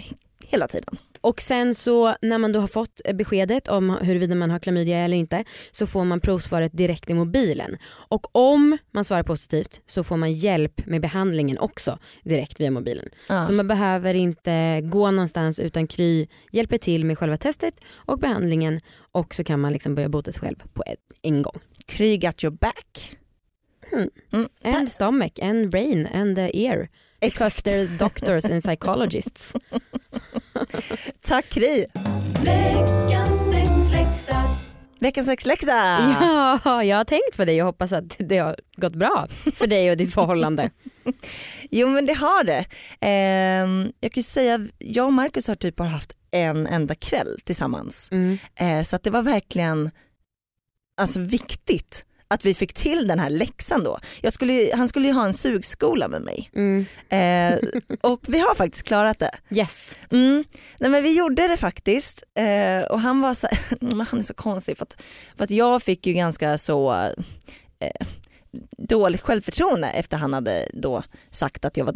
hela 0.47 0.69
tiden. 0.69 0.97
Och 1.21 1.41
sen 1.41 1.75
så 1.75 2.15
när 2.23 2.39
man 2.39 2.53
då 2.53 2.61
har 2.61 2.69
fått 2.69 3.01
beskedet 3.15 3.69
om 3.69 3.91
huruvida 3.91 4.35
man 4.35 4.51
har 4.51 4.59
klamydia 4.59 4.99
eller 4.99 5.17
inte 5.17 5.45
så 5.73 5.87
får 5.87 6.05
man 6.05 6.21
provsvaret 6.21 6.73
direkt 6.73 7.11
i 7.11 7.15
mobilen. 7.15 7.77
Och 8.09 8.37
om 8.37 8.79
man 8.91 9.05
svarar 9.05 9.23
positivt 9.23 9.81
så 9.87 10.05
får 10.05 10.17
man 10.17 10.33
hjälp 10.33 10.87
med 10.87 11.01
behandlingen 11.01 11.59
också 11.59 11.99
direkt 12.23 12.61
via 12.61 12.71
mobilen. 12.71 13.09
Ja. 13.29 13.45
Så 13.45 13.53
man 13.53 13.69
behöver 13.69 14.15
inte 14.15 14.81
gå 14.85 15.11
någonstans 15.11 15.59
utan 15.59 15.87
Kry 15.87 16.27
hjälper 16.53 16.79
till 16.79 17.05
med 17.05 17.19
själva 17.19 17.37
testet 17.37 17.75
och 17.95 18.19
behandlingen 18.19 18.81
och 19.13 19.35
så 19.35 19.45
kan 19.45 19.61
man 19.61 19.73
liksom 19.73 19.95
börja 19.95 20.09
bota 20.09 20.33
sig 20.33 20.41
själv 20.41 20.57
på 20.75 20.83
en, 20.87 20.97
en 21.23 21.43
gång. 21.43 21.61
Kry 21.87 22.19
got 22.19 22.45
your 22.45 22.57
back. 22.57 23.17
Mm. 23.93 24.11
Mm. 24.33 24.49
And 24.63 24.89
stomach, 24.89 25.33
and 25.43 25.71
brain, 25.71 26.09
and 26.15 26.37
the 26.37 26.67
ear. 26.67 26.89
Because 27.21 27.47
Exakt. 27.47 27.65
they're 27.65 27.99
doctors 27.99 28.45
and 28.45 28.63
psychologists. 28.63 29.55
Tack 31.23 31.49
Kry. 31.49 31.87
Veckans 35.01 35.27
sexläxa. 35.27 35.99
Ja, 36.65 36.85
jag 36.85 36.97
har 36.97 37.05
tänkt 37.05 37.37
på 37.37 37.45
dig 37.45 37.63
och 37.63 37.67
hoppas 37.67 37.93
att 37.93 38.17
det 38.19 38.39
har 38.39 38.57
gått 38.77 38.95
bra 38.95 39.27
för 39.55 39.67
dig 39.67 39.91
och 39.91 39.97
ditt 39.97 40.15
förhållande. 40.15 40.71
Jo 41.71 41.89
men 41.89 42.07
det 42.07 42.13
har 42.13 42.45
det. 42.45 42.65
Ehm, 43.01 43.93
jag 44.01 44.13
kan 44.13 44.21
ju 44.21 44.25
säga, 44.25 44.69
jag 44.79 45.07
och 45.07 45.13
Marcus 45.13 45.49
har 45.49 45.55
typ 45.55 45.77
bara 45.77 45.89
haft 45.89 46.13
en 46.31 46.67
enda 46.67 46.95
kväll 46.95 47.41
tillsammans. 47.45 48.09
Mm. 48.13 48.39
Eh, 48.55 48.83
så 48.83 48.97
att 48.97 49.03
det 49.03 49.11
var 49.11 49.23
verkligen 49.23 49.91
alltså, 50.97 51.21
viktigt 51.21 52.07
att 52.29 52.45
vi 52.47 52.55
fick 52.55 52.73
till 52.73 53.07
den 53.07 53.19
här 53.19 53.31
läxan 53.31 53.85
då. 53.85 53.99
Skulle, 54.31 54.71
han 54.75 54.89
skulle 54.89 55.07
ju 55.09 55.15
ha 55.15 55.25
en 55.27 55.35
sugskola 55.35 56.09
med 56.09 56.23
mig 56.23 56.51
Mm. 56.57 56.87
eh, 57.09 57.59
och 58.01 58.21
vi 58.29 58.39
har 58.39 58.55
faktiskt 58.55 58.87
klarat 58.87 59.19
det. 59.19 59.31
Yes. 59.57 59.97
Mm. 60.11 60.45
Nej, 60.79 60.91
men 60.91 61.03
vi 61.03 61.19
gjorde 61.19 61.49
det 61.49 61.57
faktiskt 61.57 62.23
eh, 62.39 62.91
och 62.91 63.01
han 63.01 63.21
var 63.21 63.35
så, 63.35 63.49
han 63.81 64.19
är 64.19 64.23
så 64.23 64.35
konstig 64.35 64.77
för 64.79 64.85
att, 64.85 65.03
för 65.37 65.45
att 65.45 65.51
jag 65.51 65.83
fick 65.83 66.07
ju 66.07 66.13
ganska 66.13 66.59
så 66.59 66.93
eh, 67.81 68.07
dåligt 68.89 69.21
självförtroende 69.21 69.89
efter 69.89 70.17
han 70.17 70.35
hade 70.35 70.69
då 70.73 71.03
sagt 71.31 71.65
att 71.65 71.77
jag 71.77 71.85
var, 71.85 71.95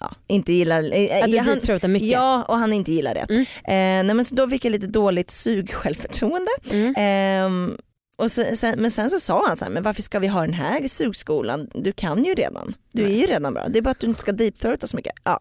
ja, 0.00 0.14
inte 0.26 0.52
gillar, 0.52 0.82
eh, 0.94 1.24
Att 1.24 1.30
du 1.30 1.38
han, 1.38 1.46
deepthroatar 1.46 1.88
mycket. 1.88 2.08
Ja 2.08 2.44
och 2.48 2.58
han 2.58 2.72
inte 2.72 2.92
gillar 2.92 3.14
det. 3.14 3.26
Mm. 3.30 3.40
Eh, 3.42 4.06
nej, 4.06 4.14
men 4.14 4.24
så 4.24 4.34
då 4.34 4.48
fick 4.48 4.64
jag 4.64 4.70
lite 4.72 4.86
dåligt 4.86 5.30
sugsjälvförtroende. 5.30 6.50
Mm. 6.70 6.94
Ehm, 6.98 7.78
och 8.18 8.30
så, 8.30 8.56
sen, 8.56 8.80
men 8.80 8.90
sen 8.90 9.10
så 9.10 9.20
sa 9.20 9.46
han 9.46 9.56
så 9.56 9.64
här, 9.64 9.72
men 9.72 9.82
varför 9.82 10.02
ska 10.02 10.18
vi 10.18 10.26
ha 10.26 10.40
den 10.40 10.54
här 10.54 10.88
sugskolan? 10.88 11.70
Du 11.74 11.92
kan 11.92 12.24
ju 12.24 12.34
redan. 12.34 12.74
Du 12.92 13.04
är 13.04 13.08
ju 13.08 13.26
redan 13.26 13.54
bra. 13.54 13.68
Det 13.68 13.78
är 13.78 13.82
bara 13.82 13.90
att 13.90 14.00
du 14.00 14.06
inte 14.06 14.20
ska 14.20 14.32
deepthroata 14.32 14.86
så 14.86 14.96
mycket. 14.96 15.12
Ja. 15.24 15.40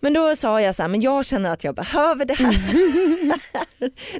Men 0.00 0.12
då 0.12 0.36
sa 0.36 0.60
jag 0.60 0.74
så 0.74 0.82
här, 0.82 0.88
men 0.88 1.00
jag 1.00 1.24
känner 1.24 1.50
att 1.50 1.64
jag 1.64 1.74
behöver 1.74 2.24
det 2.24 2.34
här. 2.34 2.54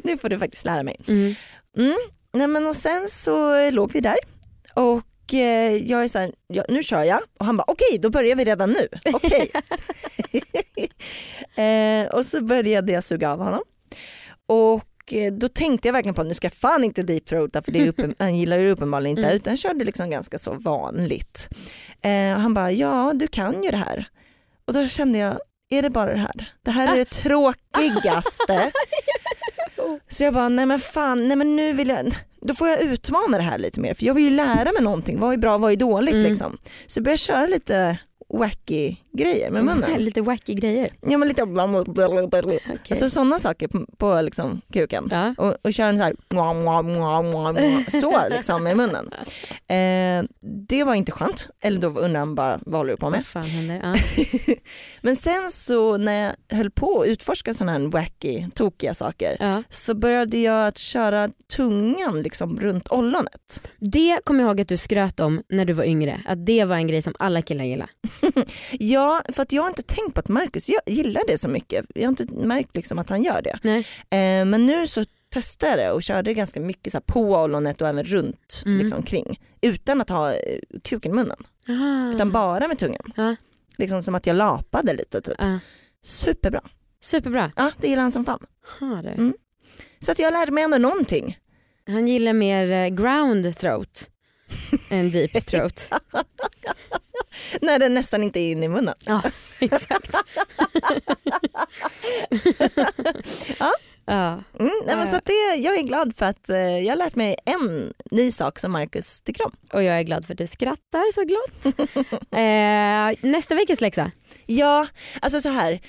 nu 0.07 0.19
får 0.19 0.29
du 0.29 0.39
faktiskt 0.39 0.65
lära 0.65 0.83
mig. 0.83 0.97
Mm. 1.09 1.35
Mm. 1.79 1.97
Nej, 2.33 2.47
men 2.47 2.67
och 2.67 2.77
sen 2.77 3.09
så 3.09 3.71
låg 3.71 3.93
vi 3.93 4.01
där 4.01 4.17
och 4.75 5.35
eh, 5.35 5.77
jag 5.77 6.05
är 6.05 6.09
så 6.09 6.19
här, 6.19 6.33
ja, 6.47 6.65
nu 6.69 6.83
kör 6.83 7.03
jag 7.03 7.21
och 7.39 7.47
han 7.47 7.57
bara 7.57 7.65
okej 7.67 7.99
då 7.99 8.11
börjar 8.11 8.37
vi 8.37 8.45
redan 8.45 8.71
nu. 8.71 8.89
Okej. 9.13 9.51
eh, 11.65 12.15
och 12.15 12.27
så 12.27 12.41
började 12.41 12.93
jag 12.93 13.05
suga 13.05 13.33
av 13.33 13.39
honom 13.39 13.63
och 14.47 14.96
eh, 15.13 15.33
då 15.33 15.49
tänkte 15.49 15.89
jag 15.89 15.93
verkligen 15.93 16.15
på 16.15 16.21
att 16.21 16.27
nu 16.27 16.35
ska 16.35 16.45
jag 16.47 16.53
fan 16.53 16.85
inte 16.85 17.03
deepthroata 17.03 17.63
för 17.63 17.73
det 17.73 17.89
uppen, 17.89 18.15
han 18.19 18.37
gillar 18.37 18.59
det 18.59 18.71
uppenbarligen 18.71 19.19
inte 19.19 19.29
Mm. 19.29 19.37
utan 19.37 19.57
körde 19.57 19.85
liksom 19.85 20.11
ganska 20.11 20.39
så 20.39 20.55
vanligt. 20.55 21.49
Eh, 22.03 22.33
och 22.35 22.41
han 22.41 22.55
bara 22.55 22.73
ja 22.73 23.13
du 23.15 23.27
kan 23.27 23.63
ju 23.63 23.71
det 23.71 23.77
här 23.77 24.09
och 24.67 24.73
då 24.75 24.87
kände 24.89 25.19
jag 25.19 25.39
är 25.69 25.83
det 25.83 25.91
bara 25.91 26.13
det 26.13 26.19
här? 26.19 26.51
Det 26.63 26.71
här 26.71 26.93
är 26.93 26.97
det 26.97 27.05
tråkigaste. 27.11 28.71
Så 30.09 30.25
jag 30.25 30.35
bara, 30.35 30.49
nej 30.49 30.67
men 30.67 30.81
fan, 30.81 31.29
nej 31.29 31.37
men 31.37 31.57
nu 31.57 31.73
vill 31.73 31.89
jag, 31.89 32.15
då 32.41 32.55
får 32.55 32.69
jag 32.69 32.81
utmana 32.81 33.37
det 33.37 33.43
här 33.43 33.59
lite 33.59 33.81
mer 33.81 33.95
för 33.95 34.05
jag 34.07 34.15
vill 34.15 34.25
ju 34.25 34.31
lära 34.31 34.73
mig 34.73 34.83
någonting, 34.83 35.21
vad 35.21 35.33
är 35.33 35.37
bra, 35.37 35.59
vad 35.59 35.73
är 35.73 35.77
dåligt 35.77 36.15
Mm. 36.15 36.27
liksom. 36.27 36.59
Så 36.87 36.99
jag 36.99 37.05
började 37.05 37.19
köra 37.19 37.47
lite 37.47 37.99
wacky 38.35 38.97
grejer 39.17 39.51
med 39.51 39.65
munnen. 39.65 39.91
Lite 40.05 40.23
wacky 40.23 40.55
grejer. 40.55 40.91
Ja 41.01 41.19
men 41.19 41.29
lite 41.29 41.43
Okej. 42.67 42.81
alltså 42.91 43.11
sådana 43.11 43.39
saker 43.39 43.69
på, 43.69 43.87
på 43.97 44.21
liksom 44.23 44.61
kuken. 44.73 45.09
ja. 45.11 45.35
Och, 45.39 45.55
och 45.63 45.73
köra 45.73 45.89
en 45.89 45.99
så 45.99 46.05
här 46.05 46.15
så 48.01 48.29
liksom 48.31 48.63
med 48.65 48.77
munnen. 48.77 49.11
Eh, 49.69 50.29
det 50.69 50.85
var 50.85 50.95
inte 50.95 51.13
skönt, 51.13 51.49
eller 51.61 51.81
då 51.81 51.89
undrar 51.89 52.19
han 52.21 52.35
bara 52.35 52.61
vad 52.67 52.81
håller 52.81 52.91
du 52.93 52.97
på 52.97 53.11
med? 53.11 53.19
Vad 53.19 53.27
fan 53.45 53.51
händer? 53.51 53.81
Ja. 53.83 53.95
Men 55.01 55.17
sen 55.17 55.51
så 55.51 55.97
när 55.97 56.35
jag 56.49 56.57
höll 56.57 56.71
på 56.71 57.01
att 57.01 57.07
utforska 57.09 57.55
sådana 57.55 57.73
här 57.73 57.89
wacky, 57.89 58.47
tokiga 58.55 58.95
saker 58.95 59.37
Ja. 59.41 59.63
så 59.71 59.95
började 59.95 60.39
jag 60.39 60.67
att 60.67 60.79
köra 60.79 61.29
tungan 61.57 62.23
liksom 62.23 62.61
runt 62.61 62.89
ollonet. 62.93 63.63
Det 63.79 64.21
kommer 64.25 64.41
jag 64.41 64.49
ihåg 64.49 64.61
att 64.61 64.69
du 64.69 64.77
skröt 64.77 65.21
om 65.21 65.43
när 65.49 65.65
du 65.65 65.73
var 65.73 65.85
yngre, 65.85 66.21
att 66.27 66.47
det 66.47 66.65
var 66.65 66.77
en 66.77 66.87
grej 66.87 67.03
som 67.03 67.15
alla 67.19 67.43
killar 67.43 67.65
gillar. 67.65 67.91
Ja, 68.73 69.06
för 69.33 69.43
att 69.43 69.53
jag 69.53 69.63
har 69.63 69.69
inte 69.69 69.83
tänkt 69.83 70.15
på 70.15 70.21
att 70.21 70.29
Marcus 70.29 70.71
gillar 70.87 71.23
det 71.27 71.39
så 71.39 71.49
mycket. 71.49 71.87
Jag 71.95 72.03
har 72.03 72.09
inte 72.09 72.25
märkt 72.35 72.77
liksom 72.77 72.99
att 72.99 73.09
han 73.11 73.23
gör 73.23 73.43
det. 73.43 73.59
Nej. 73.63 73.79
Eh, 74.01 74.45
men 74.45 74.67
nu 74.67 74.87
så 74.87 75.05
testade 75.33 75.73
jag 75.73 75.79
det 75.79 75.93
och 75.93 76.03
körde 76.03 76.35
ganska 76.35 76.61
mycket 76.61 76.93
så 76.93 77.01
på 77.01 77.21
ollonet 77.21 77.81
och 77.83 77.89
även 77.89 78.05
runt 78.05 78.63
Mm. 78.67 78.79
liksom, 78.79 79.03
kring. 79.03 79.41
Utan 79.61 80.01
att 80.01 80.09
ha 80.11 80.33
eh, 80.33 80.39
kuken 80.85 81.13
i 81.13 81.15
munnen, 81.15 81.37
Aha. 81.69 82.13
utan 82.15 82.31
bara 82.33 82.69
med 82.69 82.79
tungan. 82.79 83.13
Ja. 83.17 83.37
Liksom 83.79 84.03
som 84.03 84.15
att 84.15 84.27
jag 84.27 84.37
lapade 84.37 84.93
lite 84.95 85.21
typ. 85.21 85.35
Ja. 85.39 85.59
Superbra. 86.05 86.61
Superbra. 87.01 87.53
Ja, 87.57 87.71
det 87.81 87.89
gillar 87.89 88.03
han 88.03 88.13
som 88.13 88.25
fan. 88.25 88.47
Ha. 88.81 88.99
Mm. 88.99 89.35
Så 89.99 90.13
att 90.13 90.19
jag 90.19 90.33
lärde 90.33 90.53
mig 90.53 90.65
ändå 90.65 90.79
någonting. 90.79 91.39
Han 91.87 92.09
gillar 92.09 92.33
mer 92.33 92.71
eh, 92.71 92.89
ground 92.89 93.57
throat 93.57 94.11
än 94.91 95.11
deep 95.11 95.33
throat. 95.47 95.91
När 97.61 97.79
den 97.79 97.95
nästan 97.95 98.23
inte 98.23 98.41
är 98.41 98.51
inne 98.51 98.67
i 98.67 98.69
munnen. 98.69 98.95
ja, 99.05 99.23
exakt. 99.61 100.11
Ja. 103.59 103.73
ja. 104.05 104.43
Mm, 104.61 104.73
nej, 104.87 104.97
men 104.97 105.07
så 105.07 105.21
det, 105.25 105.55
jag 105.57 105.79
är 105.79 105.83
glad 105.83 106.17
för 106.17 106.27
att 106.27 106.51
eh, 106.51 106.57
jag 106.59 106.93
har 106.93 106.97
lärt 106.97 107.15
mig 107.15 107.37
en 107.47 107.93
ny 108.11 108.31
sak 108.31 108.59
som 108.59 108.73
Marcus 108.73 109.21
tycker 109.21 109.45
om. 109.45 109.53
Och 109.73 109.83
jag 109.83 109.99
är 109.99 110.03
glad 110.03 110.27
för 110.27 110.35
att 110.35 110.39
du 110.39 110.47
skrattar 110.47 111.13
så 111.13 111.25
glott. 111.25 111.79
eh, 112.33 113.31
nästa 113.31 113.55
veckas 113.55 113.81
läxa. 113.81 114.11
Ja, 114.47 114.87
alltså 115.21 115.41
så 115.41 115.49
här. 115.49 115.81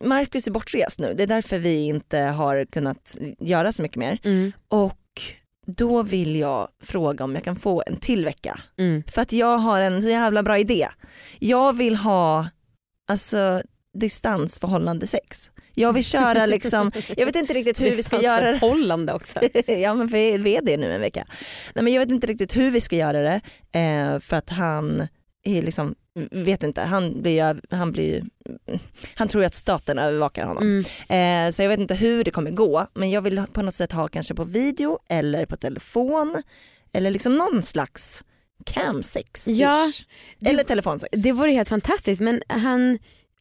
Marcus 0.00 0.46
är 0.46 0.50
bortrest 0.52 0.98
nu, 0.98 1.14
det 1.14 1.22
är 1.22 1.26
därför 1.26 1.58
vi 1.58 1.84
inte 1.84 2.18
har 2.18 2.64
kunnat 2.64 3.18
göra 3.38 3.72
så 3.72 3.82
mycket 3.82 3.96
mer. 3.96 4.18
Mm. 4.24 4.52
Och 4.68 4.98
då 5.66 6.02
vill 6.02 6.36
jag 6.36 6.68
fråga 6.82 7.24
om 7.24 7.34
jag 7.34 7.44
kan 7.44 7.56
få 7.56 7.82
en 7.86 7.96
till 7.96 8.24
vecka. 8.24 8.60
Mm. 8.78 9.02
För 9.08 9.22
att 9.22 9.32
jag 9.32 9.58
har 9.58 9.80
en 9.80 10.02
så 10.02 10.08
jävla 10.08 10.42
bra 10.42 10.58
idé. 10.58 10.88
Jag 11.38 11.76
vill 11.76 11.96
ha 11.96 12.48
alltså, 13.08 13.62
distansförhållande 13.98 15.06
sex. 15.06 15.50
Jag 15.74 15.92
vill 15.92 16.04
köra 16.04 16.46
liksom, 16.56 16.92
jag 17.16 17.26
vet 17.26 17.36
inte 17.36 17.54
riktigt 17.54 17.80
hur 17.80 17.90
vi 17.90 18.02
ska 18.02 18.22
göra 18.22 18.50
det. 18.50 18.58
Förhållande 18.58 19.12
också. 19.12 19.40
ja 19.66 19.94
men 19.94 20.06
vi 20.06 20.56
är 20.56 20.62
det 20.62 20.76
nu 20.76 20.92
en 20.92 21.00
vecka. 21.00 21.26
Nej, 21.74 21.84
men 21.84 21.92
jag 21.92 22.00
vet 22.00 22.10
inte 22.10 22.26
riktigt 22.26 22.56
hur 22.56 22.70
vi 22.70 22.80
ska 22.80 22.96
göra 22.96 23.20
det 23.20 23.40
eh, 23.80 24.18
för 24.18 24.36
att 24.36 24.50
han 24.50 25.08
är 25.44 25.62
liksom, 25.62 25.94
vet 26.30 26.62
inte, 26.62 26.80
han 26.82 27.22
blir, 27.22 27.60
han 27.70 27.92
blir, 27.92 28.24
han 29.14 29.28
tror 29.28 29.42
ju 29.42 29.46
att 29.46 29.54
staten 29.54 29.98
övervakar 29.98 30.46
honom. 30.46 30.62
Mm. 31.08 31.46
Eh, 31.48 31.52
så 31.52 31.62
jag 31.62 31.68
vet 31.68 31.80
inte 31.80 31.94
hur 31.94 32.24
det 32.24 32.30
kommer 32.30 32.50
gå 32.50 32.86
men 32.94 33.10
jag 33.10 33.22
vill 33.22 33.42
på 33.52 33.62
något 33.62 33.74
sätt 33.74 33.92
ha 33.92 34.08
kanske 34.08 34.34
på 34.34 34.44
video 34.44 34.98
eller 35.08 35.46
på 35.46 35.56
telefon 35.56 36.42
eller 36.92 37.10
liksom 37.10 37.34
någon 37.34 37.62
slags 37.62 38.24
camsex 38.66 39.48
Ja, 39.48 39.90
det- 40.38 40.50
eller 40.50 40.62
telefonsex. 40.64 41.22
Det 41.22 41.32
vore 41.32 41.50
helt 41.50 41.68
fantastiskt 41.68 42.20
men 42.22 42.42
han, 42.48 42.98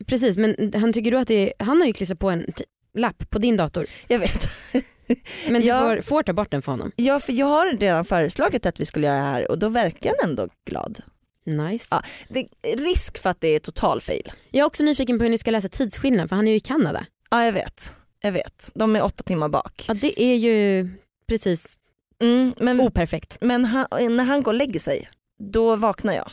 precis 0.07 0.37
men 0.37 0.71
han 0.75 0.93
tycker 0.93 1.11
du 1.11 1.17
att 1.17 1.27
det 1.27 1.53
är, 1.59 1.65
han 1.65 1.79
har 1.79 1.87
ju 1.87 1.93
klistrat 1.93 2.19
på 2.19 2.29
en 2.29 2.51
t- 2.51 2.63
lapp 2.97 3.29
på 3.29 3.39
din 3.39 3.57
dator 3.57 3.85
Jag 4.07 4.19
vet. 4.19 4.49
men 5.49 5.61
du 5.61 5.67
Ja. 5.67 5.81
får, 5.81 6.01
får 6.01 6.23
ta 6.23 6.33
bort 6.33 6.51
den 6.51 6.61
för 6.61 6.71
honom. 6.71 6.91
Ja 6.95 7.19
för 7.19 7.34
jag 7.34 7.45
har 7.45 7.78
redan 7.78 8.05
föreslagit 8.05 8.65
att 8.65 8.80
vi 8.80 8.86
skulle 8.86 9.07
göra 9.07 9.17
det 9.17 9.23
här 9.23 9.51
och 9.51 9.59
då 9.59 9.69
verkar 9.69 10.13
han 10.21 10.30
ändå 10.30 10.47
glad. 10.65 10.99
Nice. 11.45 11.87
Ja. 11.91 12.03
Det 12.29 12.39
är 12.61 12.77
risk 12.77 13.17
för 13.21 13.29
att 13.29 13.41
det 13.41 13.47
är 13.47 13.59
total 13.59 14.01
fail. 14.01 14.31
Jag 14.51 14.61
är 14.63 14.67
också 14.67 14.83
nyfiken 14.83 15.17
på 15.17 15.23
hur 15.23 15.31
ni 15.31 15.37
ska 15.37 15.51
läsa 15.51 15.69
tidsskillnaden 15.69 16.29
för 16.29 16.35
han 16.35 16.47
är 16.47 16.51
ju 16.51 16.57
i 16.57 16.59
Kanada. 16.59 17.05
Ja 17.31 17.45
jag 17.45 17.53
vet, 17.53 17.93
jag 18.21 18.31
vet. 18.31 18.71
De 18.75 18.95
är 18.95 19.03
åtta 19.03 19.23
timmar 19.23 19.49
bak. 19.49 19.85
Ja 19.87 19.93
det 19.93 20.21
är 20.23 20.35
ju 20.35 20.89
precis 21.27 21.79
Mm, 22.21 22.53
men 22.57 22.81
operfekt. 22.81 23.37
men 23.41 23.65
han, 23.65 23.85
när 23.91 24.23
han 24.23 24.43
går 24.43 24.51
och 24.51 24.57
lägger 24.57 24.79
sig, 24.79 25.09
då 25.51 25.75
vaknar 25.75 26.13
jag. 26.13 26.31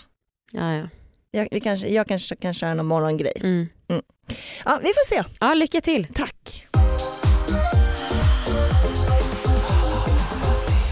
Ja, 0.52 0.74
ja. 0.74 0.88
Jag, 1.30 1.48
vi 1.50 1.60
kanske, 1.60 1.88
jag 1.88 2.06
kanske 2.08 2.36
kan 2.36 2.54
köra 2.54 2.74
någon 2.74 2.86
morgongrej. 2.86 3.32
Mm. 3.40 3.66
Ja, 4.64 4.78
vi 4.82 4.88
får 4.88 5.08
se. 5.08 5.22
ja 5.40 5.54
lycka 5.54 5.80
till. 5.80 6.06
Tack. 6.14 6.66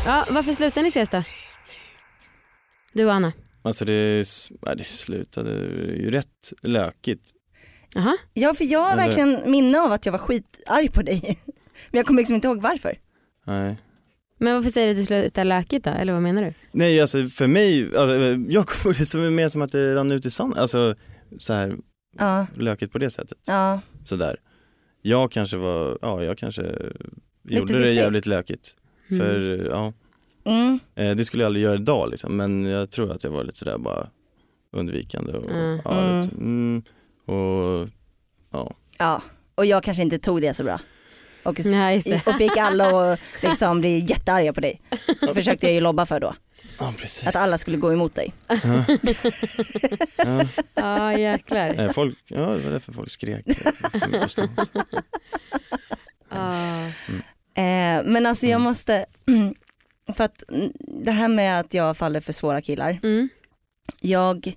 Ja, 0.07 0.25
varför 0.31 0.53
slutade 0.53 0.83
ni 0.83 0.89
ses 0.89 1.09
då? 1.09 1.23
Du 2.93 3.05
och 3.05 3.13
Anna? 3.13 3.33
Alltså 3.69 3.85
det, 3.85 4.25
ja, 4.63 4.75
det 4.75 4.85
slutade 4.85 5.51
ju 5.97 6.11
rätt 6.11 6.53
lökigt. 6.63 7.31
Jaha. 7.95 8.17
Ja 8.35 8.55
för 8.55 8.65
jag 8.65 8.81
har 8.81 8.93
Eller- 8.93 9.05
verkligen 9.07 9.51
minne 9.51 9.81
av 9.81 9.93
att 9.93 10.07
jag 10.07 10.13
var 10.13 10.19
skitarg 10.19 10.89
på 10.89 11.03
dig. 11.03 11.39
Men 11.91 11.99
jag 11.99 12.07
kommer 12.07 12.21
liksom 12.21 12.35
inte 12.35 12.49
ihåg 12.49 12.63
varför. 12.63 12.99
Nej. 13.47 13.77
Men 14.39 14.55
varför 14.55 14.71
säger 14.71 14.87
du 14.87 14.93
att 14.93 14.99
det 14.99 15.05
slutade 15.07 15.45
lökigt 15.45 15.85
då? 15.85 15.91
Eller 15.91 16.13
vad 16.13 16.23
menar 16.23 16.43
du? 16.45 16.53
Nej 16.73 17.01
alltså 17.01 17.25
för 17.27 17.47
mig, 17.47 17.97
alltså, 17.97 18.17
jag 18.49 18.67
kommer 18.67 18.99
det 18.99 19.07
som 19.07 19.35
mer 19.35 19.49
som 19.49 19.63
att 19.63 19.73
det 19.73 19.95
rann 19.95 20.11
ut 20.13 20.27
i 20.27 20.31
sanden. 20.31 20.59
Alltså 20.59 20.95
så 21.39 21.53
här 21.55 21.77
Ja, 22.19 22.47
lökigt 22.55 22.93
på 22.93 22.99
det 22.99 23.11
sättet. 23.11 23.39
ja. 23.45 23.81
Sådär. 24.05 24.37
Jag 25.03 25.31
kanske 25.33 25.57
var, 25.57 25.99
ja 26.03 26.23
jag 26.25 26.39
kanske 26.39 26.63
gjorde 27.49 27.79
det 27.81 27.93
jävligt 27.93 28.27
lökigt. 28.27 28.77
Mm. 29.11 29.21
För 29.27 29.69
ja, 29.71 29.93
Mm. 30.45 30.79
eh, 30.95 31.17
det 31.17 31.25
skulle 31.25 31.43
jag 31.43 31.47
aldrig 31.49 31.65
göra 31.65 31.75
idag 31.75 32.11
liksom. 32.11 32.37
Men 32.37 32.65
jag 32.65 32.91
tror 32.91 33.13
att 33.13 33.25
jag 33.25 33.31
var 33.31 33.45
lite 33.45 33.59
sådär 33.59 33.79
bara 33.79 34.09
undvikande 34.73 35.33
och, 35.33 35.51
Mm. 35.51 35.81
ja, 35.85 35.99
Mm. 36.01 36.21
lite, 36.23 36.37
mm, 36.37 36.83
och 37.27 37.89
ja. 38.53 38.75
ja. 38.99 39.23
Och 39.55 39.67
jag 39.67 39.83
kanske 39.83 40.03
inte 40.03 40.19
tog 40.19 40.43
det 40.43 40.55
så 40.55 40.65
bra. 40.65 40.81
Och, 41.43 41.65
Nej, 41.65 42.03
och 42.27 42.35
fick 42.35 42.57
alla 42.57 43.13
att 43.13 43.21
liksom 43.43 43.81
bli 43.81 43.99
jättearga 43.99 44.53
på 44.53 44.61
dig. 44.61 44.81
Det 45.21 45.35
försökte 45.35 45.67
jag 45.67 45.75
ju 45.75 45.81
lobba 45.81 46.07
för 46.07 46.21
då. 46.21 46.35
Ja 46.81 46.95
precis. 46.99 47.27
Att 47.27 47.37
alla 47.37 47.59
skulle 47.59 47.77
gå 47.77 47.93
emot 47.93 48.15
dig. 48.15 48.33
Ja. 48.49 48.57
ja. 50.17 50.49
Ja 50.75 51.19
jäklar. 51.19 51.75
Nej, 51.77 51.93
folk, 51.93 52.19
ja 52.29 52.37
det 52.41 52.59
var 52.65 52.71
därför 52.73 52.93
folk 52.93 53.11
skrek. 53.11 53.45
Ja. 56.31 56.85
Eh, 57.63 58.03
men 58.05 58.27
alltså 58.27 58.47
jag 58.47 58.53
Mm. 58.57 58.63
måste, 58.63 59.07
för 60.15 60.25
att 60.25 60.43
det 60.79 61.11
här 61.11 61.29
med 61.29 61.61
att 61.61 61.75
jag 61.75 61.97
faller 61.97 62.21
för 62.21 62.33
svåra 62.33 62.61
killar. 62.61 63.01
Mm. 63.03 63.29
Jag 64.01 64.53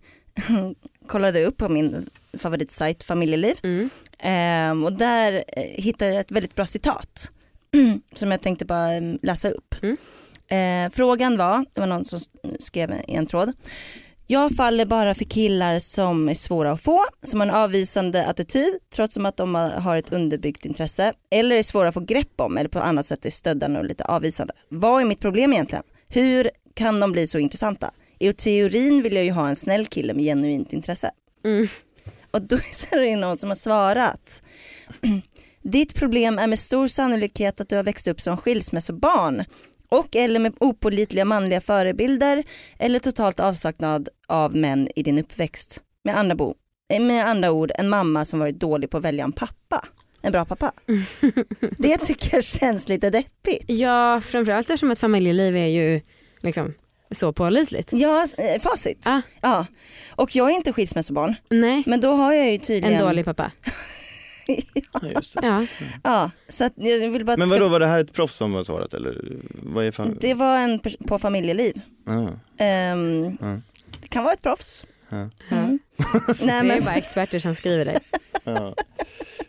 kollade 1.08 1.46
upp 1.46 1.58
på 1.58 1.70
min 1.70 2.10
favoritsajt 2.34 3.04
Familjeliv 3.04 3.56
Mm. 3.64 3.90
Ehm, 4.20 4.84
och 4.84 4.94
där 4.94 5.44
eh, 5.48 5.64
hittade 5.64 6.12
jag 6.12 6.22
ett 6.22 6.32
väldigt 6.32 6.56
bra 6.56 6.66
citat 6.66 7.32
som 8.16 8.32
jag 8.32 8.42
tänkte 8.42 8.66
bara 8.66 8.94
mm, 8.94 9.20
läsa 9.22 9.50
upp. 9.50 9.76
Mm. 9.82 9.98
Eh, 10.48 10.92
frågan 10.92 11.38
var, 11.38 11.66
det 11.74 11.80
var 11.80 11.88
någon 11.88 12.06
som 12.06 12.20
skrev 12.60 12.92
i 13.08 13.16
en 13.16 13.26
tråd. 13.26 13.54
Jag 14.32 14.56
faller 14.56 14.86
bara 14.86 15.16
för 15.16 15.26
killar 15.26 15.80
som 15.80 16.30
är 16.30 16.34
svåra 16.34 16.72
att 16.72 16.82
få, 16.82 17.06
som 17.24 17.40
har 17.40 17.48
en 17.48 17.54
avvisande 17.54 18.26
attityd 18.26 18.80
trots 18.96 19.14
som 19.14 19.26
att 19.26 19.38
de 19.38 19.56
har- 19.56 19.70
har 19.70 19.98
ett 19.98 20.14
underbyggt 20.14 20.66
intresse 20.66 21.14
eller 21.32 21.56
är 21.56 21.64
svåra 21.64 21.88
att 21.88 21.94
få 21.94 22.00
grepp 22.00 22.42
om 22.42 22.58
eller 22.58 22.70
på 22.70 22.80
annat 22.80 23.06
sätt 23.06 23.26
är 23.26 23.30
stöddande 23.30 23.80
och 23.80 23.86
lite 23.86 24.04
avvisande. 24.06 24.54
Vad 24.70 25.02
är 25.02 25.06
mitt 25.06 25.20
problem 25.20 25.54
egentligen? 25.54 25.84
Hur 26.08 26.50
kan 26.74 27.00
de 27.00 27.12
bli 27.12 27.28
så 27.28 27.38
intressanta? 27.38 27.92
I 28.20 28.34
teorin 28.34 29.02
vill 29.02 29.16
jag 29.16 29.26
ju 29.26 29.32
ha 29.32 29.50
en 29.50 29.56
snäll 29.56 29.86
kille 29.86 30.14
med 30.14 30.24
genuint 30.24 30.74
intresse. 30.74 31.12
Mm. 31.46 31.68
Och 32.32 32.42
då 32.42 32.56
är 32.92 33.00
det 33.00 33.16
någon 33.16 33.38
som 33.38 33.50
har 33.50 33.56
svarat. 33.56 34.42
Ditt 35.64 35.96
problem 35.96 36.40
är 36.40 36.48
med 36.48 36.60
stor 36.60 36.88
sannolikhet 36.88 37.62
att 37.62 37.70
du 37.70 37.76
har 37.76 37.84
växt 37.84 38.08
upp 38.08 38.22
som 38.22 38.38
skilsmässobarn 38.38 39.44
och 39.92 40.16
eller 40.16 40.40
med 40.40 40.54
opålitliga 40.60 41.26
manliga 41.26 41.62
förebilder 41.62 42.44
eller 42.80 43.00
totalt 43.00 43.40
avsaknad 43.40 44.10
av 44.28 44.56
män 44.56 44.90
i 44.96 45.04
din 45.04 45.20
uppväxt. 45.20 45.84
Med 46.04 46.18
andra, 46.18 46.36
bo, 46.36 46.56
eh, 46.94 47.02
med 47.02 47.28
andra 47.28 47.52
ord 47.52 47.72
en 47.76 47.90
mamma 47.90 48.26
som 48.26 48.40
varit 48.40 48.60
dålig 48.60 48.90
på 48.90 48.98
att 48.98 49.04
välja 49.04 49.24
en 49.24 49.32
pappa. 49.32 49.86
En 50.22 50.32
bra 50.32 50.46
pappa. 50.46 50.72
Det 51.78 51.98
tycker 51.98 52.36
jag 52.36 52.44
känns 52.44 52.90
lite 52.90 53.10
deppigt. 53.10 53.66
Ja 53.68 54.22
framförallt 54.22 54.70
eftersom 54.70 54.92
att 54.92 55.00
familjeliv 55.00 55.58
är 55.58 55.68
ju 55.68 56.02
liksom 56.40 56.74
så 57.12 57.34
pålitligt. 57.34 57.90
Ja, 57.92 58.28
eh, 58.38 58.62
facit. 58.62 59.08
Ah. 59.08 59.22
Ja. 59.42 59.66
Och 60.10 60.36
jag 60.36 60.52
är 60.52 60.56
inte 60.56 60.74
skilsmässobarn 60.74 61.36
Nej, 61.50 61.84
men 61.86 62.02
då 62.02 62.12
har 62.12 62.34
jag 62.34 62.52
ju 62.52 62.58
tydligen... 62.58 63.00
en 63.00 63.08
dålig 63.08 63.26
pappa. 63.26 63.52
Ja, 64.94 65.02
just 65.16 65.42
det. 65.42 65.48
Ja. 65.48 65.66
Ja, 66.04 66.32
så 66.50 66.66
att 66.66 66.74
jag 66.76 67.10
vill 67.10 67.26
bara 67.26 67.34
att 67.34 67.40
Men 67.40 67.48
ska- 67.48 67.56
vadå, 67.56 67.68
var 67.68 67.80
det 67.80 67.88
här 67.88 68.00
ett 68.00 68.14
proffs 68.14 68.36
som 68.36 68.54
har 68.54 68.64
svarat 68.64 68.94
eller? 68.94 69.40
Vad 69.64 69.86
är 69.86 69.92
fan? 69.92 70.18
Det 70.22 70.34
var 70.34 70.58
en 70.58 70.80
på 70.80 71.20
familjeliv. 71.20 71.82
Ja, 72.06 72.30
Ehm, 72.58 73.38
Ja. 73.42 73.60
Det 74.02 74.08
kan 74.10 74.24
vara 74.24 74.34
ett 74.34 74.42
proffs. 74.42 74.84
ja, 75.10 75.18
Mm. 75.18 75.30
Nej, 75.50 75.80
Det 76.40 76.50
är 76.52 76.64
men, 76.64 76.84
bara 76.86 76.96
experter 76.96 77.40
som 77.40 77.56
skriver 77.56 77.86
det. 77.86 78.00
ja. 78.44 78.76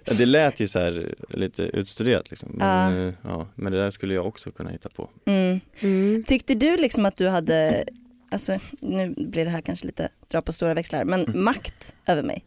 Det 0.05 0.27
lät 0.27 0.61
ju 0.61 0.69
så 0.69 0.79
här 0.81 1.15
lite 1.29 1.63
utstuderat 1.63 2.31
liksom. 2.31 2.49
Men, 2.55 2.95
Ja. 2.97 3.07
eh, 3.09 3.15
ja, 3.23 3.49
men 3.55 3.73
det 3.73 3.79
där 3.79 3.91
skulle 3.91 4.15
jag 4.15 4.27
också 4.27 4.51
kunna 4.53 4.71
hitta 4.71 4.89
på. 4.89 5.11
mm. 5.27 5.61
Mm. 5.81 6.25
Tyckte 6.25 6.55
du 6.55 6.77
liksom 6.77 7.07
att 7.07 7.17
du 7.17 7.29
hade, 7.29 7.85
alltså 8.31 8.59
nu 8.81 9.15
blir 9.17 9.45
det 9.45 9.51
här 9.51 9.61
kanske 9.61 9.87
lite 9.87 10.09
dra 10.31 10.41
på 10.41 10.53
stora 10.53 10.75
växlar, 10.75 11.05
men 11.05 11.21
Mm. 11.25 11.45
makt 11.45 11.95
över 12.07 12.23
mig 12.23 12.45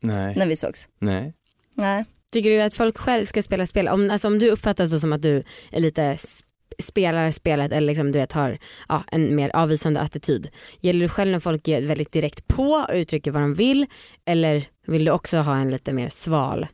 Nej, 0.00 0.36
när 0.36 0.46
vi 0.46 0.56
sågs? 0.56 0.88
nej. 0.98 1.34
Nej. 1.76 2.04
Tycker 2.32 2.50
du 2.50 2.60
att 2.60 2.74
folk 2.74 2.96
själv 2.98 3.24
ska 3.24 3.42
spela 3.42 3.66
spel? 3.66 3.88
Om, 3.88 4.10
alltså, 4.10 4.28
om 4.28 4.38
du 4.38 4.50
uppfattas 4.50 4.90
så 4.90 5.00
som 5.00 5.12
att 5.12 5.22
du 5.22 5.42
är 5.70 5.80
lite 5.80 6.02
sp- 6.14 6.42
spelar 6.78 7.30
spelet 7.30 7.72
eller 7.72 7.86
liksom, 7.86 8.12
du 8.12 8.18
vet, 8.18 8.32
har 8.32 8.58
ja, 8.88 9.04
en 9.12 9.36
mer 9.36 9.50
avvisande 9.54 10.00
attityd. 10.00 10.48
Gäller 10.80 11.00
du 11.00 11.08
själv 11.08 11.30
när 11.30 11.40
folk 11.40 11.68
ger 11.68 11.82
väldigt 11.82 12.12
direkt 12.12 12.48
på 12.48 12.62
och 12.62 12.94
uttrycker 12.94 13.30
vad 13.30 13.42
de 13.42 13.54
vill 13.54 13.86
eller 14.24 14.64
vill 14.86 15.04
du 15.04 15.10
också 15.10 15.36
ha 15.36 15.56
en 15.56 15.70
lite 15.70 15.92
mer 15.92 16.08
sval 16.08 16.66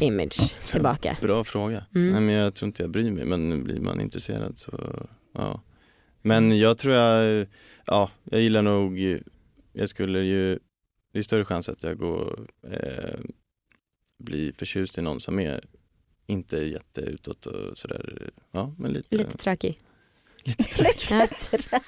image 0.00 0.54
tillbaka? 0.66 1.16
Bra 1.20 1.44
fråga. 1.44 1.84
Mm. 1.94 2.12
Nej 2.12 2.20
men 2.20 2.34
jag 2.34 2.54
tror 2.54 2.66
inte 2.66 2.82
jag 2.82 2.90
bryr 2.90 3.10
mig 3.10 3.24
men 3.24 3.64
blir 3.64 3.80
man 3.80 4.00
intresserad 4.00 4.58
så 4.58 5.02
ja. 5.34 5.62
Men 6.22 6.58
jag 6.58 6.78
tror 6.78 6.94
jag, 6.94 7.46
ja 7.86 8.10
jag 8.24 8.40
gillar 8.40 8.62
nog, 8.62 8.98
jag 9.72 9.88
skulle 9.88 10.18
ju, 10.18 10.58
det 11.12 11.18
är 11.18 11.22
större 11.22 11.44
chans 11.44 11.68
att 11.68 11.82
jag 11.82 11.98
går, 11.98 12.46
eh, 12.72 13.20
blir 14.18 14.52
förtjust 14.58 14.98
i 14.98 15.02
någon 15.02 15.20
som 15.20 15.38
är 15.40 15.60
inte 16.26 16.56
jätteutåt 16.56 17.46
och 17.46 17.78
sådär, 17.78 18.30
ja 18.52 18.74
men 18.78 18.92
lite, 18.92 19.16
Lite 19.16 19.38
tråkig. 19.38 19.78
lite 20.44 20.64
tråkigt. 20.64 21.08
Ja. 21.10 21.26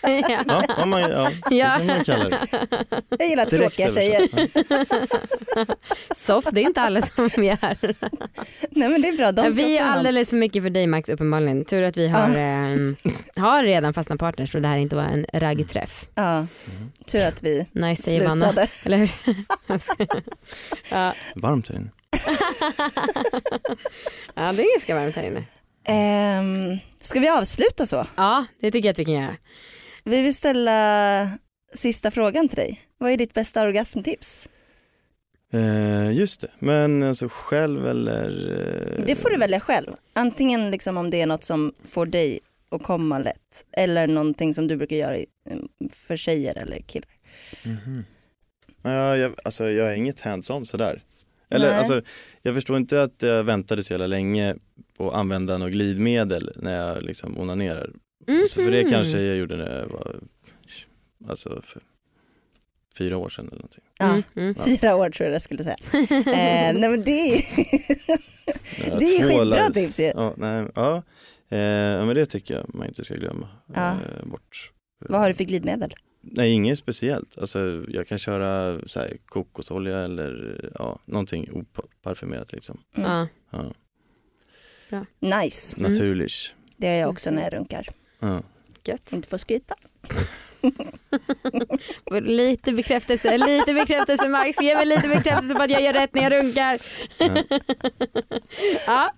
ja. 0.03 0.45
Ja, 0.49 0.65
ja, 0.79 0.87
man, 0.87 1.01
ja, 1.01 1.31
det 1.51 1.57
Ja. 1.57 1.79
man 1.85 2.05
kalla 2.05 2.29
det. 2.29 2.39
Jag 3.19 3.29
gillar 3.29 3.47
Direkt 3.51 3.77
tråkiga 3.77 3.91
tjejer. 3.91 4.29
Soft, 6.17 6.49
det 6.55 6.61
är 6.61 6.65
inte 6.65 6.81
alla 6.81 7.03
som 7.03 7.45
gör. 7.45 7.77
Nej 8.71 8.89
men 8.89 9.03
det 9.03 9.09
är 9.09 9.17
bra, 9.17 9.33
de 9.33 9.51
vi 9.53 9.79
är 9.79 9.85
alldeles 9.85 10.31
för 10.31 10.37
mycket 10.37 10.63
för 10.63 10.71
dig 10.71 10.87
Max 10.87 11.09
uppenbarligen. 11.09 11.65
Tur 11.65 11.83
att 11.83 11.97
vi 11.97 12.09
har, 12.09 12.37
ehm, 12.37 12.97
har 13.37 13.63
redan 13.63 13.95
fasta 13.95 14.17
partners 14.17 14.55
och 14.55 14.63
det 14.63 14.69
här 14.69 14.79
inte 14.79 14.97
var 14.97 15.03
en 15.05 15.27
raggträff. 15.33 16.09
Ja, 16.15 16.41
Mhm. 16.41 16.93
tur 17.07 17.27
att 17.27 17.43
vi 17.43 17.67
Nice 17.73 18.25
Vanna. 18.25 18.47
slutade. 18.47 18.69
Eller 18.85 18.97
hur? 18.97 19.11
ja. 20.91 21.15
Varmt 21.35 21.69
här 21.71 21.77
inne. 21.77 21.91
ja 24.35 24.53
det 24.53 24.63
är 24.63 24.75
ganska 24.75 24.95
varmt 24.95 25.17
här 25.17 25.23
inne. 25.23 25.45
Ehm, 25.85 26.79
ska 27.01 27.21
vi 27.21 27.29
avsluta 27.29 27.87
så? 27.87 28.05
Ja 28.17 28.45
det 28.61 28.71
tycker 28.71 28.89
jag 28.89 28.93
att 28.93 28.99
vi 28.99 29.05
kan 29.05 29.15
göra. 29.15 29.37
Vi 30.05 30.23
vill 30.23 30.35
ställa 30.35 31.29
sista 31.75 32.11
frågan 32.11 32.49
till 32.49 32.57
dig. 32.57 32.81
Vad 32.99 33.13
är 33.13 33.17
ditt 33.17 33.35
bästa 33.35 33.63
orgasmtips? 33.63 34.49
Eh, 35.53 36.13
just 36.13 36.41
det, 36.41 36.49
men 36.59 37.03
alltså 37.03 37.29
själv 37.31 37.87
eller? 37.89 38.29
eh, 38.99 39.05
Det 39.07 39.15
får 39.15 39.31
du 39.31 39.37
välja 39.37 39.61
själv. 39.61 39.93
Antingen 40.13 40.71
liksom 40.71 40.97
om 40.97 41.11
det 41.11 41.21
är 41.21 41.27
något 41.27 41.45
som 41.45 41.73
får 41.89 42.07
dig 42.07 42.41
att 42.71 42.83
komma 42.83 43.19
lätt 43.19 43.65
eller 43.73 44.07
någonting 44.07 44.55
som 44.55 44.67
du 44.67 44.77
brukar 44.77 44.97
göra 44.97 45.19
i- 45.19 45.27
för 45.93 46.17
tjejer 46.17 46.59
eller 46.59 46.79
killar. 46.81 47.09
Mhm. 47.65 48.05
Ja, 48.83 49.17
jag, 49.17 49.35
alltså 49.45 49.71
jag 49.71 49.91
är 49.91 49.95
inget 49.95 50.21
hands-on 50.21 50.65
sådär. 50.67 51.03
Eller 51.51 51.69
Nej. 51.69 51.79
alltså, 51.79 52.03
jag 52.43 52.55
förstår 52.55 52.77
inte 52.77 53.03
att 53.03 53.23
jag 53.23 53.45
väntade 53.45 53.83
så 53.83 53.93
jävla 53.93 54.07
länge 54.07 54.57
på 54.97 55.09
att 55.11 55.15
använda 55.17 55.59
något 55.59 55.73
glidmedel 55.73 56.53
när 56.57 56.87
jag 56.87 57.03
liksom 57.03 57.39
onanerar. 57.39 57.91
Alltså, 58.29 58.61
för 58.63 58.71
det 58.71 58.83
Mhm. 58.83 58.91
kanske 58.91 59.21
jag 59.21 59.37
gjorde 59.37 59.57
när 59.57 59.79
jag 59.79 59.87
var, 59.89 60.21
alltså 61.29 61.63
för 61.65 61.83
fyra 62.99 63.17
år 63.17 63.29
sedan 63.29 63.45
eller 63.49 63.57
någonting. 63.57 63.85
Ja. 63.99 64.07
Mm, 64.11 64.23
mm. 64.37 64.55
Fyra 64.55 64.97
år 64.97 65.11
tror 65.11 65.27
jag 65.27 65.35
jag 65.35 65.43
skulle 65.43 65.65
säga. 65.65 65.77
eh, 66.11 66.79
nej 66.79 66.89
men 66.91 67.03
det 67.03 67.11
är, 67.11 67.37
Jag 68.91 68.99
det 68.99 69.05
är 69.05 69.29
skitbra 69.29 69.71
tips 69.73 70.01
ju. 70.01 70.05
Ja, 70.05 70.35
nej, 70.37 70.67
ja. 70.75 71.03
Eh, 71.49 71.59
ja, 71.61 72.05
men 72.05 72.15
det 72.15 72.27
tycker 72.27 72.55
jag 72.55 72.75
man 72.75 72.89
inte 72.89 73.05
ska 73.05 73.15
glömma 73.15 73.49
Ja. 73.75 73.91
eh, 73.91 74.27
bort. 74.27 74.71
Vad 75.09 75.21
har 75.21 75.29
du 75.29 75.35
för 75.35 75.45
glidmedel? 75.45 75.95
Nej 76.21 76.53
inget 76.53 76.79
speciellt. 76.79 77.39
Alltså 77.39 77.85
jag 77.89 78.09
kan 78.09 78.19
köra 78.19 78.81
så 78.89 79.01
här, 79.01 79.17
kokosolja 79.27 79.99
eller 79.99 80.71
ja, 80.79 80.99
någonting 81.05 81.49
oparfymerat 81.53 82.53
liksom. 82.53 82.81
Mm. 82.97 83.27
Ja. 83.51 83.73
Ja. 84.89 85.05
Nice, 85.43 85.77
Mm. 85.81 85.93
Naturligt. 85.93 86.55
det 86.77 86.87
är 86.87 87.01
jag 87.01 87.11
också 87.11 87.31
när 87.31 87.43
jag 87.43 87.53
runkar. 87.53 87.87
Ja. 88.21 88.43
Gött. 88.85 89.13
Inte 89.13 89.29
får 89.29 89.39
skryta. 89.39 89.75
Lite 92.21 92.73
bekräftelse, 92.73 93.39
lite 93.39 93.75
bekräftelse 93.75 94.29
Max. 94.29 94.61
Ge 94.63 94.75
mig 94.75 94.87
lite 94.87 95.09
bekräftelse 95.09 95.55
på 95.55 95.63
att 95.63 95.71
jag 95.71 95.83
gör 95.83 95.93
rätt 95.93 96.15
när 96.15 96.23
jag 96.23 96.33
runkar. 96.33 96.79
ja. 98.87 99.13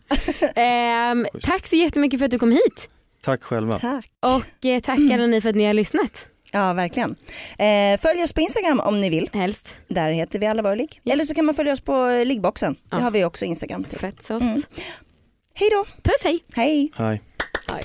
Ehm, 0.54 1.26
tack 1.42 1.66
så 1.66 1.76
jättemycket 1.76 2.18
för 2.20 2.24
att 2.24 2.30
du 2.30 2.38
kom 2.38 2.50
hit. 2.52 2.90
Tack 3.20 3.42
själva. 3.42 3.78
Tack. 3.78 4.10
Och 4.20 4.66
eh, 4.66 4.80
tack 4.80 4.98
alla 4.98 5.26
ni 5.26 5.40
för 5.40 5.48
att 5.48 5.54
ni 5.56 5.64
har 5.64 5.74
lyssnat. 5.74 6.28
Ja 6.54 6.72
verkligen. 6.72 7.16
Eh, 7.58 8.00
följ 8.00 8.22
oss 8.22 8.32
på 8.32 8.40
Instagram 8.40 8.80
om 8.80 9.00
ni 9.00 9.10
vill. 9.10 9.30
Helst. 9.32 9.76
Där 9.88 10.12
heter 10.12 10.38
vi 10.38 10.46
alla 10.46 10.62
våra 10.62 10.74
ligg. 10.74 11.00
Ja. 11.02 11.12
Eller 11.12 11.24
så 11.24 11.34
kan 11.34 11.44
man 11.44 11.54
följa 11.54 11.72
oss 11.72 11.80
på 11.80 12.06
eh, 12.06 12.26
liggboxen. 12.26 12.76
Ja. 12.90 12.96
Det 12.96 13.02
har 13.02 13.10
vi 13.10 13.24
också 13.24 13.44
Instagram 13.44 13.84
till. 13.84 13.98
Fett 13.98 14.22
soft. 14.22 14.46
Mm. 14.46 14.62
Hej 15.54 15.68
då. 15.70 15.84
Puss 16.02 16.24
hej. 16.24 16.44
Hej. 16.54 16.92
Hej. 16.96 17.22
Hej. 17.72 17.84